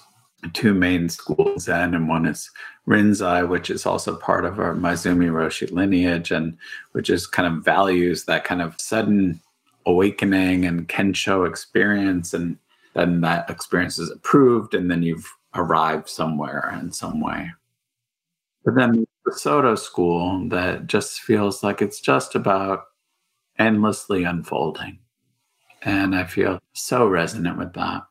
two 0.52 0.74
main 0.74 1.10
schools 1.10 1.64
Zen, 1.64 1.94
and 1.94 2.10
one 2.10 2.26
is 2.26 2.52
Rinzai, 2.88 3.48
which 3.48 3.70
is 3.70 3.86
also 3.86 4.16
part 4.16 4.46
of 4.46 4.60
our 4.60 4.76
Maezumi 4.76 5.32
Roshi 5.32 5.72
lineage, 5.72 6.32
and 6.32 6.58
which 6.92 7.10
is 7.10 7.26
kind 7.26 7.48
of 7.48 7.64
values 7.64 8.26
that 8.26 8.44
kind 8.44 8.62
of 8.62 8.80
sudden 8.80 9.40
awakening 9.86 10.66
and 10.66 10.88
Kensho 10.88 11.48
experience. 11.48 12.34
And 12.34 12.58
then 12.94 13.22
that 13.22 13.50
experience 13.50 13.98
is 13.98 14.12
approved, 14.12 14.74
and 14.74 14.92
then 14.92 15.02
you've 15.02 15.32
arrived 15.56 16.10
somewhere 16.10 16.78
in 16.82 16.92
some 16.92 17.22
way. 17.22 17.52
But 18.66 18.76
then 18.76 18.92
the 18.92 19.03
Soto 19.32 19.76
school 19.76 20.48
that 20.50 20.88
just 20.88 21.22
feels 21.22 21.64
like 21.64 21.82
it's 21.82 22.00
just 22.00 22.36
about 22.36 22.86
endlessly 23.60 24.24
unfolding. 24.24 25.00
And 25.84 26.16
I 26.16 26.26
feel 26.26 26.60
so 26.74 27.08
resonant 27.08 27.58
with 27.58 27.74
that. 27.74 28.04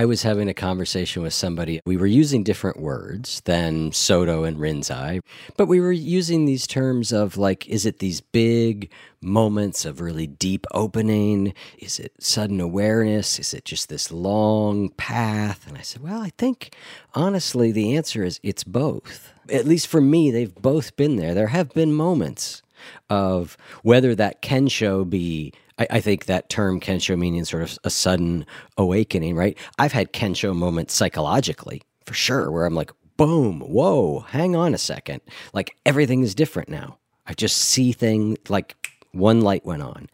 I 0.00 0.06
was 0.06 0.22
having 0.22 0.48
a 0.48 0.54
conversation 0.54 1.22
with 1.22 1.34
somebody. 1.34 1.82
We 1.84 1.98
were 1.98 2.06
using 2.06 2.42
different 2.42 2.80
words 2.80 3.42
than 3.42 3.92
Soto 3.92 4.44
and 4.44 4.56
Rinzai, 4.56 5.20
but 5.58 5.66
we 5.66 5.78
were 5.78 5.92
using 5.92 6.46
these 6.46 6.66
terms 6.66 7.12
of 7.12 7.36
like, 7.36 7.68
is 7.68 7.84
it 7.84 7.98
these 7.98 8.22
big 8.22 8.90
moments 9.20 9.84
of 9.84 10.00
really 10.00 10.26
deep 10.26 10.64
opening? 10.72 11.52
Is 11.78 12.00
it 12.00 12.14
sudden 12.18 12.62
awareness? 12.62 13.38
Is 13.38 13.52
it 13.52 13.66
just 13.66 13.90
this 13.90 14.10
long 14.10 14.88
path? 14.88 15.68
And 15.68 15.76
I 15.76 15.82
said, 15.82 16.02
well, 16.02 16.22
I 16.22 16.30
think 16.38 16.74
honestly, 17.14 17.70
the 17.70 17.94
answer 17.94 18.24
is 18.24 18.40
it's 18.42 18.64
both. 18.64 19.34
At 19.52 19.66
least 19.66 19.86
for 19.86 20.00
me, 20.00 20.30
they've 20.30 20.54
both 20.54 20.96
been 20.96 21.16
there. 21.16 21.34
There 21.34 21.48
have 21.48 21.74
been 21.74 21.92
moments 21.92 22.62
of 23.10 23.58
whether 23.82 24.14
that 24.14 24.40
Kensho 24.40 25.04
be 25.04 25.52
I, 25.80 25.86
I, 25.90 26.00
think 26.00 26.26
that 26.26 26.48
term 26.48 26.78
Kensho 26.78 27.18
meaning 27.18 27.44
sort 27.44 27.62
of 27.62 27.78
a 27.84 27.90
sudden 27.90 28.46
awakening, 28.76 29.34
right? 29.34 29.56
I've 29.78 29.92
had 29.92 30.12
Kensho 30.12 30.54
moments 30.54 30.94
psychologically 30.94 31.82
for 32.04 32.14
sure, 32.14 32.50
where 32.50 32.66
I'm 32.66 32.74
like, 32.74 32.92
boom, 33.16 33.60
whoa, 33.60 34.20
hang 34.20 34.54
on 34.56 34.74
a 34.74 34.78
second. 34.78 35.20
Like 35.52 35.76
everything 35.84 36.22
is 36.22 36.34
different 36.34 36.68
now. 36.68 36.98
I 37.26 37.34
just 37.34 37.56
see 37.56 37.92
things 37.92 38.38
like 38.48 38.74
one 39.12 39.40
light 39.40 39.64
went 39.64 39.82
on. 39.82 40.08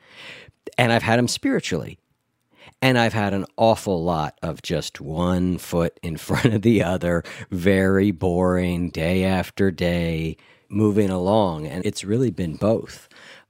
And 0.78 0.92
I've 0.92 1.02
had 1.02 1.18
them 1.18 1.28
spiritually. 1.28 1.98
And 2.82 2.98
I've 2.98 3.14
had 3.14 3.32
an 3.32 3.46
awful 3.56 4.02
lot 4.04 4.36
of 4.42 4.60
just 4.60 5.00
one 5.00 5.58
foot 5.58 5.98
in 6.02 6.16
front 6.28 6.46
of 6.52 6.62
the 6.62 6.82
other, 6.82 7.24
very 7.50 8.10
boring 8.10 8.90
day 8.90 9.24
after 9.24 9.70
day, 9.70 10.36
moving 10.68 11.10
along. 11.10 11.66
And 11.66 11.84
it's 11.86 12.04
really 12.04 12.30
been 12.30 12.56
both. 12.56 13.05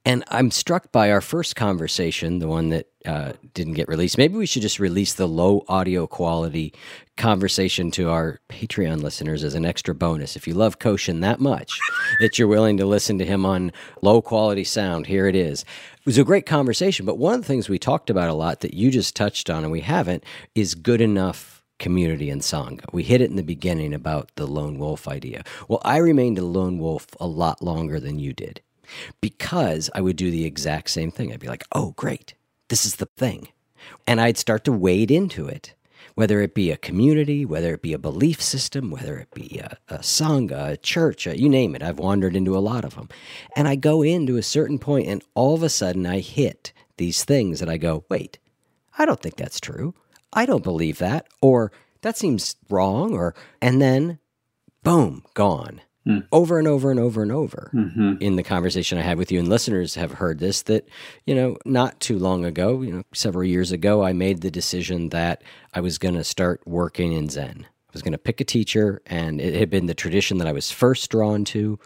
And 0.07 0.23
I'm 0.29 0.53
struck 0.53 0.93
by 0.93 1.11
our 1.11 1.21
first 1.21 1.57
conversation, 1.57 2.39
the 2.39 2.47
one 2.47 2.69
that 2.69 2.87
uh, 3.05 3.33
didn't 3.55 3.73
get 3.73 3.89
released. 3.89 4.17
Maybe 4.17 4.37
we 4.37 4.47
should 4.47 4.63
just 4.63 4.79
release 4.79 5.15
the 5.15 5.27
low 5.27 5.65
audio 5.67 6.07
quality 6.07 6.73
conversation 7.17 7.91
to 7.91 8.09
our 8.09 8.39
Patreon 8.49 9.03
listeners 9.03 9.43
as 9.43 9.55
an 9.57 9.65
extra 9.65 9.97
bonus. 9.97 10.37
If 10.37 10.47
you 10.47 10.55
love 10.55 10.79
Koshin 10.79 11.23
that 11.23 11.41
much 11.41 11.73
that 12.21 12.39
you're 12.39 12.47
willing 12.47 12.77
to 12.77 12.87
listen 12.87 13.19
to 13.19 13.25
him 13.25 13.45
on 13.45 13.73
low 14.01 14.23
quality 14.23 14.63
sound, 14.63 15.09
here 15.09 15.27
it 15.27 15.35
is. 15.35 15.63
It 15.63 16.07
was 16.07 16.19
a 16.19 16.25
great 16.25 16.47
conversation, 16.47 17.05
but 17.05 17.19
one 17.19 17.35
of 17.35 17.41
the 17.41 17.49
things 17.49 17.69
we 17.69 17.81
talked 17.81 18.09
about 18.09 18.31
a 18.31 18.35
lot 18.35 18.61
that 18.61 18.75
you 18.75 18.93
just 18.93 19.17
touched 19.17 19.51
on 19.51 19.65
and 19.65 19.73
we 19.73 19.81
haven't 19.81 20.23
is 20.55 20.77
good 20.77 21.01
enough 21.01 21.65
community 21.81 22.31
and 22.31 22.43
Sangha. 22.43 22.85
We 22.93 23.03
hit 23.03 23.21
it 23.21 23.31
in 23.31 23.37
the 23.37 23.43
beginning 23.43 23.93
about 23.93 24.31
the 24.37 24.47
lone 24.47 24.79
wolf 24.79 25.09
idea. 25.09 25.43
Well, 25.67 25.83
I 25.85 25.97
remained 25.97 26.39
a 26.39 26.45
lone 26.45 26.79
wolf 26.79 27.09
a 27.19 27.27
lot 27.27 27.61
longer 27.61 27.99
than 27.99 28.21
you 28.21 28.33
did 28.33 28.61
because 29.21 29.91
I 29.95 30.01
would 30.01 30.17
do 30.17 30.31
the 30.31 30.45
exact 30.45 30.91
same 30.91 31.11
thing. 31.11 31.33
I'd 31.33 31.41
be 31.41 31.49
like, 31.49 31.65
oh, 31.73 31.93
great, 31.97 32.35
this 32.69 32.87
is 32.87 32.97
the 32.97 33.07
thing. 33.17 33.49
And 34.07 34.21
I'd 34.21 34.39
start 34.39 34.65
to 34.65 34.73
wade 34.73 35.11
into 35.11 35.47
it. 35.47 35.75
whether 36.17 36.41
it 36.41 36.55
be 36.55 36.71
a 36.71 36.79
community, 36.79 37.45
whether 37.45 37.75
it 37.75 37.83
be 37.83 37.93
a 37.93 37.99
belief 37.99 38.41
system, 38.41 38.91
whether 38.91 39.19
it 39.19 39.31
be 39.35 39.61
a, 39.63 39.77
a 39.89 39.99
sangha, 39.99 40.71
a 40.73 40.77
church, 40.79 41.27
a, 41.27 41.39
you 41.39 41.47
name 41.49 41.75
it. 41.77 41.83
I've 41.83 41.99
wandered 41.99 42.35
into 42.35 42.57
a 42.57 42.59
lot 42.59 42.87
of 42.87 42.95
them. 42.95 43.11
And 43.55 43.69
I 43.69 43.77
go 43.77 44.03
into 44.03 44.39
a 44.39 44.43
certain 44.43 44.79
point, 44.79 45.09
and 45.09 45.23
all 45.35 45.55
of 45.55 45.63
a 45.63 45.69
sudden 45.69 46.07
I 46.07 46.21
hit 46.21 46.73
these 46.97 47.23
things 47.23 47.61
and 47.61 47.71
I 47.71 47.77
go, 47.77 48.05
wait, 48.09 48.39
I 48.99 49.05
don't 49.05 49.21
think 49.21 49.37
that's 49.37 49.61
true. 49.61 49.95
I 50.33 50.47
don't 50.47 50.65
believe 50.65 50.99
that. 50.99 51.27
Or 51.43 51.71
that 52.01 52.17
seems 52.17 52.57
wrong. 52.71 53.13
Or, 53.13 53.35
and 53.61 53.81
then 53.83 54.19
boom, 54.83 55.23
gone. 55.35 55.83
Mm. 56.07 56.27
Over 56.31 56.59
and 56.59 56.69
over 56.69 56.91
and 56.91 57.01
over 57.01 57.23
and 57.23 57.33
over 57.33 57.71
mm-hmm. 57.75 58.15
in 58.21 58.37
the 58.37 58.45
conversation 58.45 58.97
I 58.97 59.03
had 59.03 59.19
with 59.19 59.33
you, 59.33 59.41
and 59.41 59.49
listeners 59.49 59.97
have 59.97 60.13
heard 60.13 60.39
this 60.39 60.63
that, 60.63 60.89
you 61.27 61.35
know, 61.35 61.57
not 61.65 61.99
too 61.99 62.17
long 62.19 62.45
ago, 62.45 62.81
you 62.83 62.93
know, 62.93 63.03
several 63.13 63.43
years 63.43 63.73
ago, 63.73 64.05
I 64.05 64.13
made 64.13 64.41
the 64.41 64.51
decision 64.51 65.09
that 65.09 65.43
I 65.75 65.81
was 65.81 65.99
going 65.99 66.15
to 66.15 66.23
start 66.23 66.61
working 66.65 67.13
in 67.13 67.29
Zen. 67.29 67.67
I 67.67 67.93
was 67.93 68.03
going 68.03 68.13
to 68.13 68.19
pick 68.19 68.41
a 68.41 68.45
teacher, 68.45 69.03
and 69.07 69.41
it 69.41 69.55
had 69.55 69.69
been 69.69 69.87
the 69.87 69.95
tradition 69.95 70.39
that 70.39 70.47
I 70.47 70.53
was 70.53 70.71
first 70.71 71.11
drawn 71.11 71.45
to, 71.47 71.79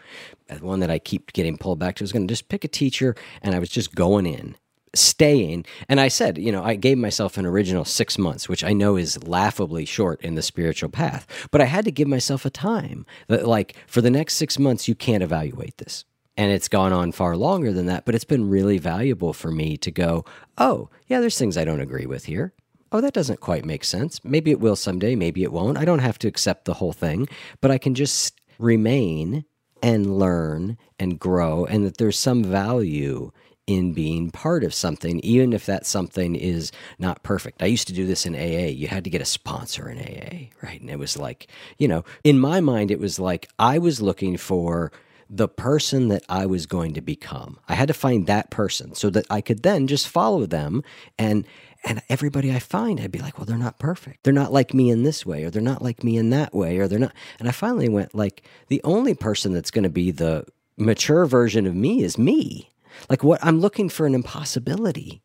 one 0.59 0.81
that 0.81 0.91
I 0.91 0.99
keep 0.99 1.33
getting 1.33 1.57
pulled 1.57 1.79
back 1.79 1.95
to. 1.95 2.03
I 2.03 2.05
was 2.05 2.11
going 2.11 2.27
to 2.27 2.31
just 2.31 2.49
pick 2.49 2.63
a 2.63 2.67
teacher, 2.67 3.15
and 3.41 3.55
I 3.55 3.59
was 3.59 3.69
just 3.69 3.95
going 3.95 4.27
in 4.27 4.55
staying. 4.93 5.65
And 5.87 5.99
I 5.99 6.07
said, 6.09 6.37
you 6.37 6.51
know, 6.51 6.63
I 6.63 6.75
gave 6.75 6.97
myself 6.97 7.37
an 7.37 7.45
original 7.45 7.85
six 7.85 8.17
months, 8.17 8.49
which 8.49 8.63
I 8.63 8.73
know 8.73 8.97
is 8.97 9.23
laughably 9.25 9.85
short 9.85 10.21
in 10.21 10.35
the 10.35 10.41
spiritual 10.41 10.89
path, 10.89 11.47
but 11.51 11.61
I 11.61 11.65
had 11.65 11.85
to 11.85 11.91
give 11.91 12.07
myself 12.07 12.45
a 12.45 12.49
time 12.49 13.05
that, 13.27 13.47
like, 13.47 13.75
for 13.87 14.01
the 14.01 14.09
next 14.09 14.35
six 14.35 14.59
months, 14.59 14.87
you 14.87 14.95
can't 14.95 15.23
evaluate 15.23 15.77
this. 15.77 16.05
And 16.37 16.51
it's 16.51 16.67
gone 16.67 16.93
on 16.93 17.11
far 17.11 17.35
longer 17.35 17.71
than 17.73 17.85
that, 17.87 18.05
but 18.05 18.15
it's 18.15 18.25
been 18.25 18.49
really 18.49 18.77
valuable 18.77 19.33
for 19.33 19.51
me 19.51 19.77
to 19.77 19.91
go, 19.91 20.25
oh, 20.57 20.89
yeah, 21.07 21.19
there's 21.19 21.37
things 21.37 21.57
I 21.57 21.65
don't 21.65 21.81
agree 21.81 22.05
with 22.05 22.25
here. 22.25 22.53
Oh, 22.91 22.99
that 23.01 23.13
doesn't 23.13 23.39
quite 23.39 23.63
make 23.63 23.83
sense. 23.83 24.23
Maybe 24.23 24.51
it 24.51 24.59
will 24.59 24.75
someday, 24.75 25.15
maybe 25.15 25.43
it 25.43 25.53
won't. 25.53 25.77
I 25.77 25.85
don't 25.85 25.99
have 25.99 26.19
to 26.19 26.27
accept 26.27 26.65
the 26.65 26.73
whole 26.75 26.93
thing, 26.93 27.27
but 27.61 27.71
I 27.71 27.77
can 27.77 27.95
just 27.95 28.39
remain 28.59 29.45
and 29.81 30.19
learn 30.19 30.77
and 30.99 31.19
grow, 31.19 31.65
and 31.65 31.85
that 31.85 31.97
there's 31.97 32.17
some 32.17 32.43
value 32.43 33.31
in 33.67 33.93
being 33.93 34.31
part 34.31 34.63
of 34.63 34.73
something, 34.73 35.19
even 35.19 35.53
if 35.53 35.65
that 35.65 35.85
something 35.85 36.35
is 36.35 36.71
not 36.99 37.23
perfect. 37.23 37.61
I 37.61 37.67
used 37.67 37.87
to 37.87 37.93
do 37.93 38.05
this 38.05 38.25
in 38.25 38.35
AA. 38.35 38.67
You 38.67 38.87
had 38.87 39.03
to 39.03 39.09
get 39.09 39.21
a 39.21 39.25
sponsor 39.25 39.89
in 39.89 39.99
AA, 39.99 40.49
right? 40.61 40.81
And 40.81 40.89
it 40.89 40.99
was 40.99 41.17
like, 41.17 41.47
you 41.77 41.87
know, 41.87 42.03
in 42.23 42.39
my 42.39 42.59
mind, 42.59 42.91
it 42.91 42.99
was 42.99 43.19
like 43.19 43.47
I 43.59 43.77
was 43.77 44.01
looking 44.01 44.37
for 44.37 44.91
the 45.29 45.47
person 45.47 46.09
that 46.09 46.23
I 46.27 46.45
was 46.45 46.65
going 46.65 46.93
to 46.95 47.01
become. 47.01 47.57
I 47.69 47.75
had 47.75 47.87
to 47.87 47.93
find 47.93 48.27
that 48.27 48.51
person 48.51 48.93
so 48.95 49.09
that 49.11 49.25
I 49.29 49.39
could 49.39 49.63
then 49.63 49.87
just 49.87 50.07
follow 50.07 50.45
them 50.45 50.83
and 51.17 51.47
and 51.83 52.01
everybody 52.09 52.51
I 52.51 52.59
find, 52.59 52.99
I'd 52.99 53.11
be 53.11 53.17
like, 53.17 53.39
well, 53.39 53.45
they're 53.45 53.57
not 53.57 53.79
perfect. 53.79 54.23
They're 54.23 54.33
not 54.33 54.53
like 54.53 54.71
me 54.71 54.91
in 54.91 55.01
this 55.01 55.25
way, 55.25 55.43
or 55.43 55.49
they're 55.49 55.63
not 55.63 55.81
like 55.81 56.03
me 56.03 56.15
in 56.15 56.29
that 56.29 56.53
way, 56.53 56.77
or 56.77 56.87
they're 56.87 56.99
not. 56.99 57.13
And 57.39 57.47
I 57.47 57.51
finally 57.51 57.89
went 57.89 58.13
like, 58.13 58.43
the 58.67 58.81
only 58.83 59.15
person 59.15 59.51
that's 59.51 59.71
going 59.71 59.83
to 59.83 59.89
be 59.89 60.11
the 60.11 60.45
mature 60.77 61.25
version 61.25 61.65
of 61.65 61.75
me 61.75 62.03
is 62.03 62.19
me. 62.19 62.70
Like 63.09 63.23
what 63.23 63.43
I'm 63.43 63.59
looking 63.59 63.89
for 63.89 64.05
an 64.05 64.15
impossibility. 64.15 65.21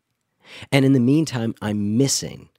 And 0.71 0.85
in 0.85 0.93
the 0.93 0.99
meantime, 0.99 1.55
I'm 1.61 1.97
missing 1.97 2.49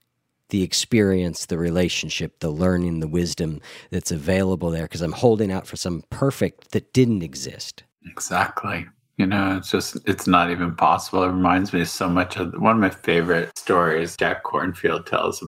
the 0.49 0.63
experience, 0.63 1.45
the 1.45 1.57
relationship, 1.57 2.39
the 2.39 2.49
learning, 2.49 2.99
the 2.99 3.07
wisdom 3.07 3.61
that's 3.91 4.11
available 4.11 4.71
there 4.71 4.83
because 4.83 5.01
I'm 5.01 5.11
holding 5.11 5.51
out 5.51 5.67
for 5.67 5.75
some 5.75 6.03
perfect 6.09 6.71
that 6.71 6.93
didn't 6.93 7.23
exist. 7.23 7.83
Exactly. 8.05 8.87
You 9.19 9.25
know, 9.25 9.57
it's 9.57 9.69
just, 9.69 9.97
it's 10.05 10.27
not 10.27 10.49
even 10.49 10.73
possible. 10.75 11.23
It 11.23 11.27
reminds 11.27 11.73
me 11.73 11.83
so 11.83 12.07
much 12.07 12.37
of 12.37 12.53
one 12.53 12.77
of 12.77 12.81
my 12.81 12.89
favorite 12.89 13.51
stories 13.57 14.15
Jack 14.15 14.45
Kornfield 14.45 15.07
tells. 15.07 15.45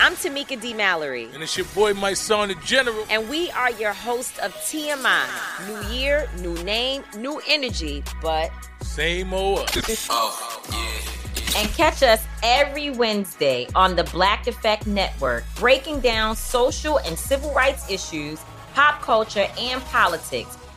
I'm 0.00 0.14
Tamika 0.14 0.58
D. 0.58 0.72
Mallory. 0.72 1.28
And 1.34 1.42
it's 1.42 1.54
your 1.54 1.66
boy, 1.74 1.92
Mysonne, 1.92 2.48
the 2.48 2.54
General. 2.64 3.04
And 3.10 3.28
we 3.28 3.50
are 3.50 3.70
your 3.72 3.92
host 3.92 4.38
of 4.38 4.54
TMI. 4.54 5.26
New 5.68 5.94
year, 5.94 6.30
new 6.40 6.54
name, 6.64 7.04
new 7.18 7.42
energy, 7.46 8.02
but 8.22 8.50
same 8.80 9.34
old. 9.34 9.70
oh, 10.08 10.62
yeah. 10.72 11.60
And 11.60 11.68
catch 11.72 12.02
us 12.02 12.24
every 12.42 12.88
Wednesday 12.88 13.68
on 13.74 13.96
the 13.96 14.04
Black 14.04 14.46
Effect 14.46 14.86
Network, 14.86 15.44
breaking 15.56 16.00
down 16.00 16.36
social 16.36 17.00
and 17.00 17.18
civil 17.18 17.52
rights 17.52 17.90
issues, 17.90 18.40
pop 18.72 19.02
culture, 19.02 19.46
and 19.58 19.82
politics 19.82 20.56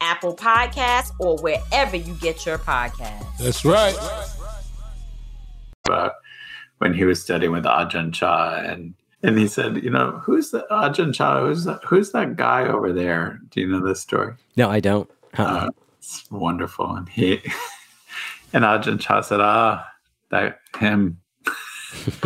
Apple 0.00 0.34
Podcasts, 0.34 1.12
or 1.18 1.36
wherever 1.38 1.96
you 1.96 2.14
get 2.14 2.46
your 2.46 2.58
podcasts. 2.58 3.38
That's 3.38 3.64
right. 3.64 3.96
About 5.86 6.14
when 6.78 6.94
he 6.94 7.04
was 7.04 7.22
studying 7.22 7.52
with 7.52 7.64
Ajahn 7.64 8.12
Chah 8.12 8.62
and 8.64 8.94
and 9.22 9.36
he 9.36 9.48
said, 9.48 9.82
you 9.82 9.90
know, 9.90 10.20
who's 10.22 10.50
the 10.50 10.64
Ajahn 10.70 11.12
Chah? 11.12 11.44
Who's 11.44 11.64
that, 11.64 11.80
who's 11.84 12.12
that 12.12 12.36
guy 12.36 12.68
over 12.68 12.92
there? 12.92 13.40
Do 13.50 13.60
you 13.60 13.66
know 13.66 13.84
this 13.84 14.00
story? 14.00 14.34
No, 14.56 14.70
I 14.70 14.78
don't. 14.78 15.10
Uh, 15.36 15.68
it's 15.98 16.30
wonderful. 16.30 16.94
And 16.94 17.08
he 17.08 17.32
and 18.52 18.64
Ajahn 18.64 19.00
Chah 19.00 19.22
said, 19.22 19.40
ah, 19.40 19.88
that 20.30 20.60
him. 20.78 21.20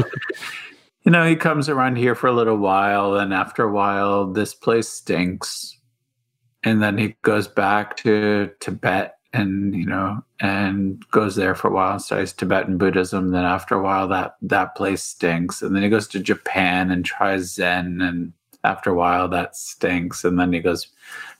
you 1.04 1.10
know, 1.10 1.26
he 1.26 1.34
comes 1.34 1.68
around 1.68 1.96
here 1.96 2.14
for 2.14 2.26
a 2.26 2.32
little 2.32 2.58
while, 2.58 3.14
and 3.16 3.32
after 3.32 3.64
a 3.64 3.72
while, 3.72 4.26
this 4.26 4.54
place 4.54 4.88
stinks 4.88 5.78
and 6.64 6.82
then 6.82 6.98
he 6.98 7.16
goes 7.22 7.48
back 7.48 7.96
to 7.98 8.50
Tibet 8.60 9.18
and 9.32 9.74
you 9.74 9.86
know 9.86 10.22
and 10.40 11.02
goes 11.10 11.36
there 11.36 11.54
for 11.54 11.68
a 11.68 11.72
while 11.72 11.92
and 11.92 12.02
studies 12.02 12.32
Tibetan 12.32 12.78
Buddhism. 12.78 13.30
Then 13.30 13.44
after 13.44 13.74
a 13.74 13.82
while, 13.82 14.08
that 14.08 14.36
that 14.42 14.74
place 14.74 15.02
stinks, 15.02 15.62
and 15.62 15.74
then 15.74 15.82
he 15.82 15.88
goes 15.88 16.06
to 16.08 16.20
Japan 16.20 16.90
and 16.90 17.04
tries 17.04 17.54
Zen, 17.54 18.00
and 18.00 18.32
after 18.64 18.90
a 18.90 18.94
while, 18.94 19.28
that 19.28 19.56
stinks, 19.56 20.24
and 20.24 20.38
then 20.38 20.52
he 20.52 20.60
goes 20.60 20.88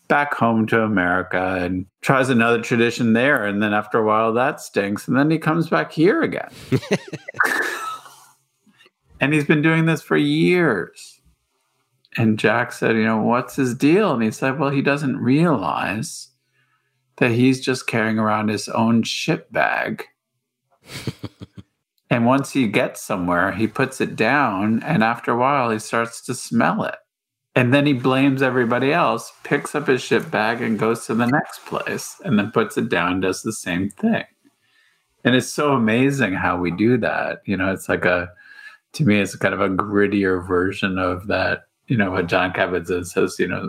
back 0.09 0.35
home 0.35 0.66
to 0.66 0.83
America 0.83 1.57
and 1.61 1.87
tries 2.01 2.29
another 2.29 2.61
tradition 2.61 3.12
there, 3.12 3.47
and 3.47 3.62
then 3.62 3.73
after 3.73 3.99
a 3.99 4.05
while, 4.05 4.33
that 4.33 4.61
stinks, 4.61 5.07
and 5.07 5.16
then 5.16 5.31
he 5.31 5.39
comes 5.39 5.68
back 5.68 5.93
here 5.93 6.23
again. 6.23 6.51
and 9.20 9.33
he's 9.33 9.47
been 9.47 9.62
doing 9.62 9.87
this 9.87 10.03
for 10.03 10.16
years 10.16 11.22
and 12.17 12.39
Jack 12.39 12.73
said, 12.73 12.97
you 12.97 13.05
know, 13.05 13.23
what's 13.23 13.57
his 13.57 13.75
deal? 13.75 14.13
And 14.13 14.23
he 14.23 14.31
said, 14.31 14.59
well, 14.59 14.71
he 14.71 14.83
doesn't 14.83 15.17
realize 15.17 16.29
that 17.17 17.31
he's 17.31 17.61
just 17.61 17.87
carrying 17.87 18.19
around 18.19 18.49
his 18.49 18.69
own 18.69 19.03
shit 19.03 19.51
bag. 19.53 20.05
and 22.11 22.27
once 22.27 22.53
he 22.53 22.67
gets 22.67 23.01
somewhere, 23.01 23.53
he 23.53 23.67
puts 23.67 24.01
it 24.01 24.17
down. 24.17 24.83
And 24.83 25.03
after 25.03 25.33
a 25.33 25.37
while, 25.37 25.71
he 25.71 25.79
starts 25.79 26.21
to 26.23 26.35
smell 26.35 26.83
it. 26.85 26.97
And 27.55 27.73
then 27.73 27.85
he 27.85 27.93
blames 27.93 28.43
everybody 28.43 28.93
else, 28.93 29.33
picks 29.45 29.75
up 29.75 29.87
his 29.87 30.03
shit 30.03 30.31
bag 30.31 30.63
and 30.63 30.79
goes 30.79 31.07
to 31.07 31.15
the 31.15 31.27
next 31.27 31.65
place 31.67 32.21
and 32.25 32.39
then 32.39 32.51
puts 32.51 32.79
it 32.79 32.89
down, 32.89 33.21
does 33.21 33.43
the 33.43 33.53
same 33.53 33.91
thing. 33.91 34.25
And 35.25 35.35
it's 35.35 35.53
so 35.53 35.73
amazing 35.73 36.33
how 36.33 36.59
we 36.59 36.71
do 36.71 36.97
that. 36.99 37.43
You 37.45 37.57
know, 37.57 37.71
it's 37.73 37.89
like 37.89 38.05
a, 38.05 38.31
to 38.95 39.05
me, 39.05 39.21
it's 39.21 39.37
kind 39.37 39.55
of 39.55 39.61
a 39.61 39.69
grittier 39.69 40.47
version 40.47 40.99
of 40.99 41.27
that 41.27 41.65
you 41.93 41.99
know 41.99 42.11
what 42.11 42.26
Jon 42.26 42.55
Kabat-Zinn 42.55 43.05
says, 43.05 43.36
you 43.38 43.47
know, 43.47 43.68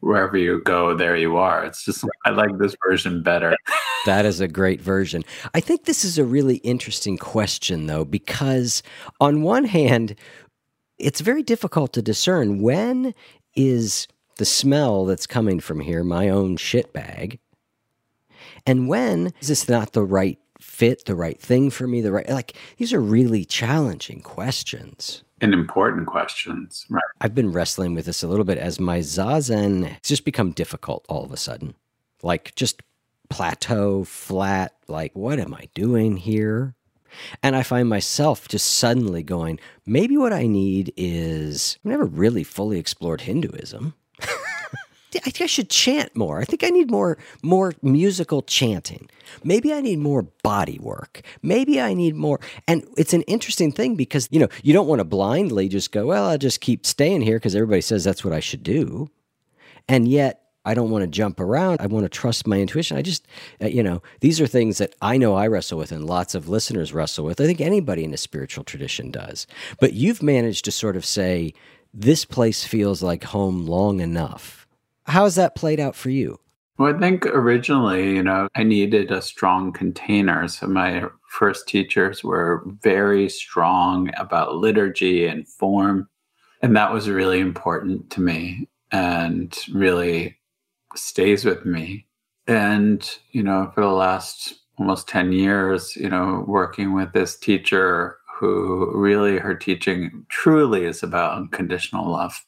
wherever 0.00 0.38
you 0.38 0.62
go, 0.64 0.96
there 0.96 1.18
you 1.18 1.36
are. 1.36 1.62
It's 1.66 1.84
just 1.84 2.02
I 2.24 2.30
like 2.30 2.56
this 2.56 2.74
version 2.88 3.22
better. 3.22 3.54
that 4.06 4.24
is 4.24 4.40
a 4.40 4.48
great 4.48 4.80
version. 4.80 5.22
I 5.52 5.60
think 5.60 5.84
this 5.84 6.02
is 6.02 6.16
a 6.16 6.24
really 6.24 6.56
interesting 6.58 7.18
question 7.18 7.88
though, 7.88 8.06
because 8.06 8.82
on 9.20 9.42
one 9.42 9.66
hand, 9.66 10.14
it's 10.96 11.20
very 11.20 11.42
difficult 11.42 11.92
to 11.92 12.00
discern 12.00 12.62
when 12.62 13.12
is 13.54 14.08
the 14.38 14.46
smell 14.46 15.04
that's 15.04 15.26
coming 15.26 15.60
from 15.60 15.80
here 15.80 16.02
my 16.02 16.30
own 16.30 16.56
shit 16.56 16.94
bag, 16.94 17.38
and 18.64 18.88
when 18.88 19.34
is 19.42 19.48
this 19.48 19.68
not 19.68 19.92
the 19.92 20.02
right 20.02 20.38
fit, 20.58 21.04
the 21.04 21.14
right 21.14 21.38
thing 21.38 21.68
for 21.68 21.86
me, 21.86 22.00
the 22.00 22.12
right 22.12 22.30
like 22.30 22.56
these 22.78 22.94
are 22.94 23.00
really 23.00 23.44
challenging 23.44 24.22
questions 24.22 25.22
and 25.42 25.52
important 25.52 26.06
questions. 26.06 26.86
Right. 26.88 27.02
I've 27.20 27.34
been 27.34 27.52
wrestling 27.52 27.94
with 27.94 28.06
this 28.06 28.22
a 28.22 28.28
little 28.28 28.44
bit 28.44 28.58
as 28.58 28.80
my 28.80 29.00
zazen 29.00 29.84
has 29.88 30.00
just 30.02 30.24
become 30.24 30.52
difficult 30.52 31.04
all 31.08 31.24
of 31.24 31.32
a 31.32 31.36
sudden. 31.36 31.74
Like 32.22 32.54
just 32.54 32.82
plateau, 33.28 34.04
flat, 34.04 34.74
like 34.86 35.14
what 35.14 35.40
am 35.40 35.52
I 35.52 35.68
doing 35.74 36.16
here? 36.16 36.74
And 37.42 37.56
I 37.56 37.62
find 37.62 37.88
myself 37.88 38.48
just 38.48 38.66
suddenly 38.78 39.22
going, 39.22 39.58
maybe 39.84 40.16
what 40.16 40.32
I 40.32 40.46
need 40.46 40.94
is 40.96 41.78
I've 41.84 41.90
never 41.90 42.04
really 42.04 42.44
fully 42.44 42.78
explored 42.78 43.22
Hinduism. 43.22 43.94
I 45.14 45.20
think 45.20 45.40
I 45.40 45.46
should 45.46 45.70
chant 45.70 46.16
more. 46.16 46.40
I 46.40 46.44
think 46.44 46.64
I 46.64 46.68
need 46.68 46.90
more 46.90 47.18
more 47.42 47.74
musical 47.82 48.42
chanting. 48.42 49.08
Maybe 49.44 49.72
I 49.72 49.80
need 49.80 49.98
more 49.98 50.22
body 50.42 50.78
work. 50.78 51.22
Maybe 51.42 51.80
I 51.80 51.94
need 51.94 52.14
more 52.14 52.40
and 52.68 52.86
it's 52.96 53.12
an 53.12 53.22
interesting 53.22 53.72
thing 53.72 53.96
because 53.96 54.28
you 54.30 54.40
know, 54.40 54.48
you 54.62 54.72
don't 54.72 54.88
want 54.88 55.00
to 55.00 55.04
blindly 55.04 55.68
just 55.68 55.92
go, 55.92 56.06
well, 56.06 56.28
I'll 56.28 56.38
just 56.38 56.60
keep 56.60 56.86
staying 56.86 57.22
here 57.22 57.36
because 57.36 57.54
everybody 57.54 57.80
says 57.80 58.04
that's 58.04 58.24
what 58.24 58.34
I 58.34 58.40
should 58.40 58.62
do. 58.62 59.08
And 59.88 60.08
yet 60.08 60.42
I 60.64 60.74
don't 60.74 60.90
want 60.90 61.02
to 61.02 61.08
jump 61.08 61.40
around. 61.40 61.80
I 61.80 61.86
want 61.86 62.04
to 62.04 62.08
trust 62.08 62.46
my 62.46 62.60
intuition. 62.60 62.96
I 62.96 63.02
just, 63.02 63.26
uh, 63.60 63.66
you 63.66 63.82
know, 63.82 64.00
these 64.20 64.40
are 64.40 64.46
things 64.46 64.78
that 64.78 64.94
I 65.02 65.16
know 65.16 65.34
I 65.34 65.48
wrestle 65.48 65.78
with 65.78 65.90
and 65.90 66.06
lots 66.06 66.34
of 66.34 66.48
listeners 66.48 66.92
wrestle 66.92 67.24
with. 67.24 67.40
I 67.40 67.46
think 67.46 67.60
anybody 67.60 68.04
in 68.04 68.14
a 68.14 68.18
spiritual 68.18 68.62
tradition 68.62 69.10
does. 69.10 69.46
But 69.80 69.94
you've 69.94 70.22
managed 70.22 70.64
to 70.66 70.72
sort 70.72 70.96
of 70.96 71.04
say, 71.04 71.52
this 71.92 72.24
place 72.24 72.64
feels 72.64 73.02
like 73.02 73.24
home 73.24 73.66
long 73.66 74.00
enough. 74.00 74.61
How 75.06 75.24
has 75.24 75.34
that 75.34 75.54
played 75.54 75.80
out 75.80 75.96
for 75.96 76.10
you? 76.10 76.38
Well, 76.78 76.94
I 76.94 76.98
think 76.98 77.26
originally, 77.26 78.14
you 78.14 78.22
know, 78.22 78.48
I 78.54 78.62
needed 78.62 79.10
a 79.10 79.22
strong 79.22 79.72
container. 79.72 80.48
So 80.48 80.66
my 80.66 81.04
first 81.28 81.68
teachers 81.68 82.24
were 82.24 82.64
very 82.82 83.28
strong 83.28 84.10
about 84.16 84.56
liturgy 84.56 85.26
and 85.26 85.46
form. 85.46 86.08
And 86.62 86.74
that 86.76 86.92
was 86.92 87.10
really 87.10 87.40
important 87.40 88.10
to 88.10 88.20
me 88.20 88.68
and 88.90 89.56
really 89.72 90.38
stays 90.94 91.44
with 91.44 91.64
me. 91.64 92.06
And, 92.46 93.08
you 93.30 93.42
know, 93.42 93.70
for 93.74 93.82
the 93.82 93.88
last 93.88 94.54
almost 94.78 95.08
10 95.08 95.32
years, 95.32 95.94
you 95.96 96.08
know, 96.08 96.44
working 96.46 96.94
with 96.94 97.12
this 97.12 97.36
teacher 97.36 98.16
who 98.38 98.90
really 98.92 99.38
her 99.38 99.54
teaching 99.54 100.26
truly 100.28 100.84
is 100.84 101.02
about 101.02 101.36
unconditional 101.36 102.10
love. 102.10 102.44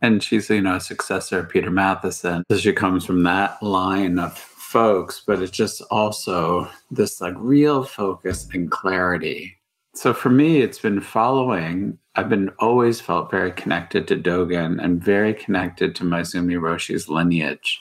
And 0.00 0.22
she's, 0.22 0.48
you 0.48 0.60
know, 0.60 0.76
a 0.76 0.80
successor 0.80 1.40
of 1.40 1.48
Peter 1.48 1.70
Matthiessen. 1.70 2.42
So 2.50 2.58
she 2.58 2.72
comes 2.72 3.04
from 3.04 3.24
that 3.24 3.62
line 3.62 4.18
of 4.18 4.36
folks, 4.36 5.22
but 5.26 5.42
it's 5.42 5.50
just 5.50 5.82
also 5.90 6.68
this 6.90 7.20
like 7.20 7.34
real 7.36 7.82
focus 7.82 8.48
and 8.52 8.70
clarity. 8.70 9.56
So 9.94 10.14
for 10.14 10.30
me, 10.30 10.60
it's 10.60 10.78
been 10.78 11.00
following 11.00 11.98
I've 12.14 12.28
been 12.28 12.50
always 12.58 13.00
felt 13.00 13.30
very 13.30 13.52
connected 13.52 14.08
to 14.08 14.16
Dogen 14.16 14.82
and 14.82 15.02
very 15.02 15.32
connected 15.32 15.94
to 15.94 16.04
Maezumi 16.04 16.58
Roshi's 16.58 17.08
lineage. 17.08 17.80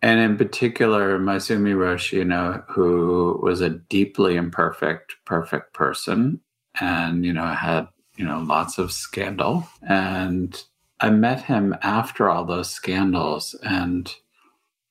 And 0.00 0.18
in 0.18 0.38
particular, 0.38 1.18
Maezumi 1.18 1.74
Roshi, 1.74 2.12
you 2.14 2.24
know, 2.24 2.62
who 2.68 3.38
was 3.42 3.60
a 3.60 3.68
deeply 3.68 4.36
imperfect, 4.36 5.14
perfect 5.26 5.74
person 5.74 6.40
and, 6.80 7.24
you 7.26 7.34
know, 7.34 7.44
had, 7.46 7.86
you 8.16 8.24
know, 8.24 8.38
lots 8.40 8.78
of 8.78 8.92
scandal. 8.92 9.68
And 9.86 10.62
I 11.00 11.10
met 11.10 11.42
him 11.42 11.74
after 11.82 12.28
all 12.28 12.44
those 12.44 12.70
scandals 12.70 13.54
and 13.62 14.14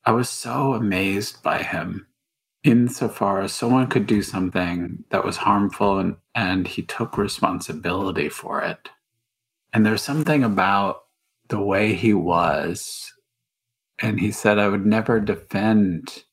I 0.04 0.12
was 0.12 0.28
so 0.28 0.74
amazed 0.74 1.42
by 1.42 1.62
him 1.62 2.06
insofar 2.64 3.40
as 3.40 3.52
someone 3.52 3.86
could 3.86 4.06
do 4.06 4.22
something 4.22 5.04
that 5.10 5.24
was 5.24 5.38
harmful 5.38 5.98
and, 5.98 6.16
and 6.34 6.66
he 6.66 6.82
took 6.82 7.16
responsibility 7.16 8.28
for 8.28 8.60
it. 8.62 8.90
And 9.72 9.86
there's 9.86 10.02
something 10.02 10.42
about 10.42 11.02
the 11.48 11.60
way 11.60 11.94
he 11.94 12.12
was. 12.12 13.12
And 14.00 14.18
he 14.18 14.32
said, 14.32 14.58
I 14.58 14.68
would 14.68 14.86
never 14.86 15.20
defend 15.20 16.24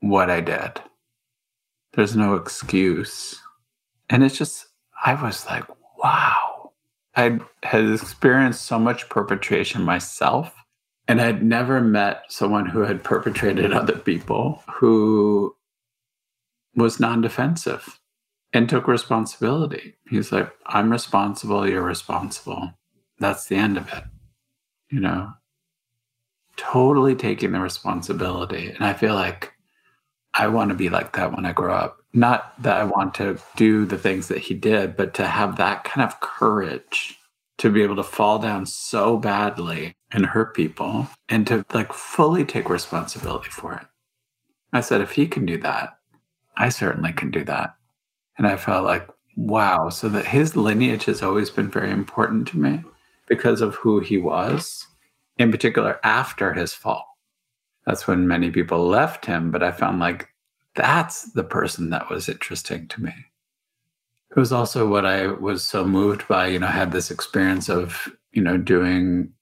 what 0.00 0.30
I 0.30 0.40
did. 0.40 0.80
There's 1.94 2.14
no 2.14 2.34
excuse. 2.34 3.40
And 4.08 4.22
it's 4.22 4.36
just, 4.36 4.66
I 5.04 5.20
was 5.20 5.46
like, 5.46 5.64
wow. 5.98 6.53
I 7.16 7.38
had 7.62 7.90
experienced 7.90 8.64
so 8.64 8.78
much 8.78 9.08
perpetration 9.08 9.82
myself 9.82 10.52
and 11.06 11.20
I'd 11.20 11.42
never 11.42 11.80
met 11.80 12.24
someone 12.28 12.66
who 12.66 12.80
had 12.80 13.04
perpetrated 13.04 13.72
other 13.72 13.96
people 13.98 14.62
who 14.74 15.54
was 16.74 16.98
non 16.98 17.20
defensive 17.20 18.00
and 18.52 18.68
took 18.68 18.88
responsibility. 18.88 19.96
He's 20.08 20.32
like, 20.32 20.50
I'm 20.66 20.90
responsible, 20.90 21.68
you're 21.68 21.82
responsible. 21.82 22.72
That's 23.18 23.46
the 23.46 23.56
end 23.56 23.76
of 23.76 23.92
it. 23.92 24.04
You 24.90 25.00
know, 25.00 25.32
totally 26.56 27.14
taking 27.14 27.52
the 27.52 27.60
responsibility. 27.60 28.70
And 28.70 28.84
I 28.84 28.92
feel 28.92 29.14
like 29.14 29.53
I 30.34 30.48
want 30.48 30.70
to 30.70 30.74
be 30.74 30.88
like 30.88 31.12
that 31.12 31.32
when 31.32 31.46
I 31.46 31.52
grow 31.52 31.72
up. 31.72 31.98
Not 32.12 32.60
that 32.62 32.80
I 32.80 32.84
want 32.84 33.14
to 33.14 33.38
do 33.56 33.86
the 33.86 33.98
things 33.98 34.28
that 34.28 34.38
he 34.38 34.54
did, 34.54 34.96
but 34.96 35.14
to 35.14 35.26
have 35.26 35.56
that 35.56 35.84
kind 35.84 36.06
of 36.06 36.20
courage 36.20 37.18
to 37.58 37.70
be 37.70 37.82
able 37.82 37.96
to 37.96 38.02
fall 38.02 38.38
down 38.38 38.66
so 38.66 39.16
badly 39.16 39.94
and 40.12 40.26
hurt 40.26 40.54
people 40.54 41.08
and 41.28 41.46
to 41.46 41.64
like 41.72 41.92
fully 41.92 42.44
take 42.44 42.68
responsibility 42.68 43.50
for 43.50 43.74
it. 43.74 43.86
I 44.72 44.80
said, 44.80 45.00
if 45.00 45.12
he 45.12 45.26
can 45.26 45.46
do 45.46 45.56
that, 45.58 45.98
I 46.56 46.68
certainly 46.68 47.12
can 47.12 47.30
do 47.30 47.44
that. 47.44 47.76
And 48.36 48.46
I 48.46 48.56
felt 48.56 48.84
like, 48.84 49.08
wow. 49.36 49.88
So 49.88 50.08
that 50.08 50.26
his 50.26 50.56
lineage 50.56 51.04
has 51.04 51.22
always 51.22 51.50
been 51.50 51.70
very 51.70 51.90
important 51.90 52.48
to 52.48 52.58
me 52.58 52.82
because 53.28 53.60
of 53.60 53.76
who 53.76 54.00
he 54.00 54.18
was, 54.18 54.86
in 55.38 55.50
particular 55.50 56.00
after 56.02 56.54
his 56.54 56.72
fall. 56.72 57.13
That's 57.86 58.06
when 58.06 58.28
many 58.28 58.50
people 58.50 58.86
left 58.86 59.26
him. 59.26 59.50
But 59.50 59.62
I 59.62 59.70
found 59.70 60.00
like 60.00 60.28
that's 60.74 61.32
the 61.32 61.44
person 61.44 61.90
that 61.90 62.10
was 62.10 62.28
interesting 62.28 62.88
to 62.88 63.02
me. 63.02 63.14
It 64.30 64.38
was 64.38 64.52
also 64.52 64.88
what 64.88 65.06
I 65.06 65.28
was 65.28 65.62
so 65.62 65.84
moved 65.84 66.26
by. 66.26 66.48
You 66.48 66.58
know, 66.58 66.66
I 66.66 66.72
had 66.72 66.92
this 66.92 67.10
experience 67.10 67.68
of, 67.68 68.08
you 68.32 68.42
know, 68.42 68.56
doing 68.56 69.32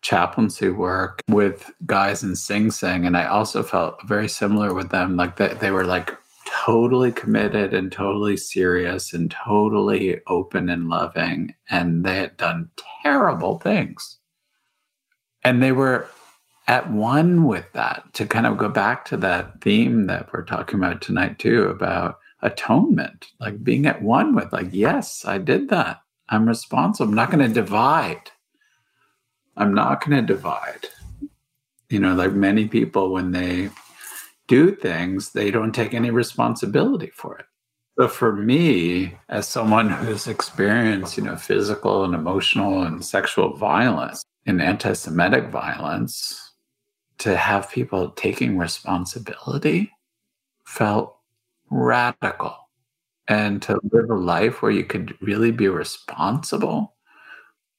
chaplaincy 0.00 0.68
work 0.68 1.20
with 1.28 1.70
guys 1.86 2.22
in 2.22 2.34
Sing 2.34 2.70
Sing. 2.70 3.06
And 3.06 3.16
I 3.16 3.26
also 3.26 3.62
felt 3.62 3.96
very 4.06 4.28
similar 4.28 4.72
with 4.72 4.90
them. 4.90 5.16
Like 5.16 5.36
that 5.36 5.60
they 5.60 5.70
were 5.70 5.84
like 5.84 6.16
totally 6.46 7.12
committed 7.12 7.74
and 7.74 7.90
totally 7.92 8.36
serious 8.36 9.12
and 9.12 9.30
totally 9.30 10.20
open 10.26 10.68
and 10.68 10.88
loving. 10.88 11.54
And 11.70 12.04
they 12.04 12.16
had 12.16 12.36
done 12.36 12.70
terrible 13.02 13.58
things. 13.58 14.18
And 15.44 15.62
they 15.62 15.72
were 15.72 16.08
at 16.68 16.90
one 16.90 17.44
with 17.44 17.66
that 17.72 18.04
to 18.14 18.26
kind 18.26 18.46
of 18.46 18.56
go 18.56 18.68
back 18.68 19.04
to 19.06 19.16
that 19.18 19.60
theme 19.60 20.06
that 20.06 20.32
we're 20.32 20.44
talking 20.44 20.78
about 20.78 21.00
tonight, 21.02 21.38
too, 21.38 21.64
about 21.64 22.18
atonement, 22.42 23.26
like 23.40 23.62
being 23.64 23.86
at 23.86 24.02
one 24.02 24.34
with, 24.34 24.52
like, 24.52 24.68
yes, 24.70 25.24
I 25.24 25.38
did 25.38 25.68
that. 25.70 26.00
I'm 26.28 26.48
responsible. 26.48 27.08
I'm 27.08 27.14
not 27.14 27.30
going 27.30 27.46
to 27.46 27.52
divide. 27.52 28.30
I'm 29.56 29.74
not 29.74 30.04
going 30.04 30.24
to 30.24 30.34
divide. 30.34 30.86
You 31.88 31.98
know, 31.98 32.14
like 32.14 32.32
many 32.32 32.68
people, 32.68 33.12
when 33.12 33.32
they 33.32 33.70
do 34.48 34.74
things, 34.74 35.32
they 35.32 35.50
don't 35.50 35.74
take 35.74 35.94
any 35.94 36.10
responsibility 36.10 37.10
for 37.14 37.38
it. 37.38 37.46
So 37.98 38.08
for 38.08 38.32
me, 38.34 39.14
as 39.28 39.46
someone 39.46 39.90
who's 39.90 40.26
experienced, 40.26 41.18
you 41.18 41.24
know, 41.24 41.36
physical 41.36 42.04
and 42.04 42.14
emotional 42.14 42.82
and 42.82 43.04
sexual 43.04 43.54
violence 43.54 44.24
and 44.46 44.62
anti-Semitic 44.62 45.50
violence, 45.50 46.51
to 47.22 47.36
have 47.36 47.70
people 47.70 48.10
taking 48.10 48.58
responsibility 48.58 49.92
felt 50.64 51.16
radical. 51.70 52.56
And 53.28 53.62
to 53.62 53.78
live 53.92 54.10
a 54.10 54.14
life 54.14 54.60
where 54.60 54.72
you 54.72 54.84
could 54.84 55.16
really 55.22 55.52
be 55.52 55.68
responsible 55.68 56.96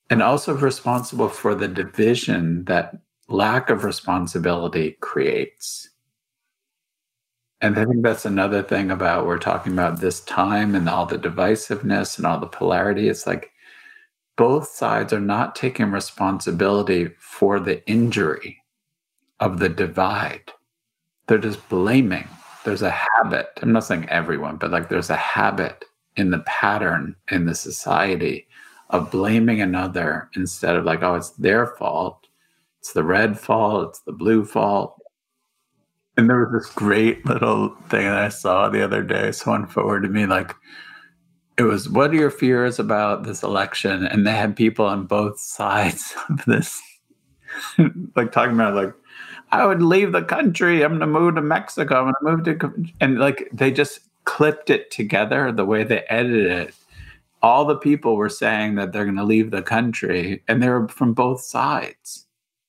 and 0.09 0.23
also 0.23 0.55
responsible 0.55 1.27
for 1.27 1.53
the 1.53 1.67
division 1.67 2.63
that 2.65 2.95
lack 3.27 3.69
of 3.69 3.83
responsibility 3.83 4.97
creates. 5.01 5.89
And 7.59 7.77
I 7.77 7.83
think 7.83 8.03
that's 8.03 8.25
another 8.25 8.63
thing 8.63 8.89
about 8.89 9.25
we're 9.25 9.37
talking 9.37 9.73
about 9.73 9.99
this 9.99 10.21
time 10.21 10.73
and 10.73 10.87
all 10.87 11.05
the 11.05 11.19
divisiveness 11.19 12.17
and 12.17 12.25
all 12.25 12.39
the 12.39 12.47
polarity. 12.47 13.09
It's 13.09 13.27
like 13.27 13.51
both 14.37 14.69
sides 14.69 15.11
are 15.11 15.19
not 15.19 15.55
taking 15.55 15.91
responsibility 15.91 17.09
for 17.19 17.59
the 17.59 17.85
injury 17.87 18.62
of 19.39 19.59
the 19.59 19.69
divide. 19.69 20.51
They're 21.27 21.37
just 21.37 21.67
blaming. 21.69 22.27
There's 22.65 22.81
a 22.81 22.91
habit. 22.91 23.47
I'm 23.61 23.71
not 23.71 23.83
saying 23.83 24.09
everyone, 24.09 24.57
but 24.57 24.71
like 24.71 24.89
there's 24.89 25.09
a 25.09 25.15
habit 25.15 25.85
in 26.15 26.31
the 26.31 26.39
pattern 26.39 27.15
in 27.31 27.45
the 27.45 27.55
society 27.55 28.47
of 28.89 29.11
blaming 29.11 29.61
another 29.61 30.29
instead 30.35 30.75
of 30.75 30.85
like, 30.85 31.01
oh, 31.01 31.15
it's 31.15 31.31
their 31.31 31.65
fault. 31.65 32.27
It's 32.79 32.93
the 32.93 33.03
red 33.03 33.39
fault. 33.39 33.89
It's 33.89 34.01
the 34.01 34.11
blue 34.11 34.45
fault. 34.45 35.01
And 36.15 36.29
there 36.29 36.45
was 36.45 36.65
this 36.65 36.73
great 36.73 37.25
little 37.25 37.69
thing 37.89 38.05
that 38.05 38.19
I 38.19 38.29
saw 38.29 38.69
the 38.69 38.83
other 38.83 39.01
day. 39.01 39.31
Someone 39.31 39.65
forwarded 39.67 40.11
me 40.11 40.25
like, 40.27 40.53
it 41.57 41.63
was, 41.63 41.89
what 41.89 42.11
are 42.11 42.15
your 42.15 42.29
fears 42.29 42.79
about 42.79 43.23
this 43.23 43.41
election? 43.41 44.05
And 44.05 44.25
they 44.25 44.31
had 44.31 44.55
people 44.55 44.85
on 44.85 45.05
both 45.05 45.39
sides 45.39 46.13
of 46.29 46.45
this, 46.45 46.79
like 48.15 48.31
talking 48.31 48.53
about 48.53 48.75
like, 48.75 48.93
I 49.53 49.65
would 49.67 49.83
leave 49.83 50.11
the 50.11 50.23
country. 50.23 50.83
I'm 50.83 50.97
going 50.97 51.01
to 51.01 51.07
move 51.07 51.35
to 51.35 51.41
Mexico. 51.41 51.95
I'm 51.95 52.13
going 52.21 52.43
to 52.45 52.51
move 52.51 52.59
to, 52.59 52.93
and 52.99 53.19
like 53.19 53.49
they 53.53 53.71
just 53.71 53.99
clipped 54.25 54.69
it 54.69 54.89
together, 54.89 55.51
the 55.51 55.63
way 55.63 55.83
they 55.83 56.03
edited 56.09 56.47
it, 56.47 56.75
all 57.43 57.63
the 57.65 57.75
people 57.75 58.15
were 58.15 58.29
saying 58.29 58.75
that 58.75 58.91
they're 58.91 59.03
going 59.03 59.17
to 59.17 59.23
leave 59.23 59.51
the 59.51 59.61
country, 59.61 60.41
and 60.47 60.63
they 60.63 60.69
were 60.69 60.87
from 60.87 61.13
both 61.13 61.41
sides. 61.41 62.25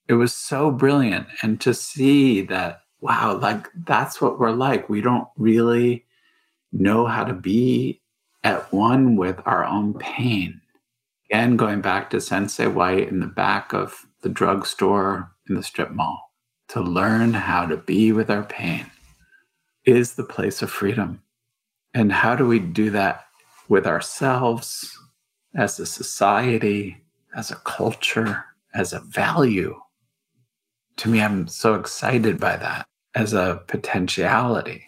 It 0.09 0.15
was 0.15 0.35
so 0.35 0.71
brilliant. 0.71 1.27
And 1.43 1.59
to 1.63 1.73
see 1.73 2.43
that, 2.43 2.83
wow, 3.01 3.39
like 3.39 3.69
that's 3.87 4.21
what 4.21 4.39
we're 4.39 4.51
like. 4.51 4.89
We 4.89 5.01
don't 5.01 5.29
really 5.39 6.05
know 6.73 7.07
how 7.07 7.25
to 7.25 7.33
be 7.33 8.03
at 8.43 8.71
one 8.73 9.17
with 9.17 9.41
our 9.47 9.65
own 9.65 9.95
pain. 9.95 10.61
Again, 11.31 11.57
going 11.57 11.81
back 11.81 12.11
to 12.11 12.21
Sensei 12.21 12.67
White 12.67 13.09
in 13.09 13.21
the 13.21 13.27
back 13.27 13.73
of 13.73 14.07
the 14.21 14.29
drugstore 14.29 15.33
in 15.49 15.55
the 15.55 15.63
strip 15.63 15.91
mall, 15.91 16.34
to 16.69 16.81
learn 16.81 17.35
how 17.35 17.67
to 17.67 17.77
be 17.77 18.13
with 18.13 18.31
our 18.31 18.45
pain 18.45 18.91
is 19.85 20.15
the 20.15 20.25
place 20.25 20.63
of 20.63 20.71
freedom. 20.71 21.23
And 21.93 22.13
how 22.13 22.35
do 22.35 22.47
we 22.47 22.59
do 22.59 22.91
that 22.91 23.27
with 23.69 23.87
ourselves, 23.87 24.99
as 25.55 25.79
a 25.79 25.87
society, 25.87 27.03
as 27.37 27.51
a 27.51 27.57
culture, 27.57 28.45
as 28.75 28.93
a 28.93 29.01
value? 29.01 29.81
To 30.99 31.09
me, 31.09 31.21
I'm 31.21 31.49
so 31.49 31.75
excited 31.75 32.41
by 32.41 32.57
that 32.57 32.87
as 33.15 33.33
a 33.33 33.63
potentiality. 33.69 34.85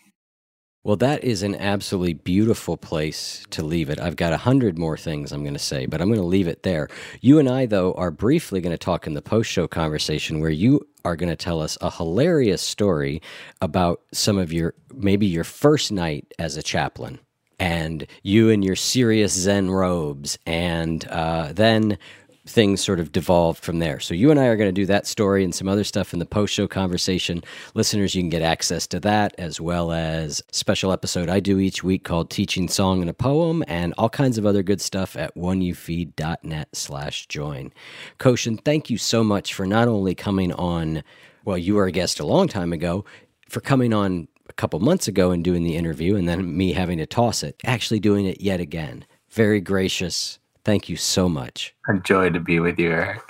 Well, 0.86 0.94
that 0.98 1.24
is 1.24 1.42
an 1.42 1.56
absolutely 1.56 2.14
beautiful 2.14 2.76
place 2.76 3.44
to 3.50 3.64
leave 3.64 3.90
it. 3.90 3.98
I've 3.98 4.14
got 4.14 4.32
a 4.32 4.36
hundred 4.36 4.78
more 4.78 4.96
things 4.96 5.32
I'm 5.32 5.42
going 5.42 5.52
to 5.52 5.58
say, 5.58 5.86
but 5.86 6.00
I'm 6.00 6.06
going 6.06 6.20
to 6.20 6.24
leave 6.24 6.46
it 6.46 6.62
there. 6.62 6.86
You 7.20 7.40
and 7.40 7.48
I, 7.48 7.66
though, 7.66 7.92
are 7.94 8.12
briefly 8.12 8.60
going 8.60 8.70
to 8.70 8.78
talk 8.78 9.04
in 9.04 9.14
the 9.14 9.20
post 9.20 9.50
show 9.50 9.66
conversation 9.66 10.38
where 10.38 10.48
you 10.48 10.86
are 11.04 11.16
going 11.16 11.28
to 11.28 11.34
tell 11.34 11.60
us 11.60 11.76
a 11.80 11.90
hilarious 11.90 12.62
story 12.62 13.20
about 13.60 14.00
some 14.12 14.38
of 14.38 14.52
your, 14.52 14.74
maybe 14.94 15.26
your 15.26 15.42
first 15.42 15.90
night 15.90 16.32
as 16.38 16.56
a 16.56 16.62
chaplain 16.62 17.18
and 17.58 18.06
you 18.22 18.50
in 18.50 18.62
your 18.62 18.76
serious 18.76 19.32
Zen 19.32 19.72
robes, 19.72 20.38
and 20.46 21.04
uh, 21.08 21.52
then 21.52 21.98
things 22.46 22.80
sort 22.80 23.00
of 23.00 23.12
devolved 23.12 23.62
from 23.62 23.80
there. 23.80 24.00
So 24.00 24.14
you 24.14 24.30
and 24.30 24.38
I 24.38 24.46
are 24.46 24.56
going 24.56 24.68
to 24.68 24.72
do 24.72 24.86
that 24.86 25.06
story 25.06 25.44
and 25.44 25.54
some 25.54 25.68
other 25.68 25.84
stuff 25.84 26.12
in 26.12 26.18
the 26.18 26.26
post 26.26 26.54
show 26.54 26.68
conversation. 26.68 27.42
Listeners, 27.74 28.14
you 28.14 28.22
can 28.22 28.30
get 28.30 28.42
access 28.42 28.86
to 28.88 29.00
that 29.00 29.34
as 29.36 29.60
well 29.60 29.92
as 29.92 30.42
special 30.52 30.92
episode 30.92 31.28
I 31.28 31.40
do 31.40 31.58
each 31.58 31.82
week 31.82 32.04
called 32.04 32.30
Teaching 32.30 32.68
Song 32.68 33.00
and 33.00 33.10
a 33.10 33.14
Poem 33.14 33.64
and 33.66 33.92
all 33.98 34.08
kinds 34.08 34.38
of 34.38 34.46
other 34.46 34.62
good 34.62 34.80
stuff 34.80 35.16
at 35.16 35.34
oneyoufeed.net 35.36 36.68
slash 36.72 37.26
join. 37.26 37.72
Koshin, 38.18 38.62
thank 38.64 38.90
you 38.90 38.98
so 38.98 39.24
much 39.24 39.52
for 39.52 39.66
not 39.66 39.88
only 39.88 40.14
coming 40.14 40.52
on, 40.52 41.02
well, 41.44 41.58
you 41.58 41.74
were 41.74 41.86
a 41.86 41.92
guest 41.92 42.20
a 42.20 42.26
long 42.26 42.48
time 42.48 42.72
ago, 42.72 43.04
for 43.48 43.60
coming 43.60 43.92
on 43.92 44.28
a 44.48 44.52
couple 44.52 44.78
months 44.80 45.08
ago 45.08 45.32
and 45.32 45.42
doing 45.42 45.64
the 45.64 45.76
interview 45.76 46.16
and 46.16 46.28
then 46.28 46.56
me 46.56 46.72
having 46.72 46.98
to 46.98 47.06
toss 47.06 47.42
it, 47.42 47.56
actually 47.64 48.00
doing 48.00 48.26
it 48.26 48.40
yet 48.40 48.60
again. 48.60 49.04
Very 49.30 49.60
gracious 49.60 50.38
Thank 50.66 50.88
you 50.88 50.96
so 50.96 51.28
much. 51.28 51.76
A 51.86 51.94
joy 51.94 52.28
to 52.30 52.40
be 52.40 52.58
with 52.58 52.76
you, 52.76 52.90
Eric. 52.90 53.22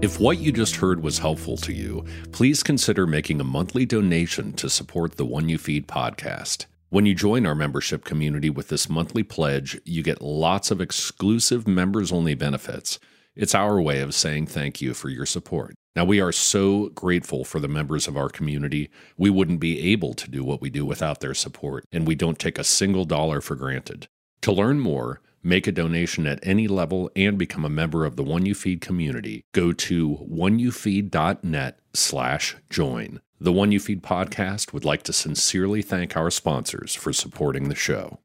If 0.00 0.18
what 0.18 0.38
you 0.38 0.50
just 0.50 0.76
heard 0.76 1.02
was 1.02 1.18
helpful 1.18 1.58
to 1.58 1.74
you, 1.74 2.06
please 2.32 2.62
consider 2.62 3.06
making 3.06 3.38
a 3.38 3.44
monthly 3.44 3.84
donation 3.84 4.54
to 4.54 4.70
support 4.70 5.18
the 5.18 5.26
One 5.26 5.50
You 5.50 5.58
Feed 5.58 5.86
podcast. 5.86 6.64
When 6.92 7.06
you 7.06 7.14
join 7.14 7.46
our 7.46 7.54
membership 7.54 8.04
community 8.04 8.50
with 8.50 8.66
this 8.66 8.88
monthly 8.88 9.22
pledge, 9.22 9.80
you 9.84 10.02
get 10.02 10.20
lots 10.20 10.72
of 10.72 10.80
exclusive 10.80 11.68
members 11.68 12.10
only 12.10 12.34
benefits. 12.34 12.98
It's 13.36 13.54
our 13.54 13.80
way 13.80 14.00
of 14.00 14.12
saying 14.12 14.48
thank 14.48 14.80
you 14.80 14.92
for 14.92 15.08
your 15.08 15.24
support. 15.24 15.76
Now, 15.94 16.04
we 16.04 16.20
are 16.20 16.32
so 16.32 16.88
grateful 16.88 17.44
for 17.44 17.60
the 17.60 17.68
members 17.68 18.08
of 18.08 18.16
our 18.16 18.28
community. 18.28 18.90
We 19.16 19.30
wouldn't 19.30 19.60
be 19.60 19.92
able 19.92 20.14
to 20.14 20.28
do 20.28 20.42
what 20.42 20.60
we 20.60 20.68
do 20.68 20.84
without 20.84 21.20
their 21.20 21.32
support, 21.32 21.84
and 21.92 22.08
we 22.08 22.16
don't 22.16 22.40
take 22.40 22.58
a 22.58 22.64
single 22.64 23.04
dollar 23.04 23.40
for 23.40 23.54
granted. 23.54 24.08
To 24.42 24.50
learn 24.50 24.80
more, 24.80 25.20
make 25.44 25.68
a 25.68 25.72
donation 25.72 26.26
at 26.26 26.40
any 26.42 26.66
level, 26.66 27.08
and 27.14 27.38
become 27.38 27.64
a 27.64 27.68
member 27.68 28.04
of 28.04 28.16
the 28.16 28.24
One 28.24 28.46
You 28.46 28.54
Feed 28.56 28.80
community, 28.80 29.44
go 29.52 29.72
to 29.72 30.26
oneyoufeed.net 30.28 31.78
slash 31.94 32.56
join. 32.68 33.20
The 33.42 33.52
One 33.52 33.72
You 33.72 33.80
Feed 33.80 34.02
podcast 34.02 34.74
would 34.74 34.84
like 34.84 35.02
to 35.04 35.14
sincerely 35.14 35.80
thank 35.80 36.14
our 36.14 36.30
sponsors 36.30 36.94
for 36.94 37.10
supporting 37.10 37.70
the 37.70 37.74
show. 37.74 38.18